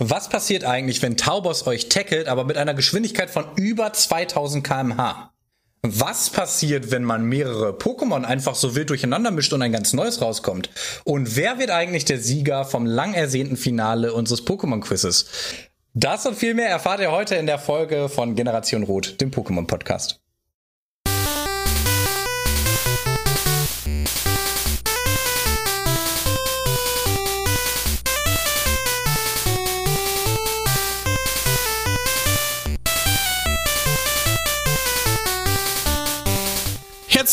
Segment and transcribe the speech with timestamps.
[0.00, 5.32] Was passiert eigentlich, wenn Taubos euch tackelt, aber mit einer Geschwindigkeit von über 2000 kmh?
[5.82, 10.20] Was passiert, wenn man mehrere Pokémon einfach so wild durcheinander mischt und ein ganz neues
[10.20, 10.70] rauskommt?
[11.02, 15.26] Und wer wird eigentlich der Sieger vom lang ersehnten Finale unseres Pokémon-Quizzes?
[15.94, 20.20] Das und viel mehr erfahrt ihr heute in der Folge von Generation Rot, dem Pokémon-Podcast.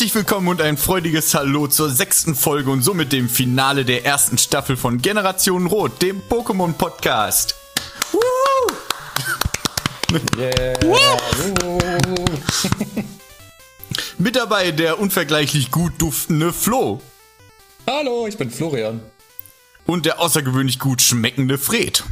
[0.05, 4.37] Herzlich willkommen und ein freudiges Hallo zur sechsten Folge und somit dem Finale der ersten
[4.37, 7.55] Staffel von Generation Rot, dem Pokémon Podcast.
[10.37, 10.77] Yeah.
[14.19, 17.01] Mit dabei der unvergleichlich gut duftende Flo.
[17.87, 19.01] Hallo, ich bin Florian.
[19.87, 22.03] Und der außergewöhnlich gut schmeckende Fred.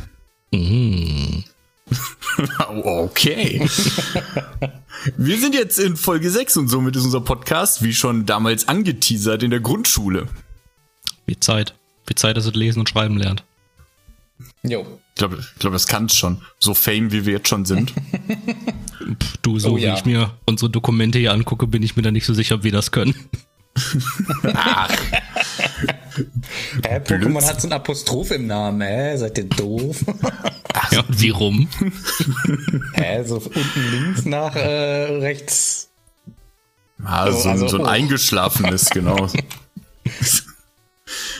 [0.49, 1.43] Mm.
[2.83, 3.67] okay.
[5.17, 9.43] Wir sind jetzt in Folge 6 und somit ist unser Podcast, wie schon damals angeteasert,
[9.43, 10.27] in der Grundschule.
[11.25, 11.75] Wie Zeit.
[12.07, 13.43] Wie Zeit, dass es lesen und schreiben lernt.
[14.63, 14.99] Jo.
[15.09, 16.41] Ich glaube, ich glaub, das kann es schon.
[16.59, 17.93] So fame, wie wir jetzt schon sind.
[19.41, 19.95] du, so oh, wie ja.
[19.95, 22.71] ich mir unsere Dokumente hier angucke, bin ich mir da nicht so sicher, ob wir
[22.71, 23.13] das können.
[24.53, 24.89] Ach.
[26.83, 29.17] Hä, Pokémon hat so ein Apostroph im Namen, hä?
[29.17, 29.97] Seid ihr doof?
[30.73, 31.67] Ach, ja, und wie rum?
[32.93, 35.89] hä, so unten links nach äh, rechts.
[37.03, 37.87] Ah, so, also, so ein oh.
[37.87, 39.27] eingeschlafenes, genau.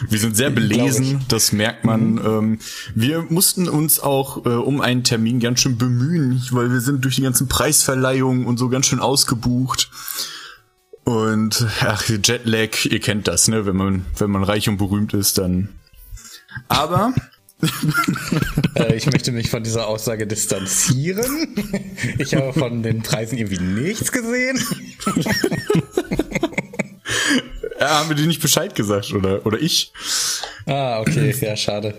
[0.09, 2.14] Wir sind sehr belesen, das merkt man.
[2.14, 2.25] Mhm.
[2.25, 2.59] Ähm,
[2.95, 7.16] wir mussten uns auch äh, um einen Termin ganz schön bemühen, weil wir sind durch
[7.16, 9.90] die ganzen Preisverleihungen und so ganz schön ausgebucht.
[11.04, 13.66] Und ach, Jetlag, ihr kennt das, ne?
[13.66, 15.70] Wenn man, wenn man reich und berühmt ist, dann.
[16.70, 17.14] Aber.
[18.76, 21.56] äh, ich möchte mich von dieser Aussage distanzieren.
[22.18, 24.59] Ich habe von den Preisen irgendwie nichts gesehen.
[27.80, 29.46] ja, haben wir dir nicht Bescheid gesagt, oder?
[29.46, 29.94] Oder ich?
[30.66, 31.96] Ah, okay, ja, schade.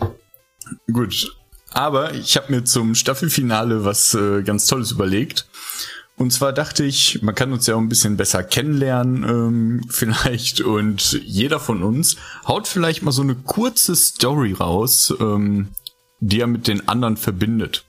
[0.90, 1.30] Gut.
[1.70, 5.46] Aber ich habe mir zum Staffelfinale was äh, ganz Tolles überlegt.
[6.16, 10.60] Und zwar dachte ich, man kann uns ja auch ein bisschen besser kennenlernen ähm, vielleicht
[10.60, 12.16] und jeder von uns
[12.46, 15.68] haut vielleicht mal so eine kurze Story raus, ähm,
[16.20, 17.84] die er mit den anderen verbindet.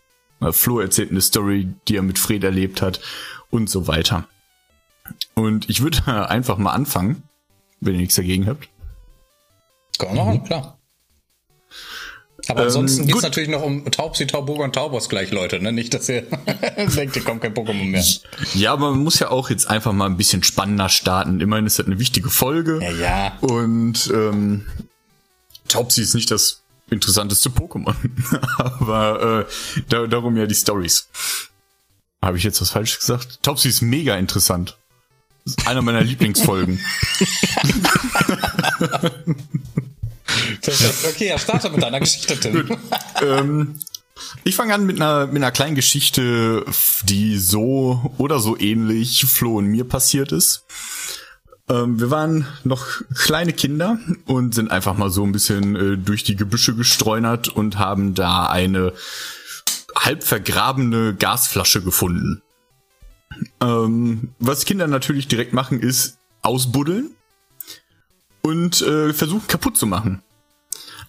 [0.52, 3.00] Flo erzählt eine Story, die er mit Fred erlebt hat
[3.50, 4.28] und so weiter.
[5.34, 7.24] Und ich würde einfach mal anfangen,
[7.80, 8.68] wenn ihr nichts dagegen habt.
[9.98, 10.44] Kann man machen, mhm.
[10.44, 10.75] klar.
[12.48, 15.60] Aber ähm, ansonsten ähm, geht es natürlich noch um Taubsi, Tauburger und Taubos gleich, Leute,
[15.62, 15.72] ne?
[15.72, 16.22] Nicht, dass ihr
[16.78, 18.04] denkt, hier kommt kein Pokémon mehr.
[18.54, 21.42] Ja, aber man muss ja auch jetzt einfach mal ein bisschen spannender starten.
[21.42, 22.80] Immerhin ist das eine wichtige Folge.
[22.82, 23.38] Ja, ja.
[23.42, 24.66] Und ähm,
[25.68, 27.96] Taubsi ist nicht das interessanteste Pokémon.
[28.58, 31.08] aber äh, da, darum ja die Stories.
[32.22, 33.44] Habe ich jetzt was falsch gesagt?
[33.44, 34.78] Taubsi ist mega interessant.
[35.46, 36.80] Ist einer meiner Lieblingsfolgen.
[41.08, 42.78] Okay, ja, starte mit deiner Geschichte, Tim.
[43.22, 43.80] ähm,
[44.44, 46.66] ich fange an mit einer, mit einer kleinen Geschichte,
[47.04, 50.66] die so oder so ähnlich Flo und mir passiert ist.
[51.68, 52.86] Ähm, wir waren noch
[53.16, 57.80] kleine Kinder und sind einfach mal so ein bisschen äh, durch die Gebüsche gestreunert und
[57.80, 58.94] haben da eine
[59.98, 62.42] halb vergrabene Gasflasche gefunden.
[63.62, 67.12] Ähm, was Kinder natürlich direkt machen, ist ausbuddeln
[68.42, 70.22] und äh, versuchen kaputt zu machen.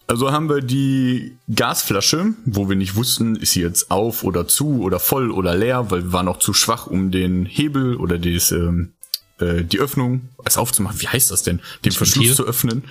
[0.08, 4.82] Also haben wir die Gasflasche, wo wir nicht wussten, ist sie jetzt auf oder zu
[4.82, 8.52] oder voll oder leer, weil wir waren auch zu schwach, um den Hebel oder das,
[8.52, 8.92] ähm,
[9.40, 11.00] äh, die Öffnung, es aufzumachen.
[11.00, 11.56] Wie heißt das denn?
[11.56, 12.36] Den das Verschluss Ventil?
[12.36, 12.84] zu öffnen.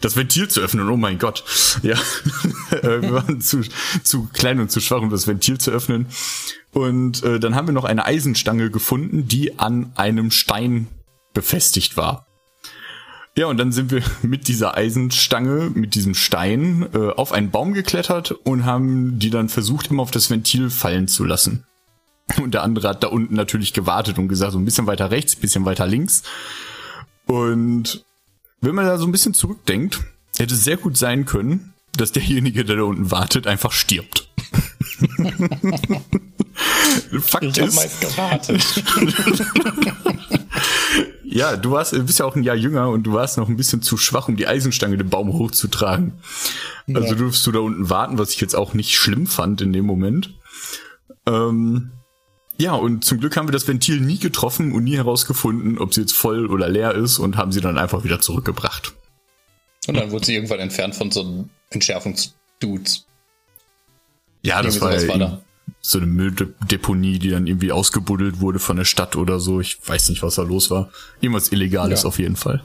[0.00, 1.44] Das Ventil zu öffnen, oh mein Gott.
[1.82, 1.96] Ja,
[2.70, 3.60] äh, wir waren zu,
[4.02, 6.06] zu klein und zu schwach, um das Ventil zu öffnen.
[6.72, 10.88] Und äh, dann haben wir noch eine Eisenstange gefunden, die an einem Stein
[11.34, 12.26] befestigt war.
[13.36, 17.72] Ja, und dann sind wir mit dieser Eisenstange, mit diesem Stein äh, auf einen Baum
[17.72, 21.64] geklettert und haben die dann versucht, immer auf das Ventil fallen zu lassen.
[22.40, 25.36] Und der andere hat da unten natürlich gewartet und gesagt, so ein bisschen weiter rechts,
[25.36, 26.22] bisschen weiter links.
[27.26, 28.04] Und
[28.60, 30.00] wenn man da so ein bisschen zurückdenkt,
[30.38, 34.28] hätte es sehr gut sein können, dass derjenige, der da unten wartet, einfach stirbt.
[37.20, 38.64] Fakt ich ist, meist gewartet.
[41.24, 43.80] Ja, du warst, bist ja auch ein Jahr jünger und du warst noch ein bisschen
[43.80, 46.14] zu schwach, um die Eisenstange den Baum hochzutragen.
[46.86, 47.00] Ja.
[47.00, 49.86] Also durfst du da unten warten, was ich jetzt auch nicht schlimm fand in dem
[49.86, 50.34] Moment.
[51.26, 51.92] Ähm,
[52.58, 56.02] ja, und zum Glück haben wir das Ventil nie getroffen und nie herausgefunden, ob sie
[56.02, 58.92] jetzt voll oder leer ist und haben sie dann einfach wieder zurückgebracht.
[59.88, 63.06] Und dann wurde sie irgendwann entfernt von so einem Entschärfungsdudes.
[64.42, 65.42] Ja, das war, ja war da.
[65.82, 69.60] So eine Mülldeponie, die dann irgendwie ausgebuddelt wurde von der Stadt oder so.
[69.60, 70.90] Ich weiß nicht, was da los war.
[71.20, 72.08] Irgendwas Illegales ja.
[72.08, 72.62] auf jeden Fall.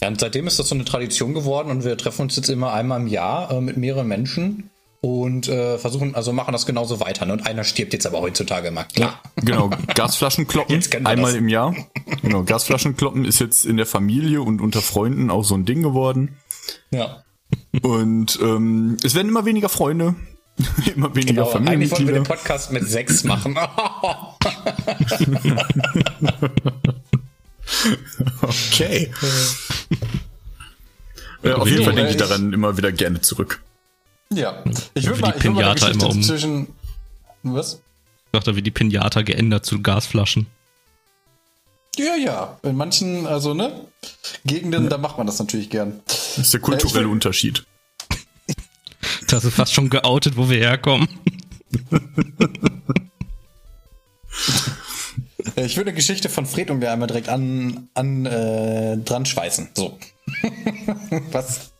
[0.00, 2.72] Ja, und seitdem ist das so eine Tradition geworden und wir treffen uns jetzt immer
[2.72, 4.70] einmal im Jahr äh, mit mehreren Menschen
[5.02, 7.26] und äh, versuchen, also machen das genauso weiter.
[7.26, 7.34] Ne?
[7.34, 8.84] Und einer stirbt jetzt aber heutzutage immer.
[8.84, 9.20] Klar.
[9.36, 11.34] Ja, genau, Gasflaschenkloppen einmal das.
[11.34, 11.74] im Jahr.
[12.22, 16.36] Genau, Gasflaschenkloppen ist jetzt in der Familie und unter Freunden auch so ein Ding geworden.
[16.90, 17.24] Ja.
[17.82, 20.14] Und ähm, es werden immer weniger Freunde,
[20.94, 21.70] immer weniger genau, Familienmitglieder.
[21.70, 23.56] Eigentlich wollten wir den Podcast mit sechs machen.
[28.42, 29.10] okay.
[31.42, 33.62] ja, auf jeden Fall denke ich daran immer wieder gerne zurück.
[34.32, 34.62] Ja,
[34.94, 36.22] ich würde mal, die Pinata immer um.
[36.22, 36.68] Zwischen,
[37.42, 37.80] was?
[38.26, 40.46] Ich dachte, wie die Pinata geändert zu Gasflaschen.
[41.96, 42.58] Ja, ja.
[42.62, 43.86] In manchen, also, ne?
[44.44, 44.90] Gegenden, ja.
[44.90, 46.00] da macht man das natürlich gern.
[46.06, 47.64] Das ist der kulturelle äh, Unterschied.
[49.30, 51.08] Das ist fast schon geoutet, wo wir herkommen.
[55.54, 59.68] ich würde eine Geschichte von Fred und wir einmal direkt an, an äh, dran schweißen.
[59.74, 59.96] So.
[61.30, 61.70] Was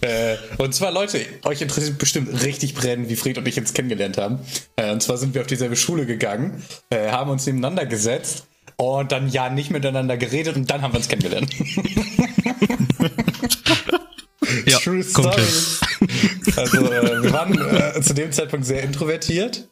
[0.00, 4.18] äh, und zwar, Leute, euch interessiert bestimmt richtig brennend, wie Fred und ich uns kennengelernt
[4.18, 4.40] haben.
[4.74, 9.12] Äh, und zwar sind wir auf dieselbe Schule gegangen, äh, haben uns nebeneinander gesetzt und
[9.12, 11.54] dann ja nicht miteinander geredet und dann haben wir uns kennengelernt.
[14.66, 15.42] ja, True Story.
[16.56, 19.68] Also, äh, wir waren äh, zu dem Zeitpunkt sehr introvertiert.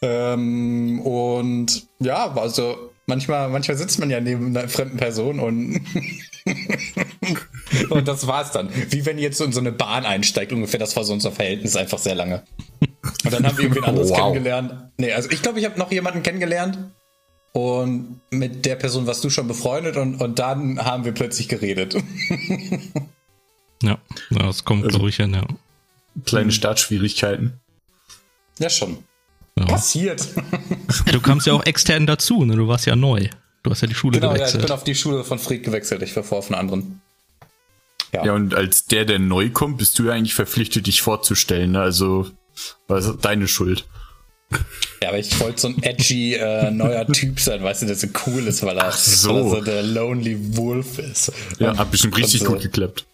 [0.00, 5.80] Ähm, und ja, also manchmal, manchmal sitzt man ja neben einer fremden Person und
[7.90, 8.68] Und das war's dann.
[8.90, 10.80] Wie wenn ihr jetzt in so eine Bahn einsteigt, ungefähr.
[10.80, 12.42] Das war so unser Verhältnis einfach sehr lange.
[13.24, 14.18] Und dann haben wir irgendwie anderes wow.
[14.18, 14.90] kennengelernt.
[14.98, 16.78] Nee, also ich glaube, ich habe noch jemanden kennengelernt.
[17.52, 21.94] Und mit der Person warst du schon befreundet und, und dann haben wir plötzlich geredet.
[23.82, 23.98] Ja,
[24.30, 25.46] das kommt, also, ich, hin, ja.
[26.24, 27.60] Kleine Startschwierigkeiten.
[28.58, 28.98] Ja, schon.
[29.58, 29.66] Ja.
[29.66, 30.26] Passiert.
[31.10, 32.56] Du kamst ja auch extern dazu, ne?
[32.56, 33.28] Du warst ja neu.
[33.62, 34.52] Du hast ja die Schule genau, gewechselt.
[34.52, 36.02] Genau, ja, ich bin auf die Schule von Fried gewechselt.
[36.02, 37.00] Ich war vor auf einen anderen.
[38.12, 38.26] Ja.
[38.26, 41.72] ja, und als der, der neu kommt, bist du ja eigentlich verpflichtet, dich vorzustellen.
[41.72, 41.80] Ne?
[41.80, 42.30] Also,
[42.88, 43.86] was ist deine Schuld?
[45.02, 48.08] Ja, aber ich wollte so ein edgy äh, neuer Typ sein, weißt du, der so
[48.26, 49.30] cool ist, weil er, so.
[49.30, 51.32] Weil er so der Lonely Wolf ist.
[51.58, 52.48] Ja, und, hat bestimmt richtig so.
[52.48, 53.06] gut geklappt.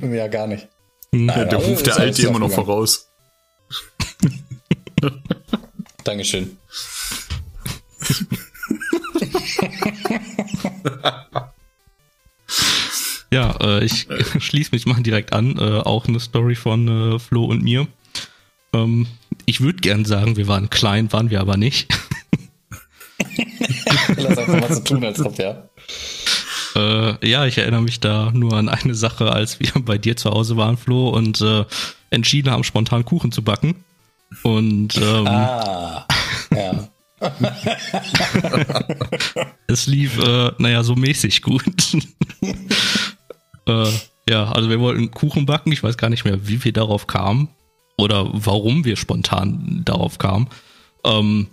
[0.00, 0.68] Ja, gar nicht.
[1.14, 1.26] Hm.
[1.26, 3.08] Nein, ja, der ruft der Alte immer noch voraus.
[6.04, 6.56] Dankeschön.
[13.32, 14.06] Ja, äh, ich
[14.38, 15.56] schließe mich mal direkt an.
[15.58, 17.88] Äh, auch eine Story von äh, Flo und mir.
[18.74, 19.06] Ähm,
[19.46, 21.88] ich würde gern sagen, wir waren klein, waren wir aber nicht.
[24.16, 25.66] Lass einfach mal so tun, als ob, ja.
[26.74, 30.30] Äh, ja, ich erinnere mich da nur an eine Sache, als wir bei dir zu
[30.30, 31.64] Hause waren, Flo, und äh,
[32.10, 33.84] entschieden haben, spontan Kuchen zu backen.
[34.42, 36.06] Und ähm, ah,
[36.54, 36.88] ja.
[39.66, 41.64] es lief, äh, naja, so mäßig gut.
[43.64, 43.92] Äh,
[44.28, 45.70] ja, also wir wollten Kuchen backen.
[45.70, 47.48] Ich weiß gar nicht mehr, wie wir darauf kamen
[47.96, 50.48] oder warum wir spontan darauf kamen.
[51.04, 51.46] Ähm,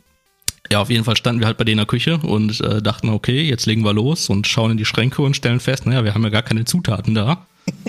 [0.71, 3.09] ja, auf jeden Fall standen wir halt bei denen in der Küche und äh, dachten,
[3.09, 6.13] okay, jetzt legen wir los und schauen in die Schränke und stellen fest, naja, wir
[6.13, 7.45] haben ja gar keine Zutaten da.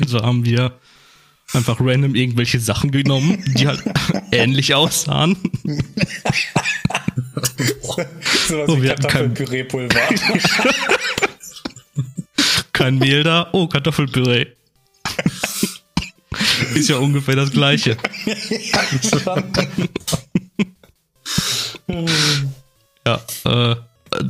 [0.00, 0.72] also haben wir
[1.52, 3.82] einfach random irgendwelche Sachen genommen, die halt
[4.32, 5.36] ähnlich aussahen.
[8.48, 10.00] so was oh, Kartoffelpüree-Pulver.
[12.72, 13.48] Kein Mehl da.
[13.52, 14.46] Oh, Kartoffelpüree.
[16.74, 17.96] Ist ja ungefähr das gleiche.
[23.06, 23.76] ja, äh,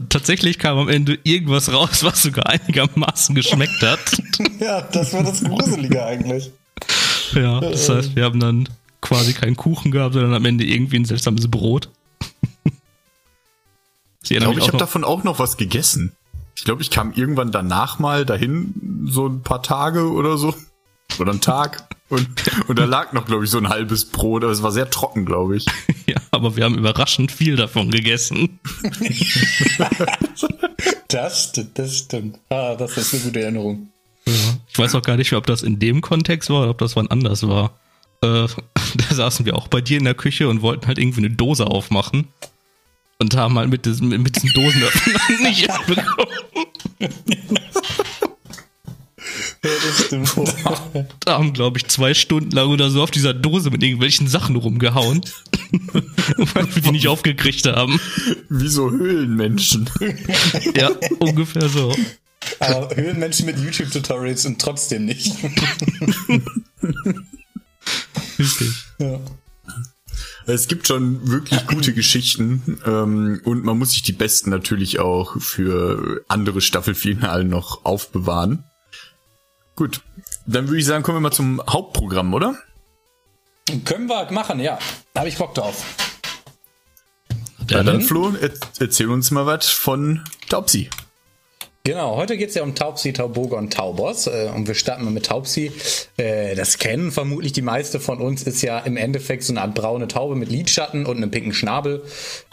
[0.09, 4.00] tatsächlich kam am Ende irgendwas raus, was sogar einigermaßen geschmeckt hat.
[4.61, 6.50] ja, das war das Gruselige eigentlich.
[7.35, 8.68] Ja, das heißt, wir haben dann
[9.00, 11.90] quasi keinen Kuchen gehabt, sondern am Ende irgendwie ein seltsames Brot.
[14.23, 16.12] ich glaube, ich habe davon auch noch was gegessen.
[16.57, 20.54] Ich glaube, ich kam irgendwann danach mal dahin, so ein paar Tage oder so.
[21.18, 21.88] Oder einen Tag.
[22.09, 22.29] Und,
[22.69, 24.43] und da lag noch, glaube ich, so ein halbes Brot.
[24.43, 25.67] Aber es war sehr trocken, glaube ich.
[26.09, 28.61] Ja, aber wir haben überraschend viel davon gegessen.
[31.09, 32.38] das stimmt, das stimmt.
[32.49, 33.91] Ah, das ist eine gute Erinnerung.
[34.25, 34.33] Ja,
[34.69, 36.97] ich weiß auch gar nicht mehr, ob das in dem Kontext war oder ob das
[36.97, 37.79] wann anders war.
[38.23, 41.31] Äh, da saßen wir auch bei dir in der Küche und wollten halt irgendwie eine
[41.31, 42.29] Dose aufmachen.
[43.19, 46.29] Und haben halt mit diesem, mit diesen Dosenöffnern nicht bekommen.
[49.64, 50.35] Ja, das stimmt.
[51.25, 54.57] Da haben, glaube ich, zwei Stunden lang oder so auf dieser Dose mit irgendwelchen Sachen
[54.57, 55.21] rumgehauen.
[56.54, 58.00] weil wir die nicht aufgekriegt haben.
[58.49, 59.90] Wie so Höhlenmenschen.
[60.75, 61.95] ja, ungefähr so.
[62.61, 65.33] Aber Höhlenmenschen mit YouTube-Tutorials und trotzdem nicht.
[68.38, 68.73] Richtig.
[68.99, 69.21] ja.
[70.47, 75.38] Es gibt schon wirklich gute Geschichten ähm, und man muss sich die besten natürlich auch
[75.40, 78.64] für andere Staffelfinalen noch aufbewahren.
[79.78, 80.00] Gut,
[80.44, 82.56] dann würde ich sagen, kommen wir mal zum Hauptprogramm, oder?
[83.85, 84.76] Können wir machen, ja.
[85.14, 85.85] Da habe ich Bock drauf.
[87.70, 90.90] Ja, dann Flo, er erzähl uns mal was von Taubsi.
[91.88, 94.26] Genau, heute geht es ja um Taubsi, Tauboga und Taubos.
[94.26, 95.73] Äh, und wir starten mal mit Taubsi.
[96.18, 99.75] Äh, das kennen vermutlich die meisten von uns, ist ja im Endeffekt so eine Art
[99.75, 102.02] braune Taube mit Lidschatten und einem pinken Schnabel.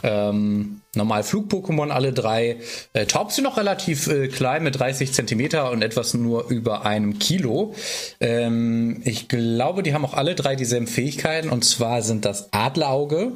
[0.02, 2.56] Ähm, normal Flug-Pokémon, alle drei.
[2.94, 7.74] Äh, Taubsi noch relativ klein mit 30 Zentimeter und etwas nur über einem Kilo.
[8.20, 13.32] Ähm, ich glaube, die haben auch alle drei dieselben Fähigkeiten und zwar sind das Adlerauge.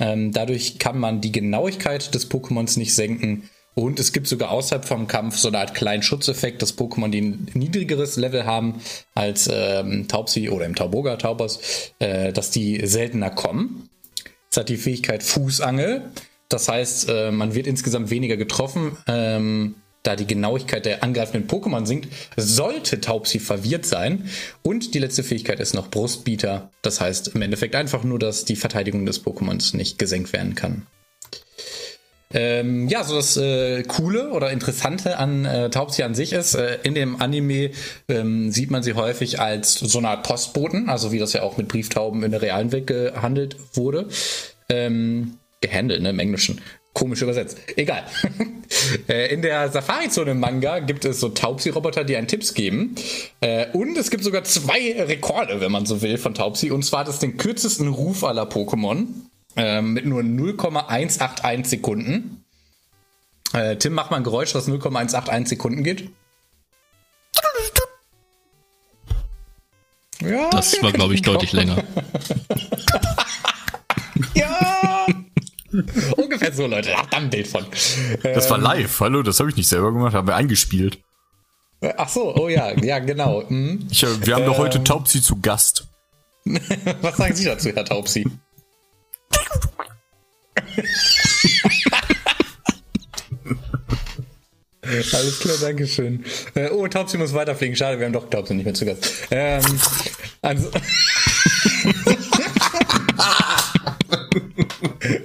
[0.00, 3.48] Ähm, dadurch kann man die Genauigkeit des Pokémons nicht senken.
[3.74, 7.22] Und es gibt sogar außerhalb vom Kampf so eine Art kleinen Schutzeffekt, dass Pokémon, die
[7.22, 8.80] ein niedrigeres Level haben
[9.14, 13.88] als ähm, Taubsi oder im Tauboga Taubos, äh, dass die seltener kommen.
[14.50, 16.12] Es hat die Fähigkeit Fußangel.
[16.48, 21.86] Das heißt, äh, man wird insgesamt weniger getroffen, ähm, da die Genauigkeit der angreifenden Pokémon
[21.86, 22.08] sinkt.
[22.36, 24.28] Sollte Taubsi verwirrt sein.
[24.62, 26.70] Und die letzte Fähigkeit ist noch Brustbieter.
[26.82, 30.86] Das heißt im Endeffekt einfach nur, dass die Verteidigung des Pokémons nicht gesenkt werden kann.
[32.34, 36.78] Ähm, ja, so das äh, Coole oder Interessante an äh, Taubsi an sich ist, äh,
[36.82, 37.70] in dem Anime
[38.08, 41.56] ähm, sieht man sie häufig als so eine Art Postboten, also wie das ja auch
[41.56, 44.08] mit Brieftauben in der realen Welt gehandelt wurde.
[44.68, 46.60] Ähm, gehandelt, ne, im Englischen.
[46.92, 47.58] Komisch übersetzt.
[47.76, 48.04] Egal.
[49.08, 52.96] Äh, in der Safari-Zone im Manga gibt es so Taubsi-Roboter, die einen Tipps geben.
[53.40, 56.70] Äh, und es gibt sogar zwei Rekorde, wenn man so will, von Taubsi.
[56.70, 59.06] Und zwar es den kürzesten Ruf aller Pokémon.
[59.56, 62.44] Ähm, mit nur 0,181 Sekunden.
[63.52, 66.10] Äh, Tim, mach mal ein Geräusch, das 0,181 Sekunden geht.
[70.20, 71.76] Ja, das war, glaube ich, deutlich länger.
[74.34, 75.06] ja!
[76.16, 76.96] Ungefähr so, Leute.
[76.96, 77.66] Habt da ein Bild von.
[78.22, 79.00] Das war live.
[79.00, 80.98] Hallo, das habe ich nicht selber gemacht, haben wir eingespielt.
[81.96, 83.46] Ach so, oh ja, ja, genau.
[83.48, 83.86] Hm.
[83.90, 85.88] Ich, wir haben ähm, doch heute Taubsi zu Gast.
[87.02, 88.26] Was sagen Sie dazu, Herr Taubsi?
[95.12, 96.24] Alles klar, danke schön.
[96.54, 97.76] Äh, oh, Taubsi muss weiterfliegen.
[97.76, 99.28] Schade, wir haben doch Taubsi nicht mehr zu Gast.
[99.30, 99.62] Ähm,
[100.42, 100.70] also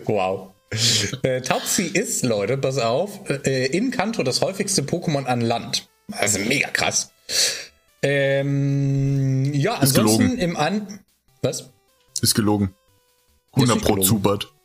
[0.05, 0.51] wow.
[1.23, 5.89] Äh, Taubsi ist, Leute, pass auf, äh, in Kanto das häufigste Pokémon an Land.
[6.11, 7.11] Also mega krass.
[8.01, 10.39] Ähm, ja, ist ansonsten gelogen.
[10.39, 10.99] im An...
[11.41, 11.69] Was?
[12.21, 12.73] Ist gelogen.
[13.61, 14.47] 100 Pro Zubat.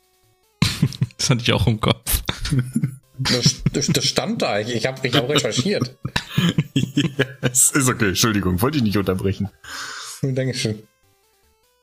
[1.16, 2.22] Das hatte ich auch im Kopf.
[3.18, 4.58] Das, das, das stand da.
[4.58, 5.96] Ich, ich habe ich hab recherchiert.
[6.74, 7.70] yes.
[7.70, 9.48] Ist okay, Entschuldigung, wollte ich nicht unterbrechen.
[10.20, 10.82] Dankeschön.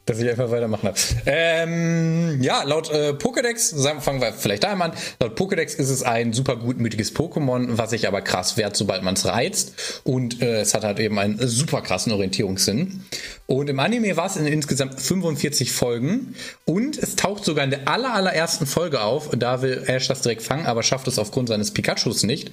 [0.06, 1.16] Dass ich einfach weitermachen darf.
[1.28, 4.94] Ähm, ja, laut äh, Pokédex, fangen wir vielleicht da an.
[5.20, 9.14] Laut Pokédex ist es ein super gutmütiges Pokémon, was sich aber krass wehrt, sobald man
[9.14, 10.02] es reizt.
[10.04, 13.04] Und äh, es hat halt eben einen super krassen Orientierungssinn.
[13.46, 16.36] Und im Anime war es in insgesamt 45 Folgen.
[16.66, 19.30] Und es taucht sogar in der aller, allerersten Folge auf.
[19.38, 22.52] Da will Ash das direkt fangen, aber schafft es aufgrund seines Pikachus nicht.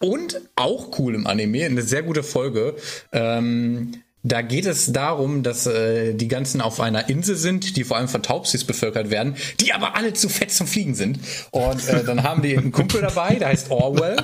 [0.00, 2.74] Und auch cool im Anime, eine sehr gute Folge.
[3.12, 7.96] Ähm, da geht es darum, dass äh, die ganzen auf einer Insel sind, die vor
[7.96, 11.18] allem von Taubsis bevölkert werden, die aber alle zu fett zum Fliegen sind.
[11.50, 14.16] Und äh, dann haben die einen Kumpel dabei, der heißt Orwell.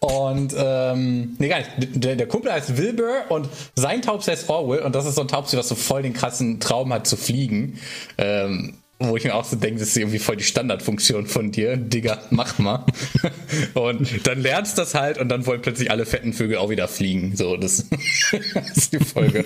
[0.00, 1.70] Und, ähm, nee, gar nicht.
[1.78, 4.80] Der, der Kumpel heißt Wilbur und sein Taubsi heißt Orwell.
[4.80, 7.78] Und das ist so ein Taubsi, was so voll den krassen Traum hat zu fliegen.
[8.18, 11.76] Ähm, wo ich mir auch so denke, das ist irgendwie voll die Standardfunktion von dir.
[11.76, 12.84] Digga, mach mal.
[13.74, 17.36] und dann lernst das halt und dann wollen plötzlich alle fetten Vögel auch wieder fliegen.
[17.36, 17.88] So, das,
[18.54, 19.44] das ist die Folge.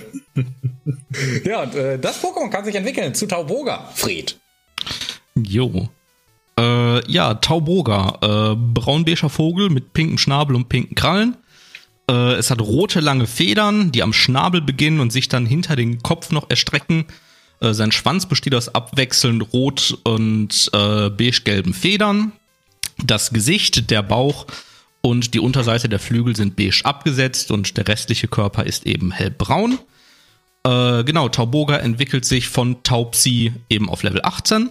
[1.44, 4.38] ja, und äh, das Pokémon kann sich entwickeln zu Tauboga, Fred.
[5.34, 5.88] Jo.
[6.58, 8.18] Äh, ja, Tauboga.
[8.52, 11.36] Äh, braunbeiger Vogel mit pinkem Schnabel und pinken Krallen.
[12.10, 16.02] Äh, es hat rote lange Federn, die am Schnabel beginnen und sich dann hinter den
[16.02, 17.06] Kopf noch erstrecken.
[17.60, 22.32] Äh, sein Schwanz besteht aus abwechselnd rot und äh, beige-gelben Federn.
[23.04, 24.46] Das Gesicht, der Bauch
[25.00, 29.78] und die Unterseite der Flügel sind beige abgesetzt und der restliche Körper ist eben hellbraun.
[30.64, 34.70] Äh, genau, Tauboga entwickelt sich von Taubsi eben auf Level 18,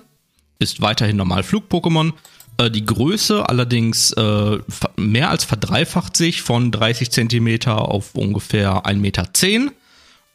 [0.60, 2.14] ist weiterhin normal Flug-Pokémon.
[2.58, 4.58] Äh, die Größe allerdings äh,
[4.98, 9.24] mehr als verdreifacht sich von 30 cm auf ungefähr 1,10 Meter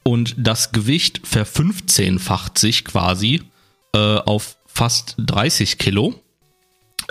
[0.02, 3.42] und das Gewicht verfünfzehnfacht sich quasi
[3.94, 6.14] äh, auf fast 30 Kilo.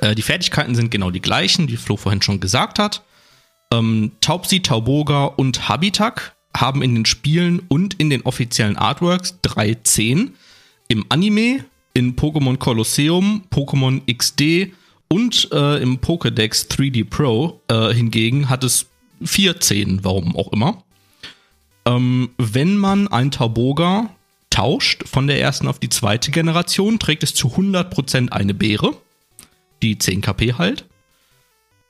[0.02, 3.04] Äh, die Fertigkeiten sind genau die gleichen, die Flo vorhin schon gesagt hat.
[3.72, 10.34] Ähm, Taubsi, Tauboga und Habitak haben in den Spielen und in den offiziellen Artworks 310.
[10.90, 14.74] Im Anime, in Pokémon Colosseum, Pokémon XD
[15.08, 18.88] und äh, im Pokédex 3D Pro äh, hingegen hat es
[19.24, 20.84] vier Zehen, warum auch immer.
[21.86, 24.10] Ähm, wenn man ein Tauboga
[24.50, 28.94] tauscht von der ersten auf die zweite Generation, trägt es zu 100% eine Beere,
[29.82, 30.86] die 10 KP halt.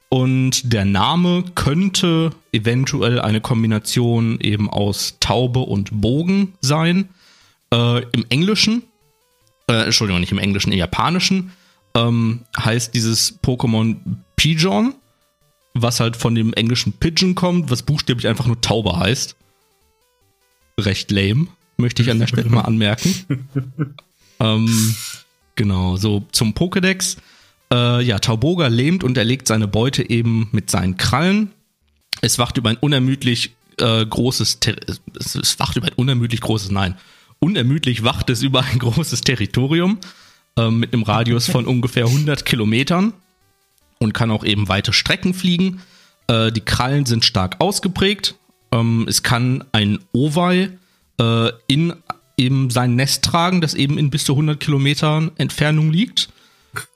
[0.10, 7.10] Und der Name könnte eventuell eine Kombination eben aus Taube und Bogen sein.
[7.74, 8.84] Äh, Im Englischen,
[9.70, 11.54] äh, Entschuldigung, nicht im Englischen, im Japanischen
[11.96, 13.96] ähm, heißt dieses Pokémon
[14.36, 14.94] Pigeon,
[15.74, 19.36] was halt von dem englischen Pigeon kommt, was buchstäblich einfach nur Taube heißt.
[20.86, 21.48] Recht lame,
[21.78, 23.48] möchte ich an der Stelle mal anmerken.
[24.40, 24.96] ähm,
[25.56, 27.18] genau, so zum Pokédex.
[27.72, 31.52] Äh, ja, Tauboga lähmt und erlegt seine Beute eben mit seinen Krallen.
[32.22, 36.72] Es wacht über ein unermüdlich äh, großes, Ter es, es wacht über ein unermüdlich großes,
[36.72, 36.98] nein,
[37.40, 40.00] unermüdlich wacht es über ein großes Territorium
[40.58, 43.14] äh, mit einem Radius von ungefähr 100 Kilometern
[44.00, 45.82] und kann auch eben weite Strecken fliegen.
[46.28, 48.36] Äh, die Krallen sind stark ausgeprägt.
[48.72, 50.70] Ähm, es kann ein Owei
[51.20, 51.94] äh, in
[52.38, 56.30] eben sein Nest tragen, das eben in bis zu 100 Kilometern Entfernung liegt.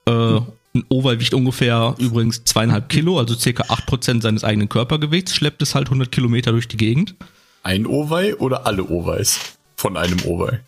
[0.05, 0.39] Äh,
[0.75, 5.73] ein Oval wiegt ungefähr übrigens zweieinhalb Kilo, also circa 8% seines eigenen Körpergewichts, schleppt es
[5.75, 7.15] halt 100 Kilometer durch die Gegend.
[7.63, 10.61] Ein Owei oder alle Oweis von einem Owei?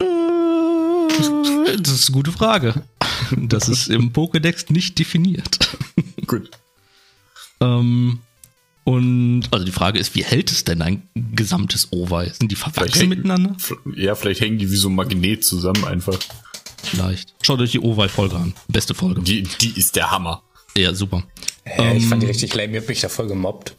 [0.00, 2.82] Äh, das ist eine gute Frage.
[3.36, 5.76] Das ist im Pokédex nicht definiert.
[6.26, 6.50] Gut.
[7.60, 8.20] ähm,
[8.86, 11.02] und also die Frage ist, wie hält es denn ein
[11.34, 12.28] gesamtes Owei?
[12.30, 13.56] Sind die verwachsen miteinander?
[13.96, 16.16] Ja, vielleicht hängen die wie so ein Magnet zusammen einfach.
[16.84, 17.34] Vielleicht.
[17.42, 18.54] Schaut euch die Owei-Folge an.
[18.68, 19.20] Beste Folge.
[19.22, 20.44] Die, die ist der Hammer.
[20.76, 21.24] Ja, super.
[21.64, 22.00] Ich Ähm.
[22.02, 23.74] fand die richtig lame, ich hab mich da voll gemobbt.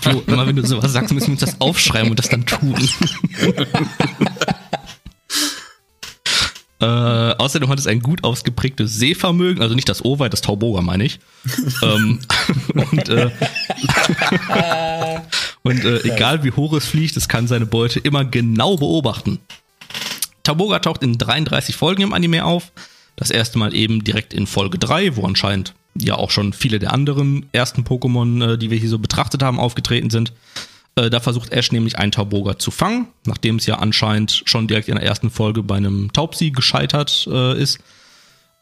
[0.00, 2.76] Flo, immer wenn du sowas sagst, müssen wir uns das aufschreiben und das dann tun.
[6.80, 11.04] äh, außerdem hat es ein gut ausgeprägtes Sehvermögen, also nicht das Owei, das Tauboga meine
[11.04, 11.18] ich.
[11.82, 12.20] ähm,
[12.74, 13.30] und äh,
[15.62, 19.40] und äh, egal wie hoch es fliegt, es kann seine Beute immer genau beobachten.
[20.44, 22.70] Tauboga taucht in 33 Folgen im Anime auf.
[23.16, 26.92] Das erste Mal eben direkt in Folge 3, wo anscheinend ja auch schon viele der
[26.92, 30.32] anderen ersten Pokémon, äh, die wir hier so betrachtet haben, aufgetreten sind.
[30.98, 34.88] Äh, da versucht Ash nämlich einen Tauboga zu fangen, nachdem es ja anscheinend schon direkt
[34.88, 37.78] in der ersten Folge bei einem Taubsi gescheitert äh, ist.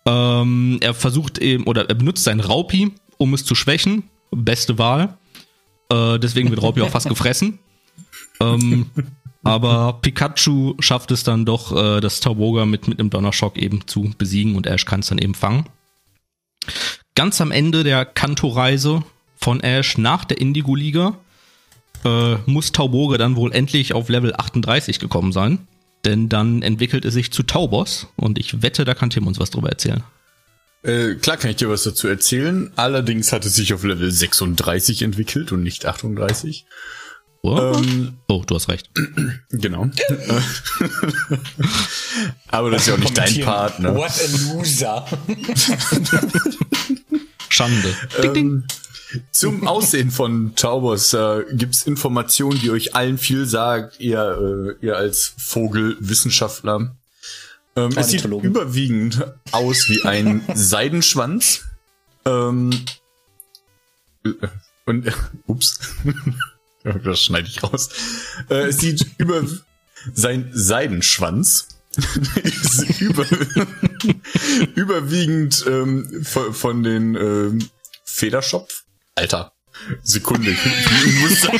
[0.05, 4.05] Ähm, er versucht eben, oder er benutzt sein Raupi, um es zu schwächen.
[4.31, 5.16] Beste Wahl.
[5.90, 7.59] Äh, deswegen wird Raupi auch fast gefressen.
[8.38, 8.90] Ähm,
[9.42, 14.12] aber Pikachu schafft es dann doch, äh, das Tauboga mit, mit einem Donnerschock eben zu
[14.18, 15.66] besiegen und Ash kann es dann eben fangen.
[17.14, 19.05] Ganz am Ende der Kanto-Reise
[19.37, 21.16] von Ash nach der Indigo-Liga
[22.07, 25.59] äh, muss Tauboga dann wohl endlich auf Level 38 gekommen sein.
[26.05, 29.51] Denn dann entwickelt es sich zu Taubos und ich wette, da kann Tim uns was
[29.51, 30.05] drüber erzählen.
[30.85, 32.71] Äh, klar kann ich dir was dazu erzählen.
[32.77, 36.64] Allerdings hat es sich auf Level 36 entwickelt und nicht 38.
[37.42, 37.77] What?
[37.77, 38.88] Ähm, oh, du hast recht.
[39.51, 39.83] genau.
[42.49, 43.49] Aber das ist ja auch nicht dein Kommentieren.
[43.49, 43.95] Part, ne?
[43.95, 45.07] What a loser.
[47.49, 47.97] Schande.
[48.23, 48.64] Ding, ding.
[49.31, 54.97] Zum Aussehen von Taubos äh, gibt's Informationen, die euch allen viel sagt, ihr, äh, ihr
[54.97, 56.97] als Vogelwissenschaftler.
[57.77, 61.64] Ähm, es sieht überwiegend aus wie ein Seidenschwanz.
[62.25, 62.71] Ähm,
[64.25, 64.31] äh,
[64.87, 65.12] und, äh,
[65.47, 65.79] ups,
[66.83, 67.90] das schneide ich raus.
[68.49, 69.42] Äh, es sieht über
[70.14, 71.69] sein Seidenschwanz
[72.42, 73.27] ist über,
[74.75, 77.71] überwiegend ähm, von, von den ähm,
[78.05, 78.85] Federschopf.
[79.16, 79.50] Alter,
[80.02, 80.50] Sekunde.
[80.50, 80.59] Ich,
[81.07, 81.50] ich muss da,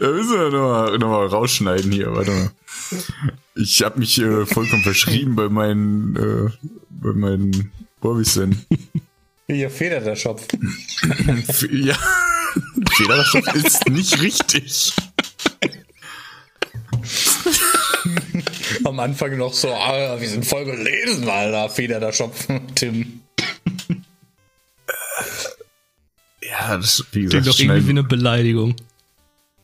[0.00, 2.12] da müssen wir nochmal noch mal rausschneiden hier.
[2.12, 2.50] Warte mal.
[3.54, 6.50] Ich habe mich äh, vollkommen verschrieben bei meinen, äh,
[6.90, 8.60] bei meinen, wo hab ich's denn?
[9.46, 10.48] Hier federt der Schopf.
[11.48, 11.96] F ja,
[12.96, 14.92] Federschopf ist nicht richtig.
[18.84, 21.70] Am Anfang noch so, ah, wir sind voll belesen, Alter.
[21.70, 23.20] Feder der Schopf, Tim.
[26.42, 28.76] Ja, das, wie Klingt gesagt, doch irgendwie wie eine Beleidigung.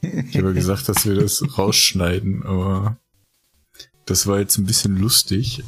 [0.00, 2.96] ich habe gesagt, dass wir das rausschneiden, aber
[4.06, 5.62] das war jetzt ein bisschen lustig.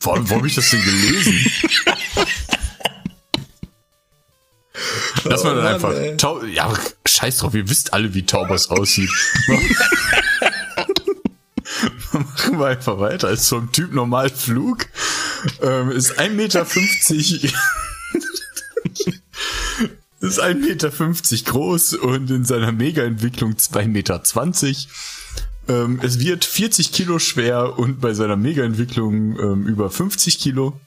[0.00, 1.46] Vor allem, wo habe ich das denn gelesen?
[5.24, 5.94] Lass mal Oh dann Mann, einfach.
[6.16, 6.72] Tau ja,
[7.06, 9.10] scheiß drauf, ihr wisst alle, wie Taubers aussieht.
[12.12, 13.30] Machen wir einfach weiter.
[13.30, 14.86] Ist so ein Typ normal Flug.
[15.62, 16.66] Ähm, ist 1,50 Meter
[20.20, 20.90] ist 1,50 Meter
[21.50, 24.22] groß und in seiner Mega-Entwicklung 2,20 Meter.
[25.68, 30.78] Ähm, es wird 40 Kilo schwer und bei seiner Mega-Entwicklung ähm, über 50 Kilo.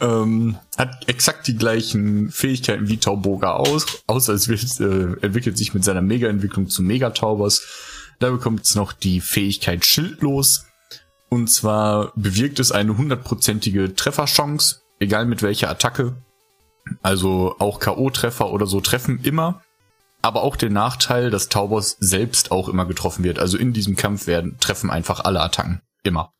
[0.00, 5.74] Ähm, hat exakt die gleichen Fähigkeiten wie Tauboga aus, außer es wird, äh, entwickelt sich
[5.74, 7.62] mit seiner Mega-Entwicklung zu Megataubers.
[8.20, 10.66] Da bekommt es noch die Fähigkeit Schildlos.
[11.28, 16.16] Und zwar bewirkt es eine hundertprozentige Trefferchance, egal mit welcher Attacke.
[17.02, 19.62] Also auch K.O.-Treffer oder so treffen immer.
[20.20, 23.38] Aber auch den Nachteil, dass Taubos selbst auch immer getroffen wird.
[23.38, 25.80] Also in diesem Kampf werden, treffen einfach alle Attacken.
[26.02, 26.32] Immer.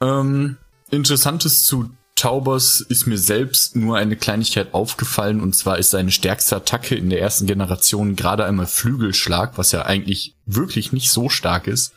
[0.00, 0.56] Ähm,
[0.90, 6.56] Interessantes zu Taubos ist mir selbst nur eine Kleinigkeit aufgefallen und zwar ist seine stärkste
[6.56, 11.66] Attacke in der ersten Generation gerade einmal Flügelschlag, was ja eigentlich wirklich nicht so stark
[11.66, 11.94] ist.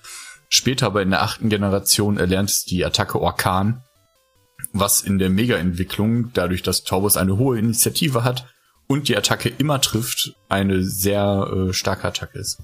[0.47, 3.83] Später aber in der achten Generation erlernt es die Attacke Orkan,
[4.71, 8.47] was in der Mega-Entwicklung, dadurch, dass Taubos eine hohe Initiative hat
[8.87, 12.61] und die Attacke immer trifft, eine sehr äh, starke Attacke ist.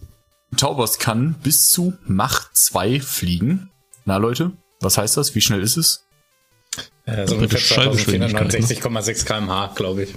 [0.58, 3.70] Taubos kann bis zu Macht 2 fliegen.
[4.06, 5.36] Na Leute, was heißt das?
[5.36, 6.06] Wie schnell ist es?
[7.06, 10.16] Äh, so ungefähr 2469,6 kmh, glaube ich.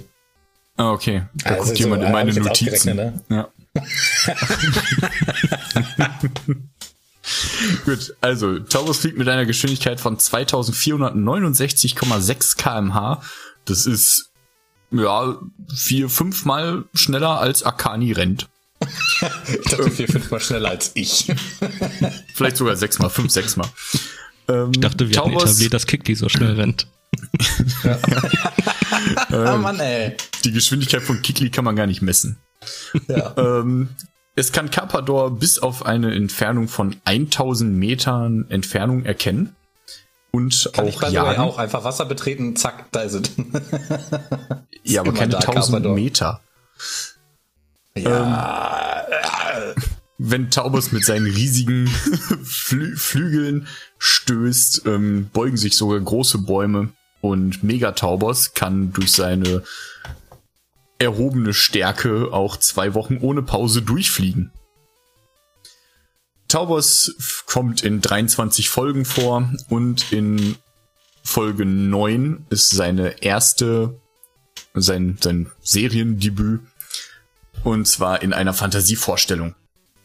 [0.75, 1.23] Ah, okay.
[1.35, 2.95] Da also guckt jemand so, in meine Notizen.
[2.95, 3.21] Ne?
[3.29, 3.49] Ja.
[7.85, 13.21] Gut, also Taurus fliegt mit einer Geschwindigkeit von 2469,6 kmh.
[13.65, 14.31] Das ist
[14.91, 15.37] ja
[15.73, 18.49] vier, fünfmal schneller als Akani rennt.
[18.81, 18.89] ich
[19.69, 21.31] dachte vier, fünfmal schneller als ich.
[22.33, 23.69] Vielleicht sogar sechsmal, fünf, sechsmal.
[24.49, 26.87] Ähm, ich dachte, wir Taurus, hatten etabliert, dass Kickly so schnell rennt.
[27.83, 27.97] ja.
[29.31, 30.17] oh Mann, ey.
[30.43, 32.39] Die Geschwindigkeit von Kikli kann man gar nicht messen.
[33.07, 33.33] Ja.
[33.37, 33.87] Ähm,
[34.35, 39.55] es kann Carpador bis auf eine Entfernung von 1000 Metern Entfernung erkennen.
[40.31, 41.41] Und kann auch jagen.
[41.41, 43.31] auch einfach Wasser betreten, zack, da ist es.
[44.83, 46.41] ja, aber keine 1000 Meter.
[47.95, 49.05] Ja.
[49.05, 49.75] Ähm,
[50.17, 51.87] wenn Taubus mit seinen riesigen
[52.43, 53.67] Flü Flügeln
[53.99, 56.89] stößt, ähm, beugen sich sogar große Bäume
[57.21, 59.63] und Megataubos kann durch seine
[60.99, 64.51] erhobene Stärke auch zwei Wochen ohne Pause durchfliegen.
[66.47, 70.55] Taubos kommt in 23 Folgen vor und in
[71.23, 73.99] Folge 9 ist seine erste,
[74.73, 76.61] sein, sein Seriendebüt
[77.63, 79.55] und zwar in einer Fantasievorstellung.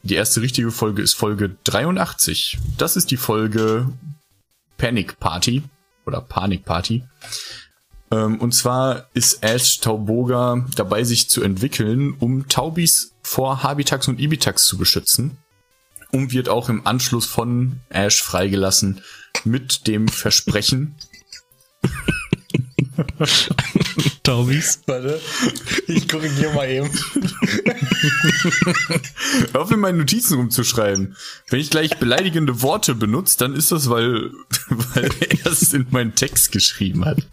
[0.03, 2.59] Die erste richtige Folge ist Folge 83.
[2.79, 3.93] Das ist die Folge
[4.79, 5.65] Panic Party
[6.07, 7.05] oder Panik Party.
[8.11, 14.21] Ähm, und zwar ist Ash Tauboga dabei, sich zu entwickeln, um Taubis vor Habitax und
[14.21, 15.39] Ibitax zu beschützen.
[16.11, 19.03] Und wird auch im Anschluss von Ash freigelassen
[19.45, 20.97] mit dem Versprechen.
[24.29, 24.81] Taubis.
[24.85, 25.19] Warte,
[25.87, 26.91] ich korrigiere mal eben.
[29.53, 31.17] Hör auf, in meinen Notizen rumzuschreiben.
[31.49, 34.31] Wenn ich gleich beleidigende Worte benutze, dann ist das, weil,
[34.69, 35.09] weil
[35.43, 37.27] er es in meinen Text geschrieben hat.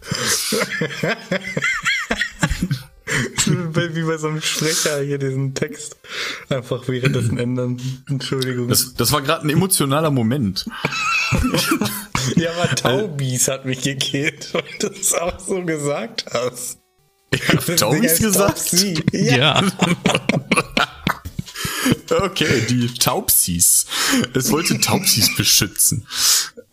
[3.46, 5.98] Wie bei so einem Sprecher hier diesen Text
[6.48, 7.82] einfach währenddessen ändern.
[8.10, 8.70] Entschuldigung.
[8.70, 10.66] Das, das war gerade ein emotionaler Moment.
[12.38, 16.85] ja, aber Taubis hat mich gekillt, weil du es auch so gesagt hast.
[17.36, 18.74] Ja, Taubis gesagt?
[19.12, 19.36] Ja.
[19.38, 19.64] ja.
[22.22, 23.86] okay, die Taubsis.
[24.34, 26.08] Es wollte Taubsis beschützen.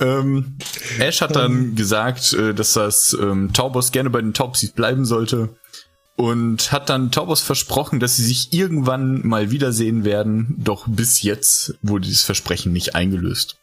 [0.01, 0.57] Ähm,
[0.99, 5.57] Ash hat dann gesagt, äh, dass das ähm, Taubos gerne bei den Taubsis bleiben sollte
[6.17, 11.75] und hat dann Taubos versprochen, dass sie sich irgendwann mal wiedersehen werden, doch bis jetzt
[11.83, 13.62] wurde dieses Versprechen nicht eingelöst.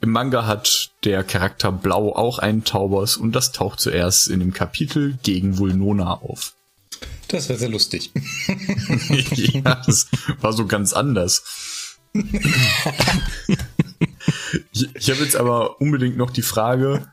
[0.00, 4.52] Im Manga hat der Charakter Blau auch einen Taubos und das taucht zuerst in dem
[4.52, 6.54] Kapitel gegen Vulnona auf.
[7.28, 8.12] Das wäre sehr lustig.
[9.30, 10.08] ja, das
[10.40, 11.42] war so ganz anders.
[14.72, 17.08] ich ich habe jetzt aber unbedingt noch die Frage,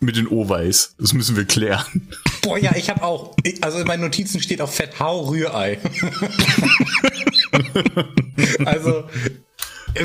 [0.00, 0.96] mit den O-Weiß.
[0.98, 2.08] Das müssen wir klären.
[2.42, 3.36] Boah, ja, ich habe auch.
[3.60, 5.78] Also in meinen Notizen steht auch Fetthau Rührei.
[8.64, 9.04] also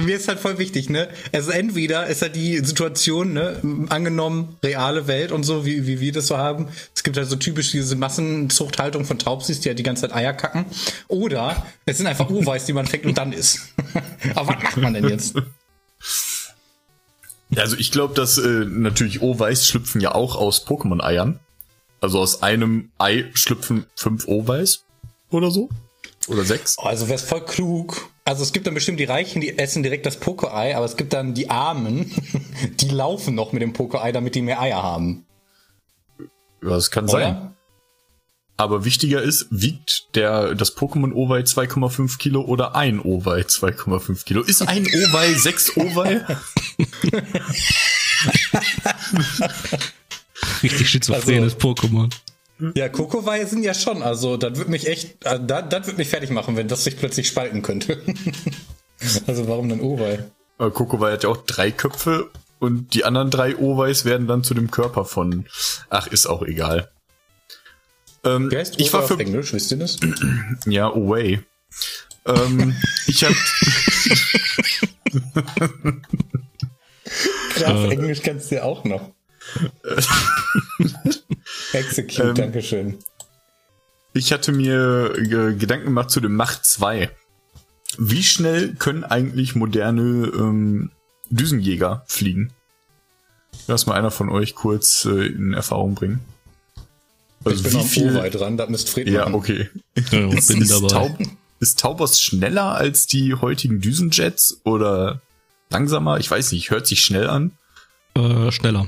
[0.01, 1.09] mir ist halt voll wichtig, ne?
[1.31, 6.11] Also entweder ist halt die Situation, ne, angenommen, reale Welt und so, wie, wie wir
[6.11, 6.69] das so haben.
[6.93, 10.33] Es gibt halt so typisch diese Massenzuchthaltung von Taubsis, die halt die ganze Zeit Eier
[10.33, 10.65] kacken.
[11.07, 13.59] Oder es sind einfach Urweiß, die man fängt und dann isst.
[14.35, 15.35] Aber was macht man denn jetzt?
[17.55, 21.39] Also ich glaube, dass äh, natürlich O-Weiß schlüpfen ja auch aus Pokémon-Eiern.
[22.01, 24.83] Also aus einem Ei schlüpfen fünf O-Weiß
[25.29, 25.69] oder so.
[26.27, 26.77] Oder sechs.
[26.79, 28.09] Also wäre es voll klug.
[28.27, 31.13] Also es gibt dann bestimmt die Reichen, die essen direkt das Poké-Ei, aber es gibt
[31.13, 32.11] dann die Armen,
[32.79, 35.25] die laufen noch mit dem Poké-Ei, damit die mehr Eier haben.
[36.63, 37.11] Ja, das kann Oder?
[37.11, 37.51] sein.
[38.57, 44.41] Aber wichtiger ist, wiegt der, das Pokémon Owei 2,5 Kilo oder ein Owei 2,5 Kilo?
[44.41, 46.25] Ist ein Owei sechs Owei?
[50.63, 52.11] Richtig schizophrenes Also- Pokémon.
[52.75, 56.07] Ja, Kokowai sind ja schon, also das würde mich echt, äh, das, das würde mich
[56.07, 58.01] fertig machen, wenn das sich plötzlich spalten könnte.
[59.27, 60.23] also warum denn Owei?
[60.59, 64.53] Äh, Kokowai hat ja auch drei Köpfe und die anderen drei Oweis werden dann zu
[64.53, 65.45] dem Körper von.
[65.89, 66.89] Ach, ist auch egal.
[68.23, 69.97] Ähm, Wie heißt ich war für auf Englisch, wisst ihr das?
[70.65, 71.43] ja Owei.
[72.25, 72.73] ähm,
[73.07, 73.33] ich hab
[77.67, 79.11] auf Englisch kannst du ja auch noch.
[81.73, 82.97] Execute, Ähm, Dankeschön.
[84.13, 87.09] Ich hatte mir äh, Gedanken gemacht zu dem Macht 2.
[87.97, 90.91] Wie schnell können eigentlich moderne ähm,
[91.29, 92.53] Düsenjäger fliegen?
[93.67, 96.19] Lass mal einer von euch kurz äh, in Erfahrung bringen.
[97.49, 99.35] ich bin auf Owei dran, das müsst Fred Ja, machen.
[99.35, 99.69] okay.
[100.11, 100.87] Ja, Ist, bin ist, dabei.
[100.87, 101.17] Taub,
[101.59, 105.21] ist Taubos schneller als die heutigen Düsenjets oder
[105.69, 106.19] langsamer?
[106.19, 107.51] Ich weiß nicht, hört sich schnell an.
[108.15, 108.87] Äh, schneller.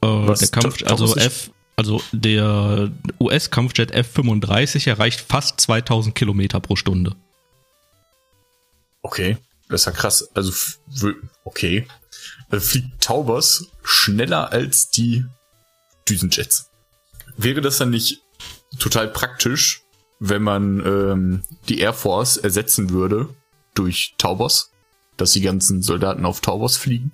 [0.00, 7.14] Äh, der Kampf, also F, also der US-Kampfjet F-35 erreicht fast 2000 Kilometer pro Stunde.
[9.02, 10.28] Okay, das ist ja krass.
[10.34, 10.52] Also,
[11.44, 11.86] okay.
[12.50, 15.24] Also fliegt Taubos schneller als die
[16.08, 16.70] Düsenjets.
[17.36, 18.22] Wäre das dann nicht
[18.78, 19.82] total praktisch,
[20.18, 23.28] wenn man ähm, die Air Force ersetzen würde
[23.74, 24.72] durch Taubos?
[25.16, 27.12] Dass die ganzen Soldaten auf Taubos fliegen?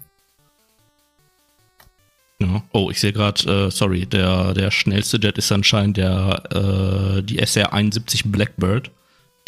[2.45, 2.63] Ja.
[2.73, 7.39] Oh, ich sehe gerade, äh, sorry, der, der schnellste Jet ist anscheinend der, äh, die
[7.41, 8.91] SR-71 Blackbird.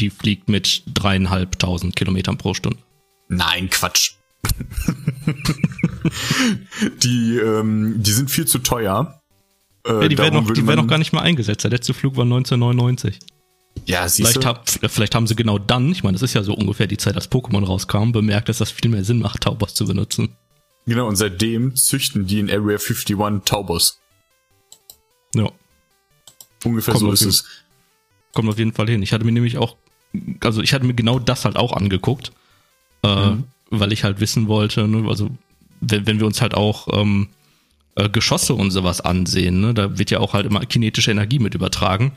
[0.01, 2.79] Die fliegt mit dreieinhalbtausend Kilometern pro Stunde.
[3.29, 4.13] Nein, Quatsch.
[7.03, 9.21] die, ähm, die sind viel zu teuer.
[9.87, 11.65] Äh, Ja, die werden noch, die werden noch gar nicht mal eingesetzt.
[11.65, 13.19] Der letzte Flug war 1999.
[13.85, 16.87] Ja, Vielleicht, hab, vielleicht haben sie genau dann, ich meine, das ist ja so ungefähr
[16.87, 20.31] die Zeit, als Pokémon rauskam, bemerkt, dass das viel mehr Sinn macht, Taubos zu benutzen.
[20.87, 24.01] Genau, und seitdem züchten die in Area 51 Taubos.
[25.35, 25.51] Ja,
[26.64, 27.44] Ungefähr Kommt so ist jeden- es.
[28.33, 29.03] kommt auf jeden Fall hin.
[29.03, 29.77] Ich hatte mir nämlich auch,
[30.42, 32.33] also ich hatte mir genau das halt auch angeguckt,
[33.03, 33.33] äh,
[33.70, 35.31] weil ich halt wissen wollte, ne, also
[35.81, 37.29] wenn, wenn wir uns halt auch ähm,
[37.96, 41.55] äh, Geschosse und sowas ansehen, ne, da wird ja auch halt immer kinetische Energie mit
[41.55, 42.12] übertragen.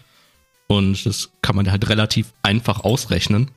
[0.68, 3.50] Und das kann man halt relativ einfach ausrechnen.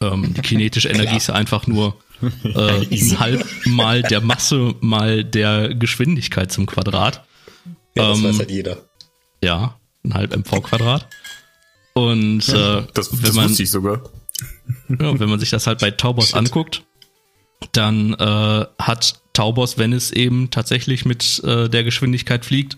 [0.00, 1.96] Ähm, die kinetische Energie ist ja einfach nur
[2.44, 7.24] äh, ein halb mal der Masse mal der Geschwindigkeit zum Quadrat.
[7.94, 8.78] Ja, das ähm, weiß halt jeder.
[9.42, 11.08] Ja, ein halb mv Quadrat.
[11.94, 14.02] Und äh, Das, wenn das man wusste ich sogar.
[14.88, 16.84] ja, wenn man sich das halt bei Taubos anguckt,
[17.72, 22.76] dann äh, hat Taubos, wenn es eben tatsächlich mit äh, der Geschwindigkeit fliegt,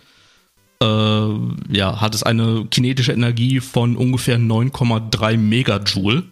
[0.83, 0.87] äh,
[1.71, 6.25] ja, hat es eine kinetische Energie von ungefähr 9,3 Megajoule.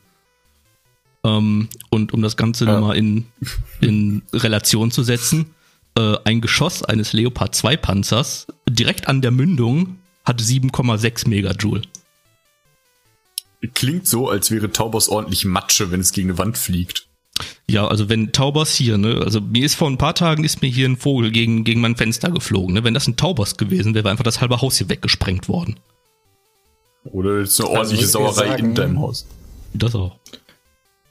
[1.24, 2.80] Ähm, und um das Ganze Ja.
[2.80, 3.26] nochmal in,
[3.80, 5.54] in Relation zu setzen,
[5.98, 11.82] äh, ein Geschoss eines Leopard 2 Panzers direkt an der Mündung hat 7,6 Megajoule.
[13.74, 17.06] Klingt so, als wäre Taubos ordentlich Matsche, wenn es gegen eine Wand fliegt.
[17.68, 20.68] Ja, also wenn Taubos hier, ne, also mir ist vor ein paar Tagen ist mir
[20.68, 22.84] hier ein Vogel gegen, gegen mein Fenster geflogen, ne?
[22.84, 25.78] Wenn das ein Taubos gewesen wäre, wäre einfach das halbe Haus hier weggesprengt worden.
[27.04, 29.26] Oder ist eine ordentliche würdet ihr Sauerei sagen- in deinem Haus.
[29.72, 30.18] Das auch.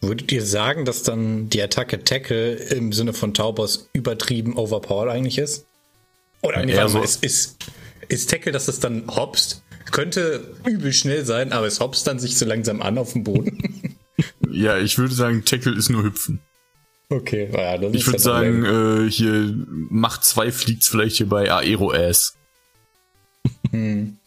[0.02, 5.38] Würdet ihr sagen, dass dann die Attacke Tackle im Sinne von Taubos übertrieben overpowered eigentlich
[5.38, 5.66] ist?
[6.42, 7.58] Oder mal, so- ist, ist,
[8.08, 9.62] ist Tackle, dass es dann hopst?
[9.92, 13.62] Könnte übel schnell sein, aber es hopst dann sich so langsam an auf dem Boden.
[14.52, 16.42] Ja, ich würde sagen, Tackle ist nur Hüpfen.
[17.10, 21.92] okay, ja, das Ich würde sagen, äh, hier Macht 2 fliegt's vielleicht hier bei Aero
[21.94, 22.36] Ass.
[23.72, 24.18] Hm.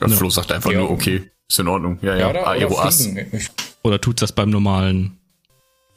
[0.00, 0.80] Ja, Flo sagt einfach Ja.
[0.80, 1.98] nur, okay, ist in Ordnung.
[2.02, 3.02] Ja, ja, ja, oder, Aero Ass.
[3.06, 3.26] fliegen.
[3.84, 5.18] Oder tut's das beim normalen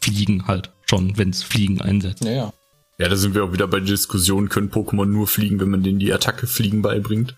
[0.02, 2.23] Fliegen halt schon, wenn's Fliegen einsetzt.
[2.23, 2.54] Ja, ja.
[3.00, 5.84] Ja, da sind wir auch wieder bei der Diskussion, können Pokémon nur fliegen, wenn man
[5.84, 7.36] denen die Attacke Fliegen beibringt.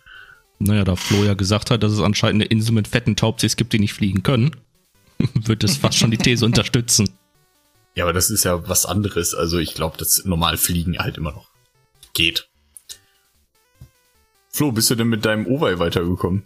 [0.58, 3.74] Naja, da Flo ja gesagt hat, dass es anscheinend eine Insel mit fetten Taubsis gibt,
[3.74, 4.56] die nicht fliegen können,
[5.34, 7.10] wird es fast schon die These unterstützen.
[7.96, 9.36] Ja, aber das ist ja was anderes.
[9.36, 11.50] Also ich glaube, das normal Fliegen halt immer noch
[12.14, 12.48] geht.
[14.50, 16.44] Flo, bist du denn mit deinem Owei weitergekommen?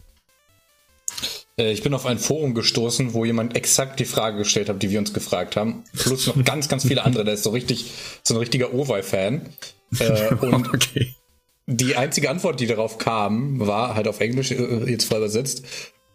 [1.58, 4.89] Äh, Ich bin auf ein Forum gestoßen, wo jemand exakt die Frage gestellt hat, die
[4.89, 5.84] wir uns gefragt haben.
[5.98, 7.26] Plus noch ganz, ganz viele andere.
[7.26, 7.92] Der ist so richtig,
[8.24, 9.50] so ein richtiger Owei-Fan.
[10.00, 11.13] Äh, und okay.
[11.68, 15.63] die einzige Antwort, die darauf kam, war halt auf Englisch, äh, jetzt frei übersetzt,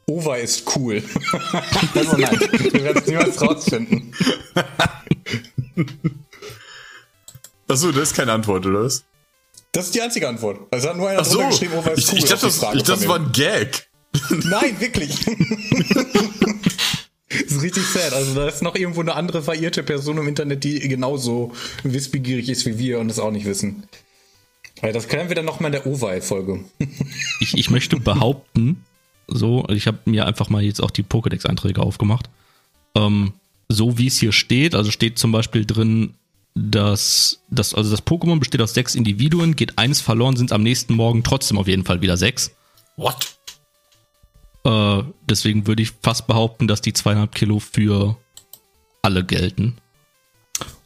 [0.08, 1.02] Owei ist cool.
[1.94, 4.14] also nein, wir werden es niemals rausfinden.
[7.68, 9.04] Achso, das ist keine Antwort, oder was?
[9.72, 10.60] Das ist die einzige Antwort.
[10.70, 12.60] Also hat nur einer Ach so, geschrieben, weil es ich, cool ich dachte, das, ich
[12.62, 13.87] dachte, das war ein Gag.
[14.30, 15.24] Nein, wirklich.
[17.28, 18.12] das ist richtig sad.
[18.12, 22.66] Also da ist noch irgendwo eine andere verirrte Person im Internet, die genauso wissbegierig ist
[22.66, 23.84] wie wir und es auch nicht wissen.
[24.80, 26.64] Weil das klären wir dann nochmal in der Oval-Folge.
[27.40, 28.84] Ich, ich möchte behaupten,
[29.28, 32.28] so, ich habe mir einfach mal jetzt auch die Pokédex-Einträge aufgemacht.
[32.96, 33.32] Ähm,
[33.68, 36.14] so wie es hier steht, also steht zum Beispiel drin,
[36.54, 40.94] dass das, also das Pokémon besteht aus sechs Individuen, geht eins verloren, sind am nächsten
[40.94, 42.50] Morgen trotzdem auf jeden Fall wieder sechs.
[42.96, 43.37] What?
[44.68, 48.16] Äh, deswegen würde ich fast behaupten, dass die zweieinhalb Kilo für
[49.00, 49.78] alle gelten.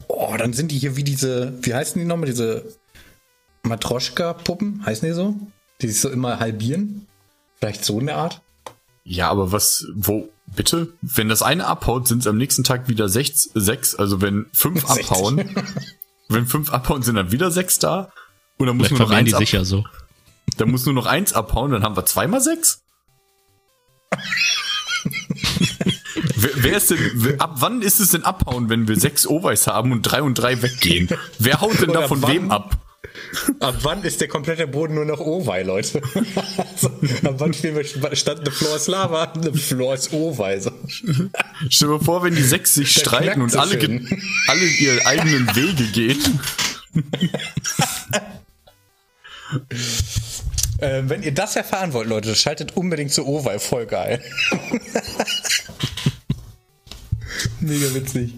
[0.07, 2.65] Oh, dann sind die hier wie diese, wie heißen die nochmal, diese
[3.65, 5.35] Matroschka-Puppen, heißen die so?
[5.81, 7.09] Die sich so immer halbieren?
[7.59, 8.41] Vielleicht so in der Art?
[9.05, 10.93] Ja, aber was, wo, bitte?
[11.01, 13.97] Wenn das eine abhaut, sind es am nächsten Tag wieder sechs, sechs.
[13.97, 15.11] Also wenn fünf 60.
[15.11, 15.57] abhauen,
[16.29, 18.13] wenn fünf abhauen, sind dann wieder sechs da.
[18.59, 19.85] Und dann muss Vielleicht nur noch vermehren eins die sicher so.
[20.59, 22.82] dann muss nur noch eins abhauen, dann haben wir zweimal sechs?
[26.37, 30.03] Wer, ist denn, ab wann ist es denn abhauen, wenn wir sechs Oweis haben und
[30.03, 31.09] drei und drei weggehen?
[31.39, 32.77] Wer haut denn da von wem ab?
[33.61, 36.01] Ab wann ist der komplette Boden nur noch Owei, Leute?
[36.57, 36.89] also,
[37.25, 40.61] ab wann spielen wir statt The Floor is Lava, The Floor is Owei.
[40.61, 40.71] So.
[41.69, 43.79] Stell dir mal vor, wenn die sechs sich Der streiten und alle,
[44.49, 46.41] alle ihre eigenen Wege gehen.
[50.83, 54.21] Ähm, wenn ihr das erfahren wollt, Leute, schaltet unbedingt zu Owei, voll geil.
[57.61, 58.35] Mega witzig.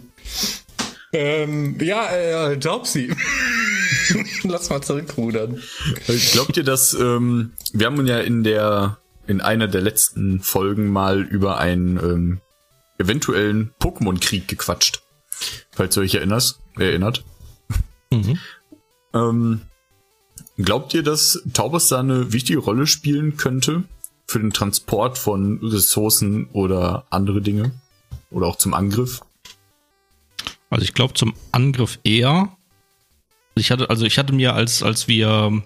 [1.13, 3.15] Ähm, ja, äh, Taubsi.
[4.43, 5.63] Lass mal zurückrudern.
[6.33, 11.23] Glaubt ihr, dass ähm, wir haben ja in der in einer der letzten Folgen mal
[11.23, 12.41] über einen ähm,
[12.99, 15.03] eventuellen Pokémon-Krieg gequatscht,
[15.73, 17.25] falls ihr euch erinnerst, erinnert.
[18.11, 18.39] Mhm.
[19.15, 19.63] Ähm,
[20.57, 23.85] glaubt ihr, dass Taubos da eine wichtige Rolle spielen könnte
[24.27, 27.73] für den Transport von Ressourcen oder andere Dinge
[28.31, 29.21] oder auch zum Angriff?
[30.71, 32.57] Also ich glaube zum Angriff eher.
[33.55, 35.63] Ich hatte, also ich hatte mir, als, als wir,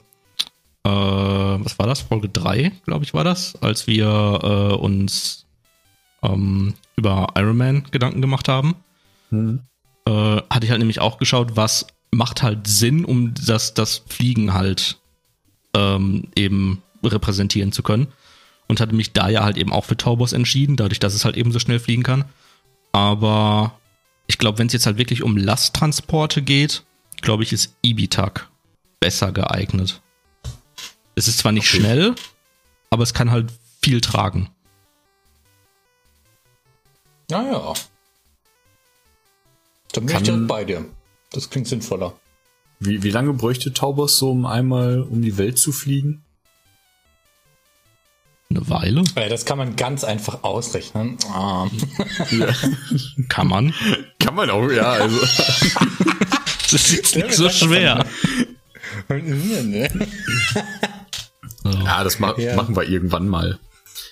[0.84, 2.02] äh, was war das?
[2.02, 4.06] Folge 3, glaube ich, war das, als wir
[4.42, 5.46] äh, uns
[6.22, 8.74] ähm, über Iron Man Gedanken gemacht haben,
[9.30, 9.60] Hm.
[10.06, 14.54] äh, hatte ich halt nämlich auch geschaut, was macht halt Sinn, um das, das Fliegen
[14.54, 14.98] halt
[15.74, 18.08] ähm, eben repräsentieren zu können.
[18.66, 21.36] Und hatte mich da ja halt eben auch für Taubos entschieden, dadurch, dass es halt
[21.36, 22.24] eben so schnell fliegen kann.
[22.92, 23.78] Aber
[24.26, 26.84] ich glaube, wenn es jetzt halt wirklich um Lasttransporte geht,
[27.22, 28.48] glaube ich, ist Ibitak
[29.00, 30.02] besser geeignet.
[31.14, 31.80] Es ist zwar nicht Okay.
[31.80, 32.14] schnell,
[32.90, 33.50] aber es kann halt
[33.82, 34.50] viel tragen.
[37.30, 37.72] Naja.
[39.92, 40.84] Dann bin Kann- ich direkt bei dir.
[41.32, 42.14] Das klingt sinnvoller.
[42.80, 46.24] Wie, wie lange bräuchte Taubos so, um einmal um die Welt zu fliegen?
[48.50, 51.18] Eine Weile Ja, das kann man ganz einfach ausrechnen.
[51.30, 51.66] Ah.
[53.28, 53.74] kann man.
[54.18, 55.18] Kann man auch, ja, also.
[56.70, 58.04] Das ist jetzt Ja, nicht so schwer.
[59.08, 59.88] ne?
[61.64, 62.56] Ja, das ma Ja.
[62.56, 63.58] machen wir irgendwann mal.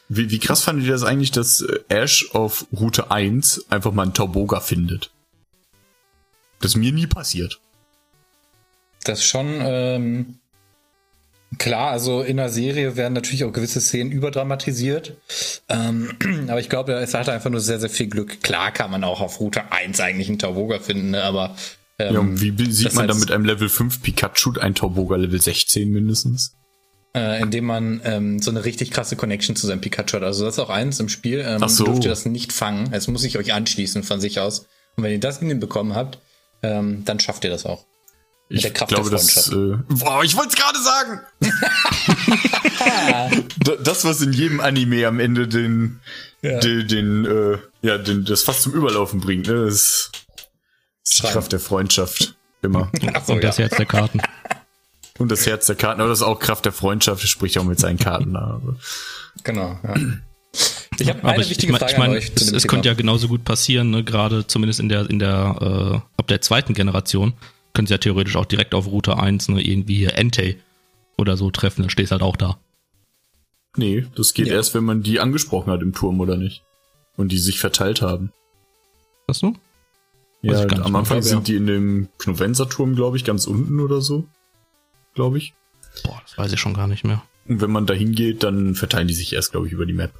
[0.09, 4.05] Wie, wie krass fandet ihr das eigentlich, dass äh, Ash auf Route 1 einfach mal
[4.05, 5.11] einen Tauboga findet?
[6.61, 7.61] Das ist mir nie passiert.
[9.05, 10.39] Das ist schon ähm,
[11.59, 15.17] klar, also in der Serie werden natürlich auch gewisse Szenen überdramatisiert.
[15.69, 16.11] Ähm,
[16.49, 18.43] aber ich glaube, es hat einfach nur sehr, sehr viel Glück.
[18.43, 21.23] Klar kann man auch auf Route 1 eigentlich einen Tauboga finden, ne?
[21.23, 21.55] aber
[21.99, 25.41] ähm, Ja, wie sieht man heißt- dann mit einem Level 5 Pikachu ein Tauboga Level
[25.41, 26.55] 16 mindestens?
[27.15, 30.23] äh, indem man ähm, so eine richtig krasse Connection zu seinem Pikachu hat.
[30.23, 31.43] Also das ist auch eins im Spiel.
[31.47, 31.85] Ähm, Ach so.
[31.85, 32.93] Dürft ihr das nicht fangen.
[32.93, 34.67] Es muss sich euch anschließen von sich aus.
[34.97, 36.19] Und wenn ihr das hinbekommen habt,
[36.67, 37.85] ähm, dann schafft ihr das auch.
[38.49, 39.49] Ich der Kraft glaube, der das.
[39.51, 41.21] Äh, boah, ich wollte es gerade sagen!
[43.65, 46.01] Da- das, was in jedem Anime am Ende den,
[46.43, 46.59] Ja.
[46.61, 49.65] den, den, äh, ja, den, das fast zum Überlaufen bringt, ne?
[49.65, 50.11] Das ist,
[51.03, 51.33] das ist die.
[51.33, 52.35] Kraft der Freundschaft.
[52.63, 52.91] Immer.
[53.27, 53.65] So, Und das ja.
[53.65, 54.21] Herz der Karten.
[55.19, 57.81] Und das Herz der Karten, aber das ist auch Kraft der Freundschaft, spricht auch mit
[57.81, 58.35] seinen Karten.
[58.35, 58.61] da.
[59.45, 59.79] Genau.
[59.83, 59.95] Ja.
[61.01, 62.67] Ich habe Aber eine ich, ich wichtige meine, Frage ich mein, an euch es, es
[62.69, 64.05] könnte ja genauso gut passieren, ne?
[64.05, 67.35] gerade zumindest in der, in der, äh, ab der zweiten Generation,
[67.75, 70.57] können sie ja theoretisch auch direkt auf Route 1 ne, irgendwie hier Entei
[71.19, 72.59] oder so treffen, dann stehst halt auch da.
[73.77, 74.55] Nee, das geht Ja.
[74.55, 76.63] erst, wenn man die angesprochen hat im Turm, oder nicht?
[77.17, 78.33] Und die sich verteilt haben.
[79.29, 79.55] Du?
[80.43, 80.97] Weiß Ja, ich am.
[80.97, 84.27] Anfang Ich glaube, sind die in dem Knovenser-Turm, glaube ich, ganz unten oder so.
[85.15, 85.55] Glaube ich.
[86.05, 87.23] Boah, das weiß ich schon gar nicht mehr.
[87.49, 90.13] Und wenn man da hingeht, dann verteilen die sich erst, glaube ich, über die Map.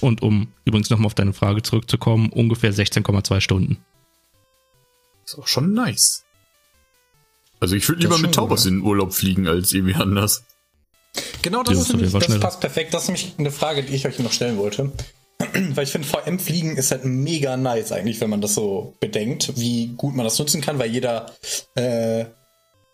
[0.00, 3.78] Und um übrigens nochmal auf deine Frage zurückzukommen, ungefähr 16,2 Stunden.
[5.24, 6.24] Ist auch schon nice.
[7.60, 10.44] Also ich würde lieber mit Taubos in den Urlaub fliegen als irgendwie anders.
[11.42, 12.92] Genau, das, ist nämlich, das passt perfekt.
[12.92, 14.92] Das ist nämlich eine Frage, die ich euch noch stellen wollte.
[15.38, 19.88] Weil ich finde, VM-Fliegen ist halt mega nice eigentlich, wenn man das so bedenkt, wie
[19.96, 21.32] gut man das nutzen kann, weil jeder
[21.74, 22.26] äh,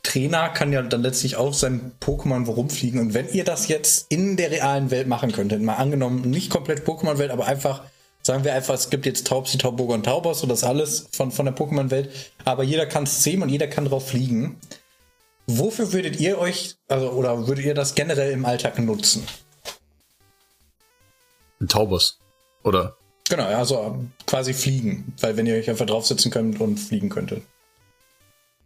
[0.03, 3.01] Trainer kann ja dann letztlich auch sein Pokémon rumfliegen.
[3.01, 6.87] Und wenn ihr das jetzt in der realen Welt machen könntet, mal angenommen, nicht komplett
[6.87, 7.85] Pokémon-Welt, aber einfach,
[8.23, 11.47] sagen wir einfach, es gibt jetzt Taubsi, Tauboga und Taubos und das alles von, von
[11.47, 12.11] der Pokémon-Welt,
[12.45, 14.59] aber jeder kann es sehen und jeder kann drauf fliegen.
[15.47, 19.25] Wofür würdet ihr euch, also, oder würdet ihr das generell im Alltag nutzen?
[21.61, 22.19] Ein Taubos.
[22.65, 22.97] Oder?
[23.29, 25.15] Genau, also quasi fliegen.
[25.21, 27.43] Weil wenn ihr euch einfach draufsetzen könnt und fliegen könntet.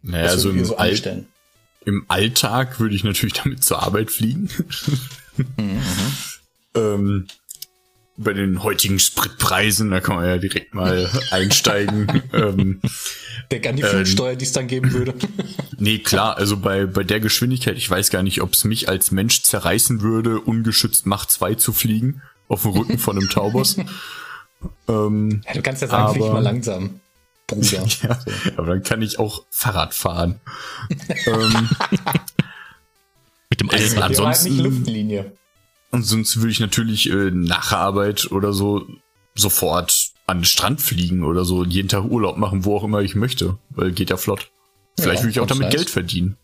[0.07, 1.25] Naja, also im, so All
[1.85, 4.49] im Alltag würde ich natürlich damit zur Arbeit fliegen.
[5.57, 5.81] mhm.
[6.75, 7.27] ähm,
[8.17, 12.23] bei den heutigen Spritpreisen, da kann man ja direkt mal einsteigen.
[12.33, 12.81] ähm,
[13.51, 15.13] Denk an die Flugsteuer, ähm, die es dann geben würde.
[15.77, 19.11] nee, klar, also bei, bei der Geschwindigkeit, ich weiß gar nicht, ob es mich als
[19.11, 23.77] Mensch zerreißen würde, ungeschützt Macht 2 zu fliegen, auf dem Rücken von einem Taubos.
[24.87, 26.99] ähm, ja, du kannst ja sagen, aber, flieg mal langsam.
[27.47, 27.85] Bruder.
[28.03, 28.19] ja,
[28.57, 30.39] aber dann kann ich auch Fahrrad fahren.
[31.25, 31.69] ähm,
[33.49, 34.01] Mit dem Eisen.
[34.01, 35.31] Ansonsten, halt Luftlinie.
[35.91, 38.85] Ansonsten würde ich natürlich äh, nach der Arbeit oder so
[39.33, 42.99] sofort an den Strand fliegen oder so und jeden Tag Urlaub machen, wo auch immer
[43.01, 44.51] ich möchte, weil geht ja flott.
[44.99, 45.75] Vielleicht ja, würde ich auch damit Scheiß.
[45.75, 46.37] Geld verdienen.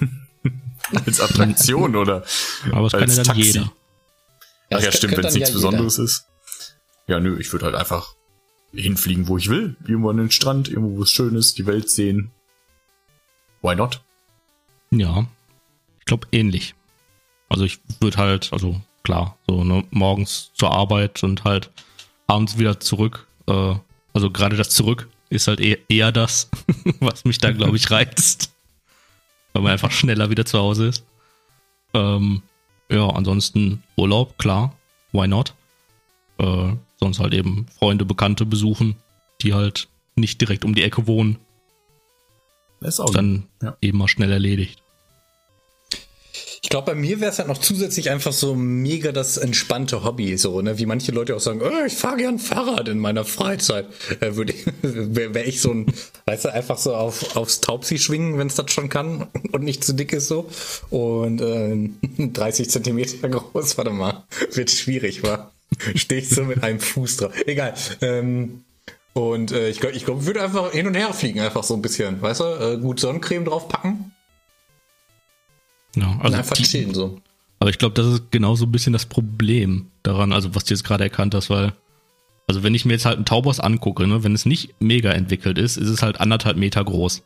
[1.06, 2.24] als Attraktion oder
[2.72, 3.42] Aber es als kann ja Taxi.
[3.42, 3.72] jeder.
[4.72, 6.26] Ach ja, stimmt, wenn es nichts ja Besonderes ist.
[7.06, 8.14] Ja, nö, ich würde halt einfach
[8.72, 9.76] hinfliegen, wo ich will.
[9.86, 12.30] Irgendwo an den Strand, irgendwo, wo es schön ist, die Welt sehen.
[13.62, 14.00] Why not?
[14.90, 15.26] Ja,
[15.98, 16.74] ich glaube ähnlich.
[17.48, 21.70] Also ich würde halt, also klar, so ne, morgens zur Arbeit und halt
[22.26, 23.26] abends wieder zurück.
[23.46, 23.74] Äh,
[24.12, 26.48] also gerade das Zurück ist halt eher, eher das,
[27.00, 28.52] was mich da, glaube ich, reizt.
[29.52, 31.04] Weil man einfach schneller wieder zu Hause ist.
[31.92, 32.42] Ähm,
[32.88, 34.76] ja, ansonsten Urlaub, klar.
[35.12, 35.54] Why not?
[36.38, 38.96] Äh, sonst halt eben Freunde, Bekannte besuchen,
[39.42, 41.38] die halt nicht direkt um die Ecke wohnen.
[42.80, 43.76] Das ist auch dann ja.
[43.80, 44.82] eben mal schnell erledigt.
[46.62, 50.36] Ich glaube, bei mir wäre es halt noch zusätzlich einfach so mega das entspannte Hobby,
[50.36, 50.78] so, ne?
[50.78, 53.86] Wie manche Leute auch sagen, oh, ich fahre gern Fahrrad in meiner Freizeit.
[54.20, 55.86] Äh, würde wäre wär ich so ein,
[56.26, 59.82] weißt du, einfach so auf, aufs Taubsi schwingen, wenn es das schon kann und nicht
[59.82, 60.48] zu dick ist so.
[60.90, 61.88] Und äh,
[62.32, 65.52] 30 Zentimeter groß, warte mal, wird schwierig, war.
[65.94, 67.32] Stehe ich so mit einem Fuß drauf.
[67.46, 67.74] Egal.
[68.00, 68.64] Ähm,
[69.12, 71.82] und äh, ich glaube, ich glaub, würde einfach hin und her fliegen, einfach so ein
[71.82, 72.44] bisschen, weißt du?
[72.44, 74.12] Äh, gut Sonnencreme draufpacken
[75.96, 77.20] ja, also einfach die, chillen so.
[77.58, 80.74] Aber ich glaube, das ist genau so ein bisschen das Problem daran, also was du
[80.74, 81.72] jetzt gerade erkannt hast, weil,
[82.46, 85.58] also wenn ich mir jetzt halt einen Taubos angucke, ne, wenn es nicht mega entwickelt
[85.58, 87.22] ist, ist es halt anderthalb Meter groß.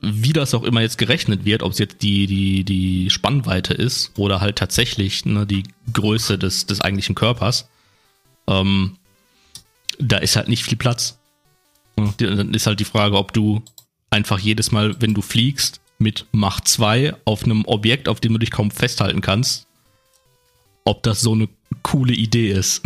[0.00, 4.12] Wie das auch immer jetzt gerechnet wird, ob es jetzt die, die, die Spannweite ist
[4.18, 7.68] oder halt tatsächlich ne, die Größe des, des eigentlichen Körpers,
[8.46, 8.96] ähm,
[9.98, 11.18] da ist halt nicht viel Platz.
[12.18, 13.62] Dann ist halt die Frage, ob du
[14.10, 18.38] einfach jedes Mal, wenn du fliegst, mit Macht 2 auf einem Objekt, auf dem du
[18.38, 19.66] dich kaum festhalten kannst,
[20.84, 21.48] ob das so eine
[21.82, 22.82] coole Idee ist.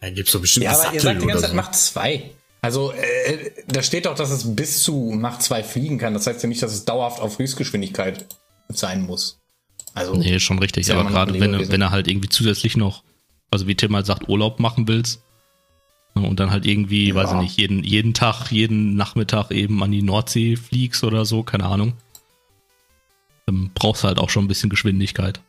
[0.00, 1.56] Da gibt's doch bestimmt Ja, aber ihr sagt die ganze Zeit so.
[1.56, 2.30] Macht 2.
[2.62, 6.14] Also, äh, da steht doch, dass es bis zu Macht 2 fliegen kann.
[6.14, 8.26] Das heißt ja nicht, dass es dauerhaft auf Höchstgeschwindigkeit
[8.68, 9.38] sein muss.
[9.94, 10.92] Also, nee, schon richtig.
[10.92, 13.02] Aber gerade wenn, wenn er halt irgendwie zusätzlich noch,
[13.50, 15.22] also wie Tim halt sagt, Urlaub machen willst,
[16.14, 17.14] ne, und dann halt irgendwie, ja.
[17.14, 21.42] weiß ich nicht, jeden, jeden Tag, jeden Nachmittag eben an die Nordsee fliegst oder so,
[21.42, 21.94] keine Ahnung
[23.50, 25.40] ähm, brauchst halt auch schon ein bisschen Geschwindigkeit.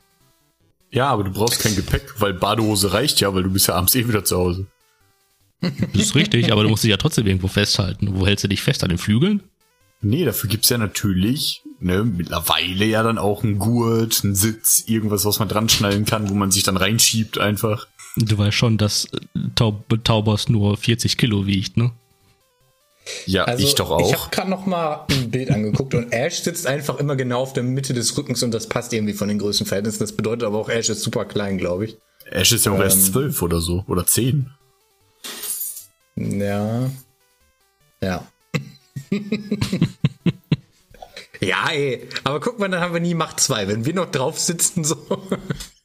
[0.92, 3.96] Ja, aber du brauchst kein Gepäck, weil Badehose reicht ja, weil du bist ja abends
[3.96, 4.68] eh wieder zu Hause.
[5.62, 8.20] Das ist richtig, aber du musst dich ja trotzdem irgendwo festhalten.
[8.20, 8.84] Wo hältst du dich fest?
[8.84, 9.44] An den Flügeln?
[10.02, 15.26] Nee, dafür gibt's ja natürlich ne, mittlerweile ja dann auch einen Gurt, einen Sitz, irgendwas,
[15.26, 17.88] was man dran schnallen kann, wo man sich dann reinschiebt einfach.
[18.16, 19.08] Du weißt schon, dass
[19.56, 21.92] Taub Taubos nur 40 Kilo wiegt, ne?
[23.26, 24.08] Ja, also, ich doch auch.
[24.08, 27.54] Ich habe gerade noch mal ein Bild angeguckt und Ash sitzt einfach immer genau auf
[27.54, 30.00] der Mitte des Rückens und das passt irgendwie von den Größenverhältnissen.
[30.00, 31.98] Das bedeutet aber auch, Ash ist super klein, glaube ich.
[32.30, 34.52] Ash ist ja auch ähm, erst zwölf oder so oder zehn.
[36.40, 36.90] Ja.
[38.02, 38.28] Ja.
[41.40, 42.08] ja, ey.
[42.24, 43.68] Aber guck mal, dann haben wir nie Macht 2.
[43.68, 44.96] Wenn wir noch drauf sitzen, so,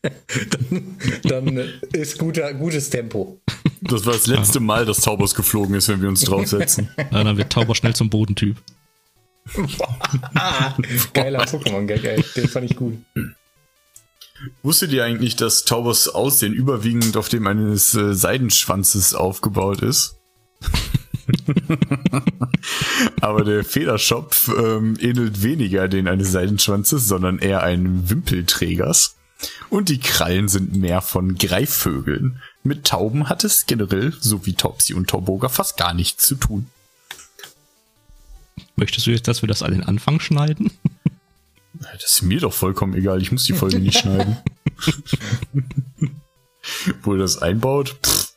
[0.03, 3.41] dann, dann ist guter, gutes Tempo.
[3.83, 6.89] Das war das letzte Mal, dass Taubers geflogen ist, wenn wir uns draufsetzen.
[7.11, 8.57] Ja, dann wird Tauber schnell zum Bodentyp.
[11.13, 12.25] Geiler Pokémon-Gag, ey.
[12.35, 12.99] Den fand ich gut.
[14.63, 20.16] Wusstet ihr eigentlich, dass Taubers Aussehen überwiegend auf dem eines äh, Seidenschwanzes aufgebaut ist?
[23.21, 29.17] Aber der Federschopf ähm, ähnelt weniger den eines Seidenschwanzes, sondern eher einem Wimpelträgers.
[29.69, 32.41] Und die Krallen sind mehr von Greifvögeln.
[32.63, 36.67] Mit Tauben hat es generell, so wie Topsy und Tauboga, fast gar nichts zu tun.
[38.77, 40.71] Möchtest du jetzt, dass wir das an den Anfang schneiden?
[41.75, 44.39] Das ist mir doch vollkommen egal, ich muss die Folge nicht schneiden.
[47.03, 48.33] Wo ihr das einbaut, pff,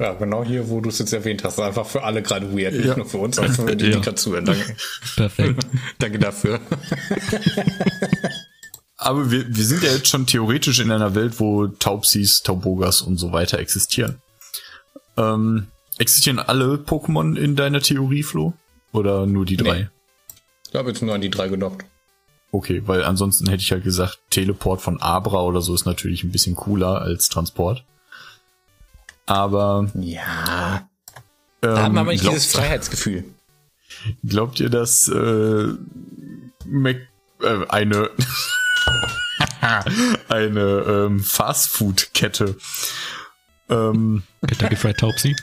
[0.00, 1.58] Ja, genau hier, wo du es jetzt erwähnt hast.
[1.58, 2.74] Einfach für alle gerade weird.
[2.74, 2.96] Nicht Ja.
[2.96, 3.98] nur für uns, sondern für die, die Ja.
[3.98, 4.44] gerade zuhören.
[4.44, 4.76] Danke,
[5.16, 5.66] Perfekt.
[5.98, 6.60] danke dafür.
[8.96, 13.16] Aber wir, wir sind ja jetzt schon theoretisch in einer Welt, wo Taubsis, Taubogas und
[13.16, 14.20] so weiter existieren.
[15.16, 15.68] Ähm,
[15.98, 18.54] existieren alle Pokémon in deiner Theorie, Flo?
[18.92, 19.80] Oder nur die drei?
[19.82, 19.88] Nee.
[20.70, 21.78] Ich habe jetzt nur an die drei gedacht.
[22.50, 26.32] Okay, weil ansonsten hätte ich halt gesagt, Teleport von Abra oder so ist natürlich ein
[26.32, 27.84] bisschen cooler als Transport.
[29.28, 30.88] Aber Ja.
[31.62, 33.24] ähm, Da hat man aber nicht glaubt, dieses Freiheitsgefühl.
[34.26, 35.68] glaubt ihr, dass äh,
[36.66, 36.96] Mac,
[37.42, 38.10] äh, eine
[40.28, 42.56] eine ähm, Fastfood-Kette
[43.68, 45.36] ähm, Kentucky Fried Taubsi.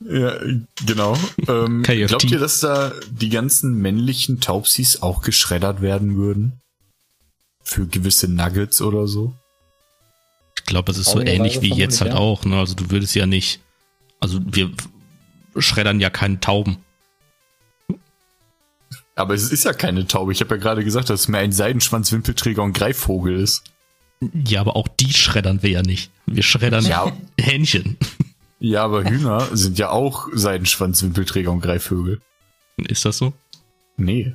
[0.00, 0.34] Ja,
[0.86, 1.16] genau.
[1.48, 6.60] Ähm, glaubt ihr, dass da die ganzen männlichen Taubsis auch geschreddert werden würden?
[7.62, 9.34] Für gewisse Nuggets oder so?
[10.70, 12.44] Ich glaube, es ist so ähnlich wie jetzt halt auch.
[12.44, 12.56] Ne?
[12.56, 13.58] Also du würdest ja nicht,
[14.20, 14.70] also wir
[15.58, 16.76] schreddern ja keine Tauben.
[19.16, 20.30] Aber es ist ja keine Taube.
[20.30, 23.64] Ich habe ja gerade gesagt, dass es mehr ein Seidenschwanz, Wimpelträger und Greifvogel ist.
[24.32, 26.12] Ja, aber auch die schreddern wir ja nicht.
[26.26, 27.10] Wir schreddern Ja.
[27.40, 27.96] Hähnchen.
[28.60, 32.20] Ja, aber Hühner sind ja auch Seidenschwanz, Wimpelträger und Greifvögel.
[32.76, 33.32] Ist das so?
[33.96, 34.34] Nee.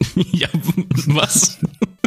[0.14, 0.48] ja,
[1.08, 1.58] was?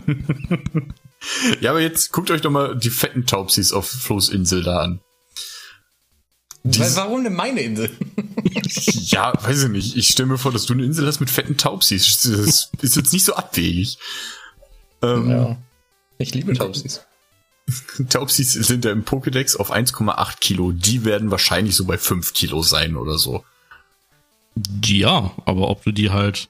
[1.60, 5.00] Ja, aber jetzt guckt euch doch mal die fetten Taubsis auf Flo's Insel da an.
[6.64, 7.90] Weil, warum denn meine Insel?
[8.94, 9.98] Ja, weiß ich nicht.
[9.98, 12.22] Ich stelle mir vor, dass du eine Insel hast mit fetten Taubsis.
[12.22, 13.98] Das ist jetzt nicht so abwegig.
[15.02, 15.58] Ähm, Ja.
[16.18, 17.02] Ich liebe Taubsis.
[18.10, 20.72] Taubsis sind ja im Pokédex auf 1,8 Kilo.
[20.72, 23.44] Die werden wahrscheinlich so bei 5 Kilo sein oder so.
[24.86, 26.48] Ja, aber ob du die halt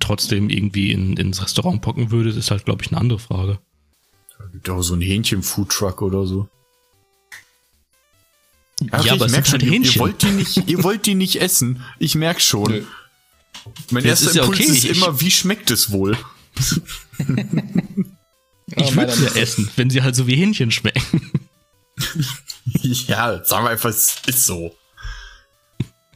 [0.00, 3.58] trotzdem irgendwie in, ins Restaurant packen würdest, ist halt, glaube ich, eine andere Frage.
[4.52, 6.48] Gibt auch so ein Hähnchen-Foodtruck oder so.
[8.90, 11.14] Ach, ja, aber es merk sind halt ihr, ihr wollt die nicht, ihr wollt die
[11.14, 11.84] nicht essen.
[11.98, 12.70] Ich merk schon.
[12.70, 12.84] Nö.
[13.90, 14.68] Mein Das erster ist ja Impuls okay.
[14.72, 16.16] ist Ich- immer, wie schmeckt es wohl?
[18.74, 21.30] Ich würde sie ja essen, wenn sie halt so wie Hähnchen schmecken.
[22.80, 24.74] Ja, sagen wir einfach, es ist so.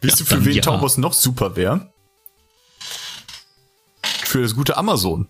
[0.01, 0.63] Wisst Ja, ihr, für wen ja.
[0.63, 1.93] Taubos noch super wäre?
[4.25, 5.29] Für das gute Amazon.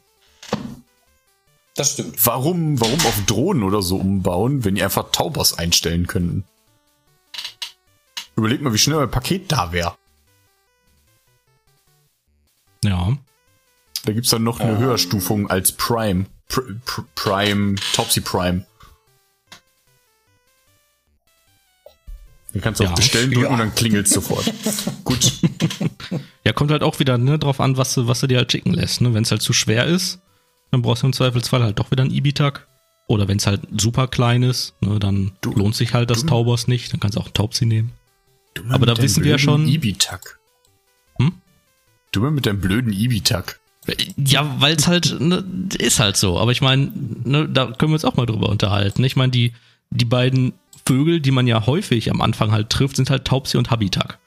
[1.77, 2.25] Das stimmt.
[2.25, 6.45] Warum, warum auf Drohnen oder so umbauen, wenn ihr einfach Taubos einstellen könnten?
[8.35, 9.97] Überlegt mal, wie schnell euer Paket da wäre.
[12.83, 13.17] Ja.
[14.05, 14.79] Da gibt's dann noch eine Ähm.
[14.79, 16.27] Höherstufung als Prime.
[16.49, 18.65] Pr Pr Prime, Topsy Prime.
[22.53, 22.91] Dann kannst du Ja.
[22.91, 23.51] auf Bestellen drücken Ja.
[23.53, 24.51] und dann klingelt's sofort.
[25.05, 25.33] Gut.
[26.45, 28.73] Ja, kommt halt auch wieder ne, drauf an, was du, was du dir halt schicken
[28.73, 29.01] lässt.
[29.01, 29.13] Ne?
[29.13, 30.21] Wenn es halt zu schwer ist,
[30.71, 32.67] dann brauchst du im Zweifelsfall halt doch wieder ein Ibitak.
[33.09, 36.27] Oder wenn es halt super klein ist, ne, dann Du- lohnt sich halt das du-
[36.27, 36.93] Taubos nicht.
[36.93, 37.93] Dann kannst du auch einen Taubsi nehmen.
[38.71, 40.39] Aber da wissen wir ja blöden schon- Ibitak.
[41.21, 41.33] Hm?
[42.11, 43.61] Du mal mit deinem blöden Ibitak.
[44.17, 45.45] Ja, weil es halt, ne,
[45.79, 46.39] ist halt so.
[46.41, 46.91] Aber ich meine,
[47.23, 49.05] ne, da können wir uns auch mal drüber unterhalten.
[49.05, 49.53] Ich meine, die,
[49.91, 50.55] die beiden
[50.85, 54.19] Vögel, die man ja häufig am Anfang halt trifft, sind halt Taubsi und Habitak.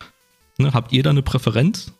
[0.57, 1.91] Ne, habt ihr da eine Präferenz?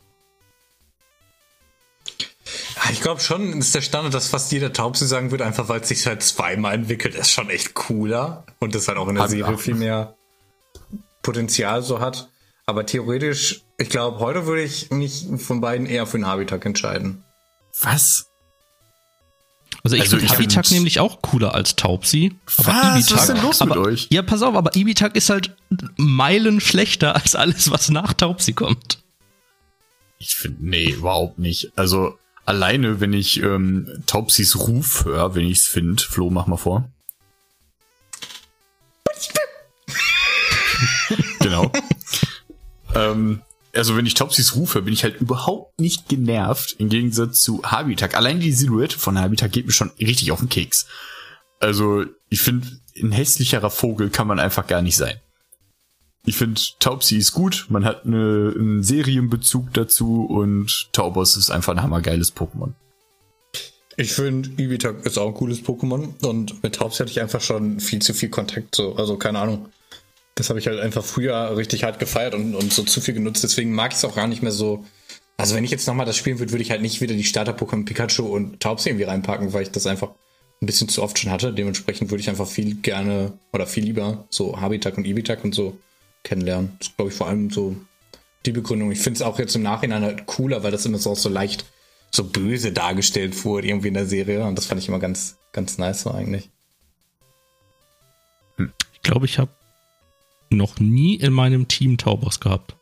[2.91, 5.87] Ich glaube schon, ist der Standard, dass fast jeder Taubsi sagen wird, einfach weil es
[5.89, 8.45] sich halt zweimal entwickelt, ist schon echt cooler.
[8.59, 10.15] Und das halt auch in der Hab- Serie viel mehr
[11.21, 12.29] Potenzial so hat.
[12.65, 17.23] Aber theoretisch, ich glaube, heute würde ich mich von beiden eher für den Habitat entscheiden.
[17.81, 18.27] Was?
[19.83, 22.35] Also ich Also finde Habitak nämlich auch cooler als Taubsi.
[22.57, 23.11] Aber Was?
[23.11, 24.07] Was ist denn los mit aber, euch?
[24.11, 25.55] Ja, pass auf, aber Ibitak ist halt
[25.97, 28.99] Meilen schlechter als alles, was nach Taubsi kommt.
[30.19, 31.71] Ich finde, nee, überhaupt nicht.
[31.77, 32.17] Also,
[32.49, 36.89] alleine, wenn ich ähm, Taubsis Ruf höre, wenn ich's finde, Flo, mach mal vor.
[41.39, 41.71] genau.
[42.95, 43.43] ähm,
[43.73, 47.61] also, wenn ich Taubsis Ruf höre, bin ich halt überhaupt nicht genervt, im Gegensatz zu
[47.63, 48.17] Habitak.
[48.17, 50.87] Allein die Silhouette von Habitak geht mir schon richtig auf den Keks.
[51.59, 55.19] Also, ich finde, ein hässlicherer Vogel kann man einfach gar nicht sein.
[56.29, 61.73] Ich finde, Taubsi ist gut, man hat eine, einen Serienbezug dazu und Taubos ist einfach
[61.73, 62.73] ein hammergeiles Pokémon.
[63.97, 67.79] Ich finde, Ibitak ist auch ein cooles Pokémon und mit Taubsi hatte ich einfach schon
[67.79, 68.75] viel zu viel Kontakt.
[68.75, 68.95] So.
[68.95, 69.69] Also keine Ahnung.
[70.35, 73.43] Das habe ich halt einfach früher richtig hart gefeiert und, und so zu viel genutzt.
[73.43, 74.85] Deswegen mag ich es auch gar nicht mehr so.
[75.35, 77.85] Also wenn ich jetzt nochmal das spielen würde, würde ich halt nicht wieder die Starter-Pokémon
[77.85, 80.11] Pikachu und Taubs irgendwie reinpacken, weil ich das einfach
[80.61, 81.53] ein bisschen zu oft schon hatte.
[81.53, 85.75] Dementsprechend würde ich einfach viel gerne oder viel lieber so Habitat und Ibitak und so
[86.23, 86.75] kennenlernen.
[86.79, 87.75] Das ist, glaube ich, vor allem so
[88.45, 88.91] die Begründung.
[88.91, 91.29] Ich finde es auch jetzt im Nachhinein halt cooler, weil das immer so auch so
[91.29, 91.65] leicht
[92.11, 94.43] so böse dargestellt wurde irgendwie in der Serie.
[94.45, 96.49] Und das fand ich immer ganz, ganz nice so eigentlich.
[98.93, 99.51] Ich glaube, ich habe
[100.49, 102.75] noch nie in meinem Team Taubos gehabt.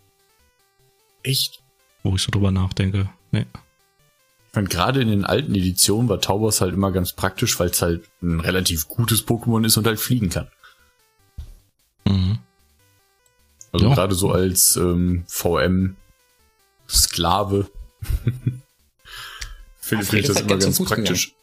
[1.23, 1.61] Echt?
[2.03, 3.09] Wo ich so drüber nachdenke.
[3.31, 3.45] Nee.
[4.47, 7.81] Ich fand gerade in den alten Editionen war Taubos halt immer ganz praktisch, weil es
[7.81, 10.47] halt ein relativ gutes Pokémon ist und halt fliegen kann.
[13.77, 13.95] Also Ja.
[13.95, 15.23] gerade so als ähm,
[16.87, 17.69] VM-Sklave.
[19.79, 21.33] Finde ich ist das halt immer ganz praktisch.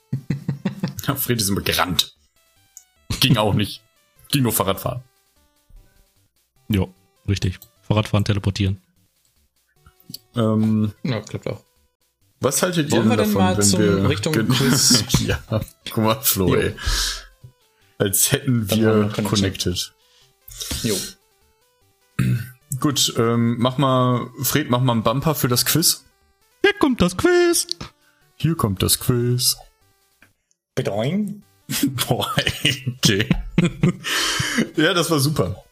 [1.07, 2.17] Ja, Fred ist immer gerannt.
[3.21, 3.83] Ging auch nicht.
[4.31, 5.03] Ging nur Fahrradfahren.
[6.69, 6.87] Ja,
[7.29, 7.61] richtig.
[7.83, 8.81] Fahrradfahren, teleportieren.
[10.35, 11.63] Ähm, Ja, klappt auch.
[12.41, 15.05] was haltet Wollen ihr wir denn davon, mal wenn zum wir Richtung Quiz?
[15.27, 15.39] ja,
[15.91, 16.57] guck mal, Flo, Jo.
[16.61, 16.75] ey.
[17.99, 19.95] Als hätten wir connected.
[20.83, 20.97] Jo.
[22.81, 26.05] Gut, ähm, mach mal, Fred, mach mal einen Bumper für das Quiz.
[26.63, 27.67] Hier kommt das Quiz.
[28.37, 29.57] Hier kommt das Quiz.
[30.75, 31.43] Bedoing.
[32.09, 32.31] Boah,
[32.99, 33.29] okay.
[34.77, 35.65] ja, das war super.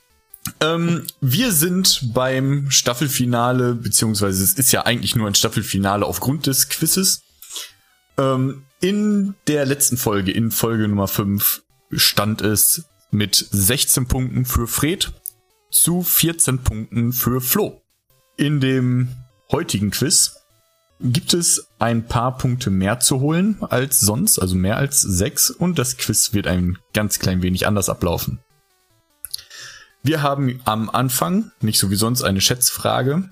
[0.61, 6.69] Ähm, wir sind beim Staffelfinale, beziehungsweise es ist ja eigentlich nur ein Staffelfinale aufgrund des
[6.69, 7.23] Quizzes.
[8.19, 11.63] Ähm, in der letzten Folge, in Folge Nummer 5,
[11.93, 15.13] stand es mit 16 Punkten für Fred
[15.73, 17.83] zu 14 Punkten für Flo.
[18.37, 19.09] In dem
[19.51, 20.37] heutigen Quiz
[21.01, 25.79] gibt es ein paar Punkte mehr zu holen als sonst, also mehr als sechs, und
[25.79, 28.39] das Quiz wird ein ganz klein wenig anders ablaufen.
[30.05, 33.31] Wir haben am Anfang nicht so wie sonst eine Schätzfrage,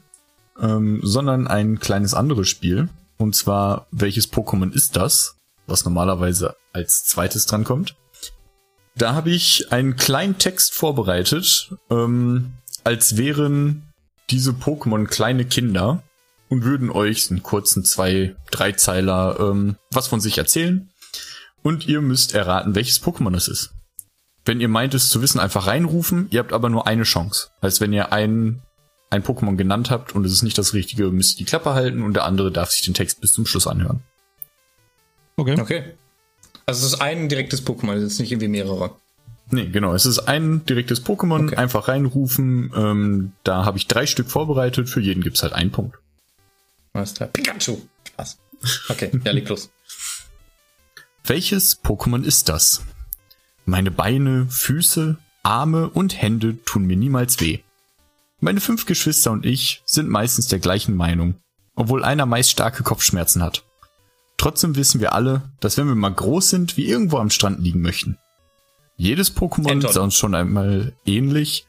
[0.60, 2.88] ähm, sondern ein kleines anderes Spiel.
[3.16, 5.36] Und zwar, welches Pokémon ist das?
[5.66, 7.96] Was normalerweise als zweites drankommt.
[8.96, 12.52] Da habe ich einen kleinen Text vorbereitet, ähm,
[12.84, 13.82] als wären
[14.30, 16.02] diese Pokémon kleine Kinder
[16.48, 20.90] und würden euch einen kurzen zwei, drei Zeiler ähm, was von sich erzählen.
[21.62, 23.72] Und ihr müsst erraten, welches Pokémon es ist.
[24.44, 26.26] Wenn ihr meint es zu wissen, einfach reinrufen.
[26.30, 27.48] Ihr habt aber nur eine Chance.
[27.62, 28.62] Heißt, wenn ihr ein,
[29.10, 32.02] ein Pokémon genannt habt und es ist nicht das Richtige, müsst ihr die Klappe halten
[32.02, 34.02] und der andere darf sich den Text bis zum Schluss anhören.
[35.36, 35.60] Okay.
[35.60, 35.94] Okay.
[36.66, 38.96] Also es ist ein direktes Pokémon, es ist nicht irgendwie mehrere.
[39.50, 39.94] Nee, genau.
[39.94, 41.46] Es ist ein direktes Pokémon.
[41.46, 41.56] Okay.
[41.56, 42.72] Einfach reinrufen.
[42.74, 44.88] Ähm, da habe ich drei Stück vorbereitet.
[44.88, 45.98] Für jeden gibt's halt einen Punkt.
[46.92, 47.28] Alles klar.
[47.28, 47.78] Pikachu.
[48.08, 48.38] Spaß.
[48.88, 49.70] Okay, ja, leg los.
[51.24, 52.82] Welches Pokémon ist das?
[53.64, 57.60] Meine Beine, Füße, Arme und Hände tun mir niemals weh.
[58.40, 61.34] Meine fünf Geschwister und ich sind meistens der gleichen Meinung,
[61.74, 63.64] obwohl einer meist starke Kopfschmerzen hat.
[64.40, 67.82] Trotzdem wissen wir alle, dass wenn wir mal groß sind, wir irgendwo am Strand liegen
[67.82, 68.16] möchten.
[68.96, 71.66] Jedes Pokémon sah uns schon einmal ähnlich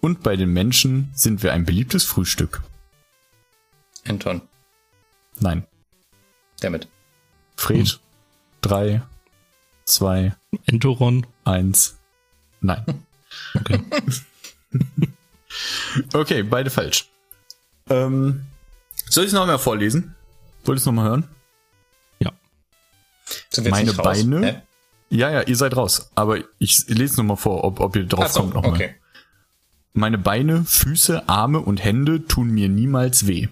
[0.00, 2.62] und bei den Menschen sind wir ein beliebtes Frühstück.
[4.06, 4.42] Anton.
[5.40, 5.66] Nein,
[6.60, 6.86] Damit.
[7.56, 7.98] Fred,
[8.60, 9.02] drei,
[9.84, 10.36] zwei,
[10.66, 11.26] Entoron.
[11.44, 11.98] eins,
[12.60, 12.84] nein.
[13.54, 13.80] Okay.
[16.12, 17.08] Okay, beide falsch.
[17.88, 18.44] Ähm,
[19.08, 20.16] soll ich es noch mal vorlesen?
[20.64, 21.28] Wollt ihr es noch mal hören?
[23.62, 23.92] Meine?
[23.92, 24.46] Beine?
[24.46, 24.62] Hä?
[25.10, 26.10] Ja, ja, ihr seid raus.
[26.14, 28.72] Aber ich lese noch mal vor, ob, ob ihr drauf so, kommt noch mal.
[28.72, 28.94] okay.
[29.92, 33.48] Meine Beine, Füße, Arme und Hände tun mir niemals weh.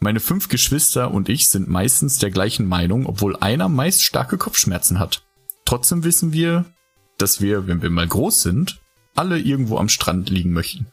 [0.00, 5.00] Meine fünf Geschwister und ich sind meistens der gleichen Meinung, obwohl einer meist starke Kopfschmerzen
[5.00, 5.24] hat.
[5.64, 6.64] Trotzdem wissen wir,
[7.18, 8.80] dass wir, wenn wir mal groß sind,
[9.16, 10.86] alle irgendwo am Strand liegen möchten.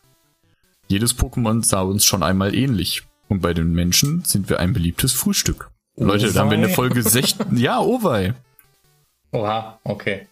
[0.87, 3.03] Jedes Pokémon sah uns schon einmal ähnlich.
[3.27, 5.69] Und bei den Menschen sind wir ein beliebtes Frühstück.
[5.97, 6.75] Leute, da haben wir in der Owei.
[6.75, 7.57] Folge 16.
[7.57, 8.33] Ja, Owei.
[9.31, 10.27] Oha, okay.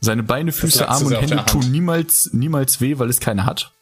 [0.00, 3.72] Seine Beine, Füße, Arme und Hände tun niemals, niemals weh, weil es keine hat.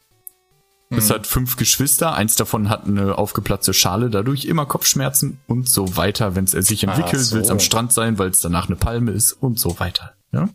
[0.91, 1.15] Es Mhm.
[1.15, 6.35] hat fünf Geschwister, eins davon hat eine aufgeplatzte Schale, dadurch immer Kopfschmerzen und so weiter.
[6.37, 7.35] Wenn es sich entwickelt, so.
[7.35, 10.13] will es am Strand sein, weil es danach eine Palme ist und so weiter.
[10.33, 10.49] Ja?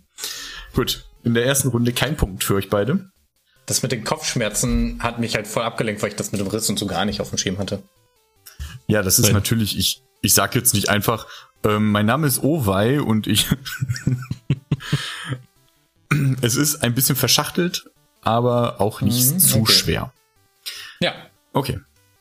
[0.74, 3.10] Gut, in der ersten Runde kein Punkt für euch beide.
[3.66, 6.70] Das mit den Kopfschmerzen hat mich halt voll abgelenkt, weil ich das mit dem Riss
[6.70, 7.82] und so gar nicht auf dem Schirm hatte.
[8.86, 9.34] Ja, das ist Nein.
[9.34, 11.28] natürlich, ich, ich sag jetzt nicht einfach,
[11.64, 13.48] ähm, mein Name ist Owei und ich.
[16.42, 17.90] es ist ein bisschen verschachtelt,
[18.22, 19.72] aber auch nicht Mhm, zu okay.
[19.72, 20.14] schwer.
[21.00, 21.14] Ja.
[21.54, 21.80] Okay,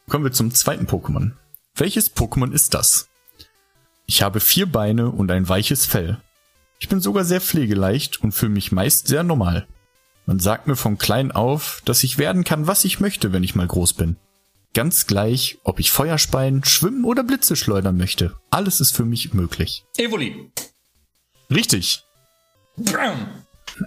[0.09, 1.33] kommen wir zum zweiten Pokémon.
[1.75, 3.09] Welches Pokémon ist das?
[4.07, 6.21] Ich habe vier Beine und ein weiches Fell.
[6.79, 9.67] Ich bin sogar sehr pflegeleicht und fühle mich meist sehr normal.
[10.27, 13.55] Man sagt mir von klein auf, dass ich werden kann, was ich möchte, wenn ich
[13.55, 14.17] mal groß bin.
[14.77, 18.37] Ganz gleich, ob ich Feuer speien, schwimmen oder Blitze schleudern möchte.
[18.51, 19.87] Alles ist für mich möglich.
[19.97, 20.53] Evoli.
[21.51, 22.05] Richtig.
[22.77, 23.43] Bram.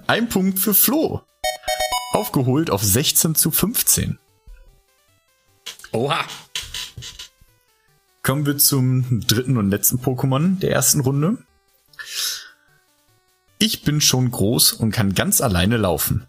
[0.08, 1.22] Ein Punkt für Flo.
[2.14, 4.18] Aufgeholt auf 16 zu 15.
[5.92, 6.26] Oha.
[8.24, 11.38] Kommen wir zum dritten und letzten Pokémon der ersten Runde.
[13.60, 16.26] Ich bin schon groß und kann ganz alleine laufen.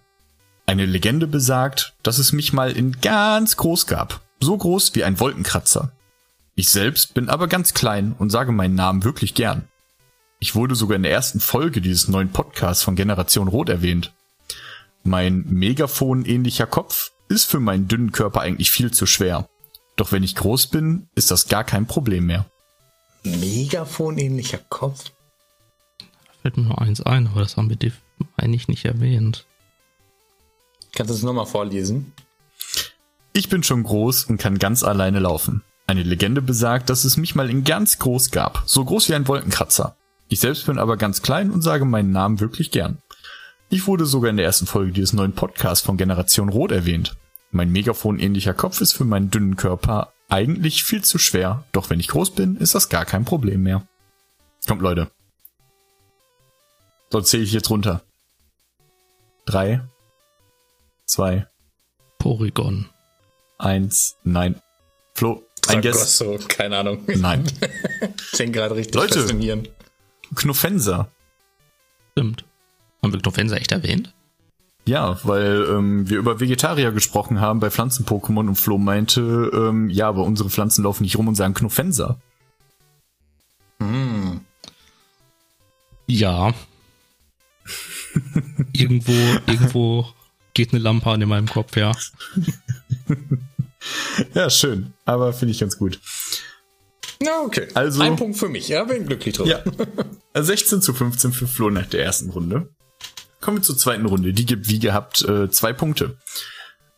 [0.66, 4.20] Eine Legende besagt, dass es mich mal in ganz groß gab.
[4.40, 5.92] So groß wie ein Wolkenkratzer.
[6.54, 9.68] Ich selbst bin aber ganz klein und sage meinen Namen wirklich gern.
[10.40, 14.14] Ich wurde sogar in der ersten Folge dieses neuen Podcasts von Generation Rot erwähnt.
[15.02, 19.48] Mein Megafon-ähnlicher Kopf ist für meinen dünnen Körper eigentlich viel zu schwer.
[19.96, 22.46] Doch wenn ich groß bin, ist das gar kein Problem mehr.
[23.22, 25.12] Megafon-ähnlicher Kopf.
[26.40, 27.92] Fällt mir nur eins ein, aber das haben wir
[28.38, 29.46] eigentlich nicht erwähnt.
[30.92, 32.14] Kannst du es nochmal vorlesen?
[33.32, 35.62] Ich bin schon groß und kann ganz alleine laufen.
[35.86, 39.26] Eine Legende besagt, dass es mich mal in ganz groß gab, so groß wie ein
[39.26, 39.96] Wolkenkratzer.
[40.28, 42.98] Ich selbst bin aber ganz klein und sage meinen Namen wirklich gern.
[43.68, 47.16] Ich wurde sogar in der ersten Folge dieses neuen Podcasts von Generation Rot erwähnt.
[47.52, 52.08] Mein Megafon-ähnlicher Kopf ist für meinen dünnen Körper eigentlich viel zu schwer, doch wenn ich
[52.08, 53.86] groß bin, ist das gar kein Problem mehr.
[54.66, 55.10] Kommt Leute.
[57.10, 58.02] Sonst zähle ich jetzt runter.
[59.46, 59.82] Drei,
[61.06, 61.48] zwei,
[62.18, 62.88] Porygon.
[63.60, 64.60] Eins, nein.
[65.14, 66.18] Flo, ein Guess.
[66.18, 67.04] so, keine Ahnung.
[67.06, 67.44] Nein.
[68.32, 69.20] Klingt gerade richtig Leute.
[69.20, 69.70] faszinierend.
[70.34, 71.08] Knuffenser.
[72.12, 72.44] Stimmt.
[73.02, 74.12] Haben wir Knofenser echt erwähnt?
[74.86, 80.08] Ja, weil ähm, wir über Vegetarier gesprochen haben bei Pflanzen-Pokémon und Flo meinte, ähm, ja,
[80.08, 82.18] aber unsere Pflanzen laufen nicht rum und sagen Knuffenser.
[83.78, 84.40] Hm.
[86.06, 86.54] Ja.
[88.72, 89.12] irgendwo,
[89.46, 90.06] irgendwo
[90.60, 91.92] geht eine Lampe an in meinem Kopf, ja.
[94.34, 94.92] Ja, schön.
[95.06, 95.98] Aber finde ich ganz gut.
[97.22, 97.68] Na, okay.
[97.72, 99.62] Also- Ein Punkt für mich, ja, bin glücklich drüber.
[100.34, 100.42] Ja.
[100.42, 102.68] 16 zu 15 für Flo nach der ersten Runde.
[103.40, 104.34] Kommen wir zur zweiten Runde.
[104.34, 106.18] Die gibt wie gehabt äh, zwei Punkte.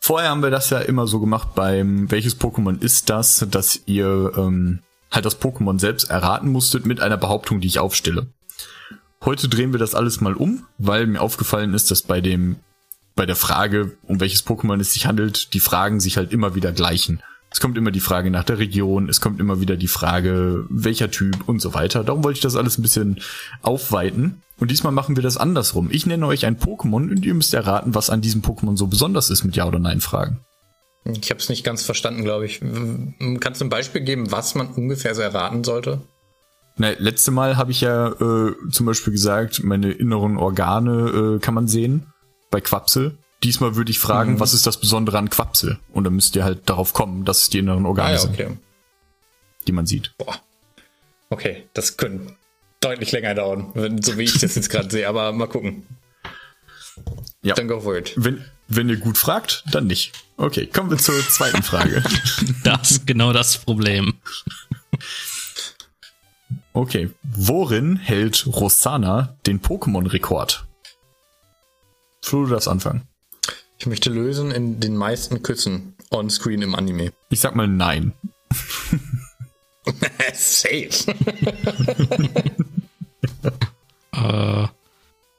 [0.00, 4.32] Vorher haben wir das ja immer so gemacht beim welches Pokémon ist das, dass ihr
[4.36, 4.80] ähm,
[5.12, 8.26] halt das Pokémon selbst erraten musstet mit einer Behauptung, die ich aufstelle.
[9.24, 12.56] Heute drehen wir das alles mal um, weil mir aufgefallen ist, dass bei dem
[13.14, 16.72] bei der Frage, um welches Pokémon es sich handelt, die Fragen sich halt immer wieder
[16.72, 17.22] gleichen.
[17.50, 21.10] Es kommt immer die Frage nach der Region, es kommt immer wieder die Frage, welcher
[21.10, 22.02] Typ und so weiter.
[22.02, 23.20] Darum wollte ich das alles ein bisschen
[23.60, 24.42] aufweiten.
[24.58, 25.88] Und diesmal machen wir das andersrum.
[25.90, 29.28] Ich nenne euch ein Pokémon und ihr müsst erraten, was an diesem Pokémon so besonders
[29.28, 30.38] ist mit Ja oder Nein Fragen.
[31.04, 32.60] Ich habe es nicht ganz verstanden, glaube ich.
[33.40, 36.00] Kannst du ein Beispiel geben, was man ungefähr so erraten sollte?
[36.76, 41.54] Na, letzte Mal habe ich ja äh, zum Beispiel gesagt, meine inneren Organe äh, kann
[41.54, 42.11] man sehen
[42.53, 43.18] bei Quapsel.
[43.42, 45.80] Diesmal würde ich fragen, was ist das Besondere an Quapsel?
[45.92, 48.34] Und dann müsst ihr halt darauf kommen, dass es die inneren Organe Ah ja, sind,
[48.34, 48.57] okay.
[49.66, 50.12] die man sieht.
[50.16, 50.36] Boah.
[51.28, 52.36] Okay, das könnte
[52.80, 55.86] deutlich länger dauern, wenn, so wie ich das jetzt gerade sehe, aber mal gucken.
[57.42, 57.55] Ja.
[57.55, 58.12] Dann go for it.
[58.16, 60.12] Wenn, wenn ihr gut fragt, dann nicht.
[60.36, 62.03] Okay, kommen wir zur zweiten Frage.
[62.64, 64.14] Das ist genau das Problem.
[66.72, 70.64] Okay, worin hält Rosana den Pokémon-Rekord?
[72.22, 73.02] Flo, du darfst anfangen.
[73.78, 77.12] Ich möchte lösen in den meisten Küssen on-screen im Anime.
[77.30, 78.12] Ich sag mal nein.
[80.32, 80.88] Safe.
[84.14, 84.68] Äh,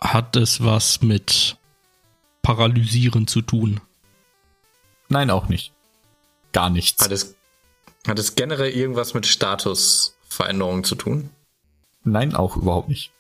[0.01, 1.57] hat es was mit
[2.41, 3.79] Paralysieren zu tun?
[5.09, 5.71] Nein, auch nicht.
[6.53, 7.03] Gar nichts.
[7.03, 7.35] Hat es,
[8.07, 11.29] hat es generell irgendwas mit Statusveränderungen zu tun?
[12.03, 13.11] Nein, auch überhaupt nicht.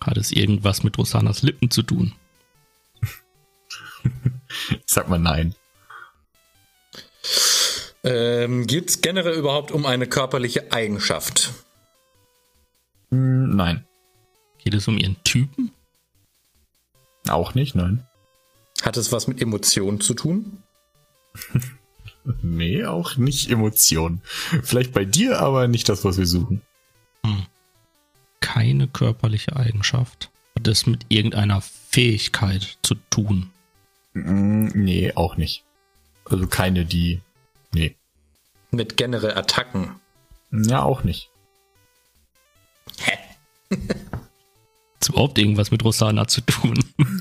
[0.00, 2.12] Hat es irgendwas mit Rosanas Lippen zu tun?
[4.70, 5.54] Ich sag mal nein.
[8.04, 11.52] Ähm, Geht es generell überhaupt um eine körperliche Eigenschaft?
[13.10, 13.84] Hm, Nein.
[14.58, 15.72] Geht es um ihren Typen?
[17.28, 18.06] Auch nicht, nein.
[18.82, 20.62] Hat es was mit Emotionen zu tun?
[22.42, 24.22] Nee, auch nicht Emotionen.
[24.62, 26.62] Vielleicht bei dir, aber nicht das, was wir suchen.
[28.40, 30.30] Keine körperliche Eigenschaft.
[30.56, 33.50] Hat es mit irgendeiner Fähigkeit zu tun?
[34.14, 35.64] Mm, Nee, auch nicht.
[36.24, 37.20] Also keine, die.
[37.72, 37.96] Nee.
[38.70, 39.96] Mit generell Attacken?
[40.50, 41.30] Ja, auch nicht.
[42.98, 43.18] Hä?
[45.00, 46.78] Hat überhaupt irgendwas mit Rosana zu tun?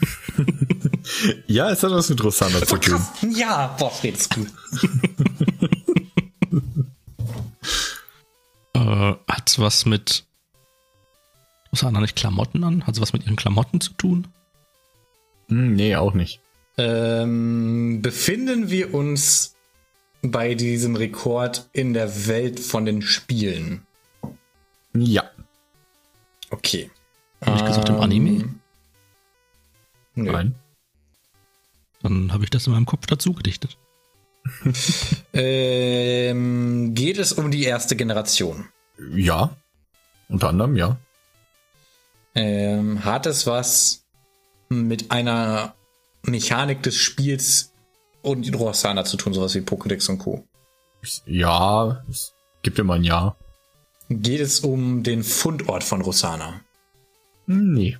[1.47, 3.01] Ja, es hat was mit Rosanna zu tun.
[3.35, 4.47] Ja, boah, Fred gut.
[8.73, 10.25] äh, hat es was mit
[11.71, 12.87] Rosana nicht Klamotten an?
[12.87, 14.27] Hat es was mit ihren Klamotten zu tun?
[15.49, 16.39] Hm, nee, auch nicht.
[16.77, 19.55] Ähm, befinden wir uns
[20.21, 23.85] bei diesem Rekord in der Welt von den Spielen?
[24.93, 25.29] Ja.
[26.49, 26.89] Okay.
[27.45, 28.29] Habe ich gesagt im Anime?
[28.29, 28.59] Ähm,
[30.15, 30.31] Nö.
[30.31, 30.55] Nein.
[32.01, 33.77] Dann habe ich das in meinem Kopf dazu gedichtet.
[35.35, 38.67] Ähm, geht es um die erste Generation?
[39.15, 39.55] Ja.
[40.29, 40.97] Unter anderem, ja.
[42.35, 44.05] Ähm, hat es was
[44.69, 45.73] mit einer
[46.23, 47.73] Mechanik des Spiels
[48.21, 50.45] und Rossana zu tun, sowas wie Pokédex und Co.
[51.25, 53.35] Ja, es gibt immer ein Ja.
[54.09, 56.61] Geht es um den Fundort von Rossana?
[57.47, 57.97] Hm, Nee.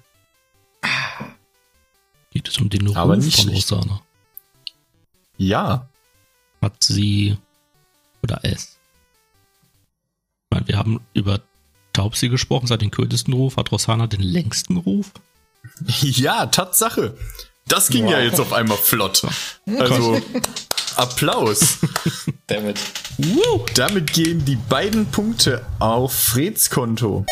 [2.32, 3.50] Geht es um den Ruf Aber nicht von.
[3.54, 4.02] Rosanna?
[5.38, 5.88] Ja.
[6.62, 7.38] Hat sie
[8.24, 8.80] oder es?
[10.46, 11.42] Ich meine, wir haben über
[11.94, 13.58] Taubsi gesprochen, sie hat den kürzesten Ruf.
[13.58, 15.12] Hat Rosanna den längsten Ruf?
[16.02, 17.18] Ja, Tatsache.
[17.68, 18.24] Das ging ja Wow.
[18.26, 19.24] jetzt auf einmal flott.
[19.80, 20.22] Also,
[20.96, 21.80] Applaus.
[22.48, 22.80] Damit.
[23.76, 27.26] Damit gehen die beiden Punkte auf Freds Konto.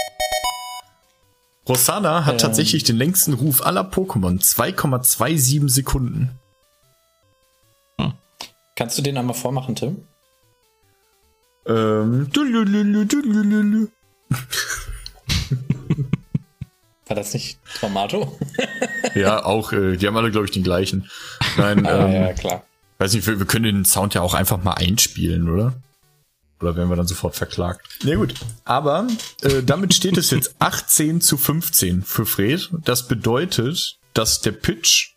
[1.70, 2.38] Rosanna hat Ähm.
[2.40, 4.40] tatsächlich den längsten Ruf aller Pokémon.
[4.42, 6.32] 2,27 Sekunden.
[8.76, 10.08] Kannst du den einmal vormachen, Tim?
[11.68, 12.30] Ähm.
[17.12, 18.40] War das nicht Traumato?
[19.16, 21.10] ja, auch, äh, die haben alle, glaube ich, den gleichen.
[21.58, 22.64] Nein, Ah, ähm, ja, klar.
[23.00, 25.74] weiß nicht, wir, wir können den Sound ja auch einfach mal einspielen, oder?
[26.62, 27.86] Oder werden wir dann sofort verklagt?
[28.06, 28.34] Na gut,
[28.64, 29.08] aber
[29.42, 32.70] äh, damit steht es jetzt 18 zu 15 für Fred.
[32.86, 35.10] Das bedeutet, dass der Pitch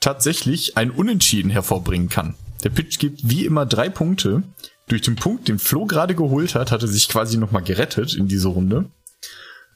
[0.00, 2.34] tatsächlich ein Unentschieden hervorbringen kann.
[2.64, 4.42] Der Pitch gibt wie immer drei Punkte.
[4.88, 8.26] Durch den Punkt, den Flo gerade geholt hat, hat er sich quasi nochmal gerettet in
[8.26, 8.86] dieser Runde.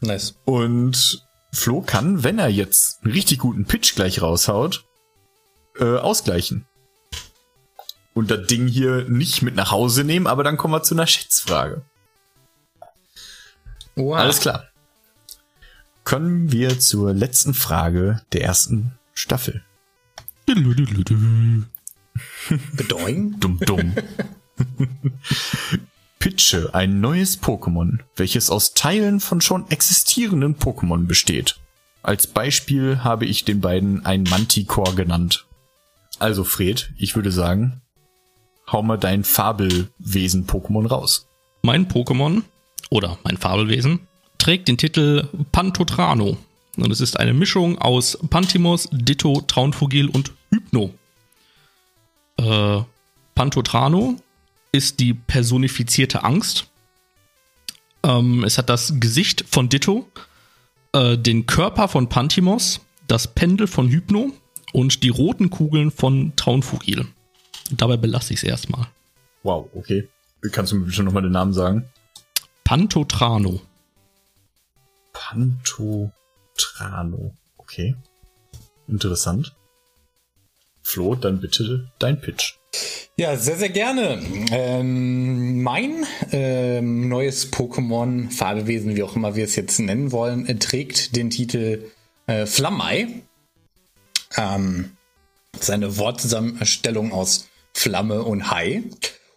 [0.00, 0.34] Nice.
[0.44, 1.23] Und
[1.54, 4.84] Flo kann, wenn er jetzt einen richtig guten Pitch gleich raushaut,
[5.78, 6.66] äh, ausgleichen.
[8.12, 11.06] Und das Ding hier nicht mit nach Hause nehmen, aber dann kommen wir zu einer
[11.06, 11.82] Schätzfrage.
[13.96, 14.16] Wow.
[14.16, 14.68] Alles klar.
[16.04, 19.64] Kommen wir zur letzten Frage der ersten Staffel.
[22.74, 23.40] Bedeuten?
[23.40, 23.94] Dumm, dumm.
[26.24, 31.56] Pitche ein neues Pokémon, welches aus Teilen von schon existierenden Pokémon besteht.
[32.02, 35.44] Als Beispiel habe ich den beiden ein Manticore genannt.
[36.18, 37.82] Also Fred, ich würde sagen,
[38.72, 41.28] hau mal dein Fabelwesen-Pokémon raus.
[41.60, 42.40] Mein Pokémon
[42.88, 44.08] oder mein Fabelwesen
[44.38, 46.38] trägt den Titel Pantotrano.
[46.78, 50.94] Und es ist eine Mischung aus Pantimos, Ditto, Traunfugil und Hypno.
[52.38, 52.80] Äh,
[53.34, 54.16] Pantotrano
[54.74, 56.66] ist die personifizierte Angst.
[58.02, 60.08] Ähm, es hat das Gesicht von Ditto,
[60.92, 64.32] äh, den Körper von Pantimos, das Pendel von Hypno
[64.72, 67.06] und die roten Kugeln von Traunfugil.
[67.70, 68.88] Dabei belasse ich es erstmal.
[69.44, 70.08] Wow, okay.
[70.50, 71.88] Kannst du mir bitte nochmal den Namen sagen?
[72.64, 73.60] Pantotrano.
[75.12, 76.16] Pantotrano.
[77.56, 77.94] Okay.
[78.88, 79.54] Interessant.
[80.82, 82.56] Flo, dann bitte dein Pitch.
[83.16, 84.20] Ja, sehr, sehr gerne.
[84.50, 90.56] Ähm, mein ähm, neues Pokémon, Fabelwesen, wie auch immer wir es jetzt nennen wollen, äh,
[90.56, 91.92] trägt den Titel
[92.26, 93.06] äh, Flammei.
[94.36, 94.96] Ähm,
[95.60, 98.82] seine Wortzusammenstellung aus Flamme und Hai.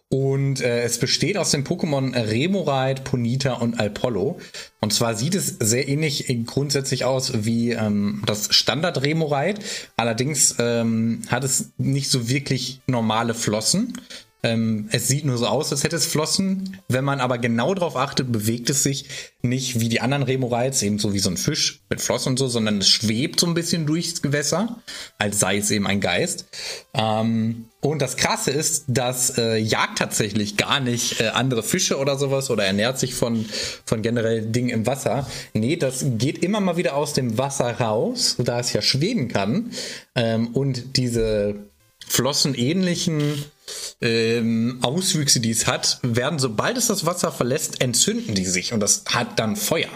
[0.10, 4.40] Und äh, es besteht aus den Pokémon Remoraid, Ponita und Alpollo.
[4.80, 9.60] Und zwar sieht es sehr ähnlich äh, grundsätzlich aus wie ähm, das Standard Remoraid.
[9.98, 14.00] Allerdings ähm, hat es nicht so wirklich normale Flossen.
[14.48, 16.78] Ähm, es sieht nur so aus, als hätte es Flossen.
[16.88, 19.06] Wenn man aber genau darauf achtet, bewegt es sich
[19.42, 22.48] nicht wie die anderen Remoraids, eben so wie so ein Fisch mit Flossen und so,
[22.48, 24.82] sondern es schwebt so ein bisschen durchs Gewässer,
[25.18, 26.46] als sei es eben ein Geist.
[26.94, 32.18] Ähm, und das Krasse ist, das äh, jagt tatsächlich gar nicht äh, andere Fische oder
[32.18, 33.46] sowas oder ernährt sich von,
[33.86, 35.28] von generell Dingen im Wasser.
[35.54, 39.72] Nee, das geht immer mal wieder aus dem Wasser raus, da es ja schweben kann.
[40.16, 41.56] Ähm, und diese
[42.08, 43.46] flossenähnlichen
[44.02, 48.80] ähm, Auswüchse, die es hat, werden, sobald es das Wasser verlässt, entzünden die sich und
[48.80, 49.90] das hat dann Feuer.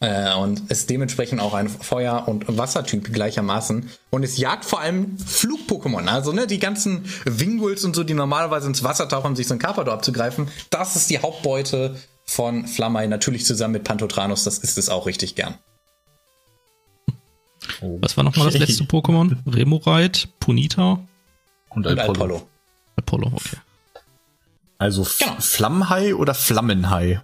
[0.00, 3.90] Äh, und ist dementsprechend auch ein Feuer- und Wassertyp gleichermaßen.
[4.10, 6.06] Und es jagt vor allem Flug-Pokémon.
[6.06, 9.54] Also ne, die ganzen Winguls und so, die normalerweise ins Wasser tauchen, um sich so
[9.54, 10.48] ein Carpador abzugreifen.
[10.70, 13.06] Das ist die Hauptbeute von Flammei.
[13.06, 14.44] Natürlich zusammen mit Pantotranus.
[14.44, 15.58] Das ist es auch richtig gern.
[17.80, 19.36] Was war nochmal das letzte Pokémon?
[19.46, 21.00] Remoraid, Punita,
[21.70, 22.46] Und Und Alpollo.
[22.96, 23.56] Apollo, okay.
[24.78, 25.36] Also Genau.
[25.40, 27.22] Flammhai oder Flammenhai?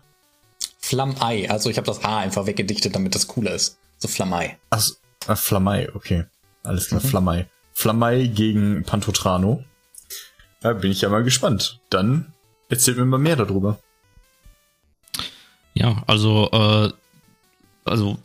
[0.79, 1.51] Flammei.
[1.51, 3.79] Also ich habe das A einfach weggedichtet, damit das cooler ist.
[3.99, 4.59] So Flammei.
[4.71, 4.87] Ach,
[5.29, 6.25] äh, Flammei, okay.
[6.63, 7.09] Alles klar, mhm.
[7.09, 7.49] Flammei.
[7.73, 9.65] Flammei gegen Pantotrano.
[10.61, 11.81] Da bin ich ja mal gespannt.
[11.91, 12.33] Dann
[12.69, 13.79] erzählt mir mal mehr darüber.
[15.75, 16.93] Ja, also, äh,
[17.85, 18.19] also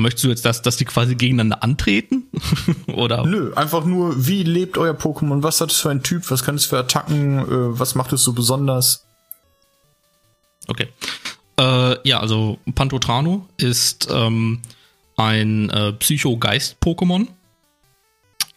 [0.00, 2.28] möchtest du jetzt, dass, dass die quasi gegeneinander antreten?
[2.86, 3.24] Oder?
[3.26, 5.42] Nö, einfach nur, wie lebt euer Pokémon?
[5.42, 6.30] Was hat es für ein Typ?
[6.30, 7.38] Was kann es für Attacken?
[7.38, 9.06] Äh, was macht es so besonders?
[10.66, 10.88] Okay.
[11.58, 14.60] Äh, ja, also Pantotrano ist ähm,
[15.16, 17.28] ein äh, Psycho-Geist-Pokémon.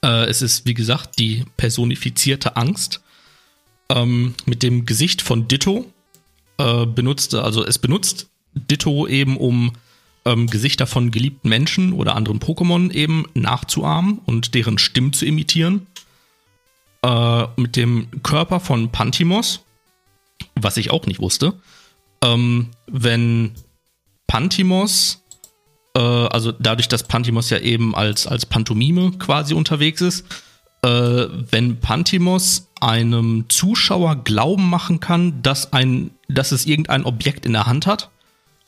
[0.03, 3.01] Äh, es ist, wie gesagt, die personifizierte Angst.
[3.89, 5.85] Ähm, mit dem Gesicht von Ditto
[6.57, 9.73] äh, benutzt, also es benutzt Ditto eben, um
[10.25, 15.87] ähm, Gesichter von geliebten Menschen oder anderen Pokémon eben nachzuahmen und deren Stimmen zu imitieren.
[17.03, 19.61] Äh, mit dem Körper von Pantimos,
[20.55, 21.53] was ich auch nicht wusste.
[22.23, 23.51] Ähm, wenn
[24.27, 25.23] Pantimos
[25.95, 30.25] äh, also dadurch, dass Pantimos ja eben als, als Pantomime quasi unterwegs ist,
[30.83, 37.53] äh, wenn Pantimos einem Zuschauer glauben machen kann, dass, ein, dass es irgendein Objekt in
[37.53, 38.09] der Hand hat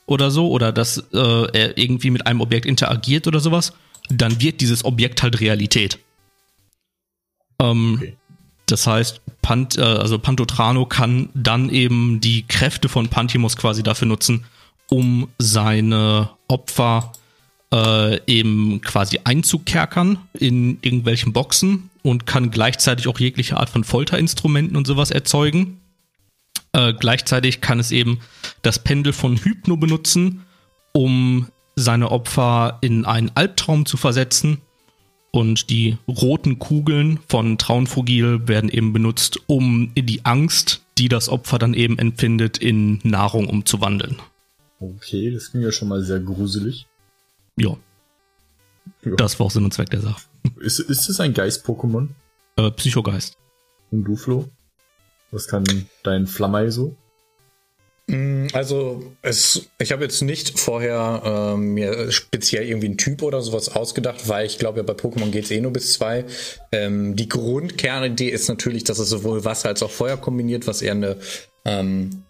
[0.06, 3.74] oder so, oder dass äh, er irgendwie mit einem Objekt interagiert oder sowas,
[4.10, 6.00] dann wird dieses Objekt halt Realität.
[7.60, 8.16] Ähm, okay.
[8.68, 14.08] Das heißt, Pant, äh, also Pantotrano kann dann eben die Kräfte von Pantimos quasi dafür
[14.08, 14.46] nutzen,
[14.90, 17.12] um seine Opfer
[17.72, 24.78] äh, eben quasi einzukerkern in irgendwelchen Boxen und kann gleichzeitig auch jegliche Art von Folterinstrumenten
[24.78, 25.80] und sowas erzeugen.
[26.76, 28.20] Äh, gleichzeitig kann es eben
[28.62, 30.46] das Pendel von Hypno benutzen,
[30.92, 31.48] um
[31.78, 34.60] seine Opfer in einen Albtraum zu versetzen.
[35.32, 41.60] Und die roten Kugeln von Traunfugil werden eben benutzt, um die Angst, die das Opfer
[41.60, 44.18] dann eben empfindet, in Nahrung umzuwandeln.
[44.80, 46.88] Okay, das klingt ja schon mal sehr gruselig.
[47.58, 47.78] Ja.
[49.04, 49.16] ja.
[49.16, 50.22] Das war auch Sinn und Zweck der Sache.
[50.60, 52.10] Ist, ist es ein Geist-Pokémon?
[52.58, 53.38] Äh, Psychogeist.
[53.92, 54.50] Und du, Flo?
[55.36, 55.66] Was kann
[56.04, 56.96] dein Flammei so?
[58.08, 63.42] Mm, also, es, ich habe jetzt nicht vorher äh, mir speziell irgendwie einen Typ oder
[63.42, 66.24] sowas ausgedacht, weil ich glaube, ja, bei Pokémon geht es eh nur bis zwei.
[66.72, 70.94] Ähm, die Grundkernidee ist natürlich, dass es sowohl Wasser als auch Feuer kombiniert, was eher
[70.94, 71.18] eine
[71.66, 72.24] ähm,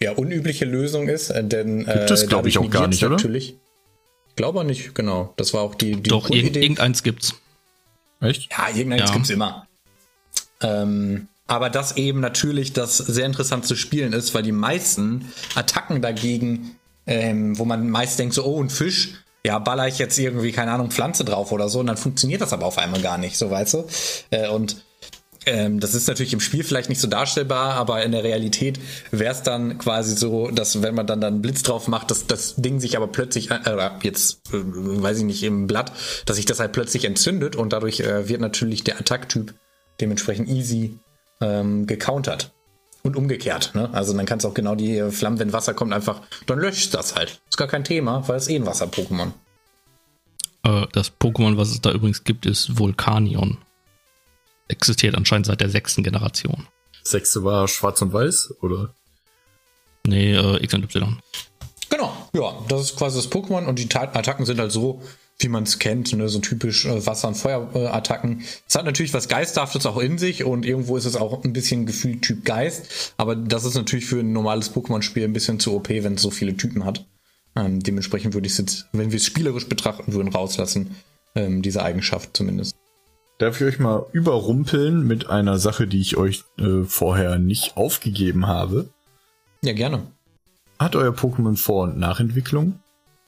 [0.00, 1.30] ja, unübliche Lösung ist.
[1.30, 3.16] Äh, denn, äh, Gibt es, glaube ich, auch gar nicht, oder?
[3.16, 3.56] Natürlich.
[4.36, 5.34] Glaube nicht, genau.
[5.36, 7.34] Das war auch die, die Doch, irg irgendeins gibt's.
[8.20, 8.48] Echt?
[8.52, 9.14] Ja, irgendeins ja.
[9.14, 9.66] gibt's immer.
[10.60, 16.00] Ähm, aber das eben natürlich das sehr interessant zu spielen ist, weil die meisten Attacken
[16.02, 16.76] dagegen,
[17.06, 19.14] ähm, wo man meist denkt so, oh, ein Fisch,
[19.44, 22.52] ja, baller ich jetzt irgendwie, keine Ahnung, Pflanze drauf oder so, und dann funktioniert das
[22.52, 23.86] aber auf einmal gar nicht, so weißt du.
[24.30, 24.76] Äh, und
[25.46, 28.78] ähm, das ist natürlich im Spiel vielleicht nicht so darstellbar, aber in der Realität
[29.10, 32.54] wäre es dann quasi so, dass wenn man dann dann Blitz drauf macht, dass das
[32.56, 35.92] Ding sich aber plötzlich, äh, jetzt äh, weiß ich nicht, im Blatt,
[36.26, 39.54] dass sich das halt plötzlich entzündet und dadurch äh, wird natürlich der Attacktyp
[40.00, 40.98] dementsprechend easy
[41.42, 42.52] ähm, gecountert.
[43.04, 43.90] Und umgekehrt, ne?
[43.92, 46.94] Also dann kannst du auch genau die äh, Flammen, wenn Wasser kommt, einfach, dann löscht
[46.94, 47.42] das halt.
[47.50, 49.32] Ist gar kein Thema, weil es eh ein Wasser-Pokémon.
[50.62, 53.58] Äh, das Pokémon, was es da übrigens gibt, ist Vulkanion
[54.72, 56.66] existiert anscheinend seit der sechsten Generation.
[57.02, 58.94] Sechste war schwarz und weiß, oder?
[60.06, 61.20] Nee, äh, X und Y.
[61.90, 65.02] Genau, ja, das ist quasi das Pokémon und die Attacken sind halt so,
[65.42, 66.28] wie man es kennt, ne?
[66.28, 68.42] so typisch äh, Wasser- und Feuerattacken.
[68.68, 71.86] Es hat natürlich was Geisterhaftes auch in sich und irgendwo ist es auch ein bisschen
[71.86, 75.88] gefühlt Typ Geist, aber das ist natürlich für ein normales Pokémon-Spiel ein bisschen zu OP,
[75.88, 77.04] wenn es so viele Typen hat.
[77.54, 80.96] Ähm, dementsprechend würde ich es jetzt, wenn wir es spielerisch betrachten würden, rauslassen,
[81.34, 82.76] ähm, diese Eigenschaft zumindest.
[83.38, 88.46] Darf ich euch mal überrumpeln mit einer Sache, die ich euch äh, vorher nicht aufgegeben
[88.46, 88.88] habe?
[89.64, 90.02] Ja, gerne.
[90.78, 92.81] Hat euer Pokémon Vor- und Nachentwicklung?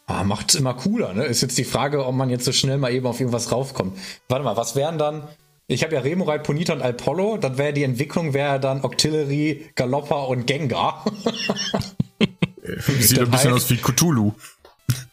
[0.07, 1.25] Ah, macht's immer cooler, ne?
[1.25, 3.99] Ist jetzt die Frage, ob man jetzt so schnell mal eben auf irgendwas raufkommt.
[4.29, 5.29] Warte mal, was wären dann?
[5.67, 10.25] Ich habe ja Remorai, Ponita und Alpollo, dann wäre die Entwicklung wäre dann Octillery, Galoppa
[10.25, 11.07] und Gengar.
[13.01, 14.33] Sieht ein bisschen aus wie Cthulhu.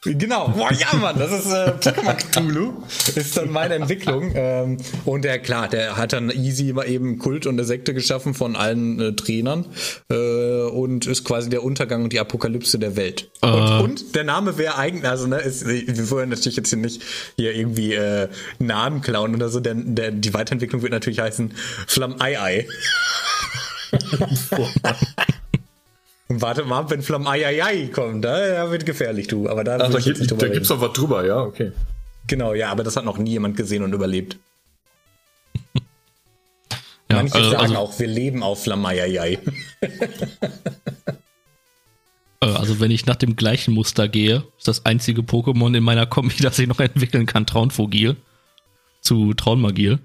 [0.04, 2.74] Genau, boah, ja, Mann, das ist äh, Pokémon Cthulhu.
[3.16, 4.32] Ist dann meine Entwicklung.
[4.34, 8.34] Ähm, und der, klar, der hat dann easy mal eben Kult und eine Sekte geschaffen
[8.34, 9.68] von allen äh, Trainern
[10.10, 13.30] äh, und ist quasi der Untergang und die Apokalypse der Welt.
[13.46, 13.48] Uh.
[13.48, 17.04] Und, und, der Name wäre eigentlich, also, ne, ist, wir wollen natürlich jetzt hier nicht
[17.36, 21.54] hier irgendwie äh, Namen klauen oder so, denn der, die Weiterentwicklung wird natürlich heißen
[21.86, 22.16] Flamm
[26.36, 26.42] Ei.
[26.42, 29.50] Warte mal, wenn Flamm Eieiei kommt, da, wird gefährlich, du.
[29.50, 31.72] Aber da, Ach, da, gibt, da gibt's doch was drüber, ja, okay.
[32.28, 34.38] Genau, ja, aber das hat noch nie jemand gesehen und überlebt.
[35.76, 35.82] ja,
[37.10, 39.40] Manche also, sagen also, auch, wir leben auf Flamm Eieiei.
[42.42, 46.08] Äh, also wenn ich nach dem gleichen Muster gehe, ist das einzige Pokémon in meiner
[46.08, 48.18] Kombi, das ich noch entwickeln kann, Traunfogil.
[49.02, 50.00] zu Traunmagier.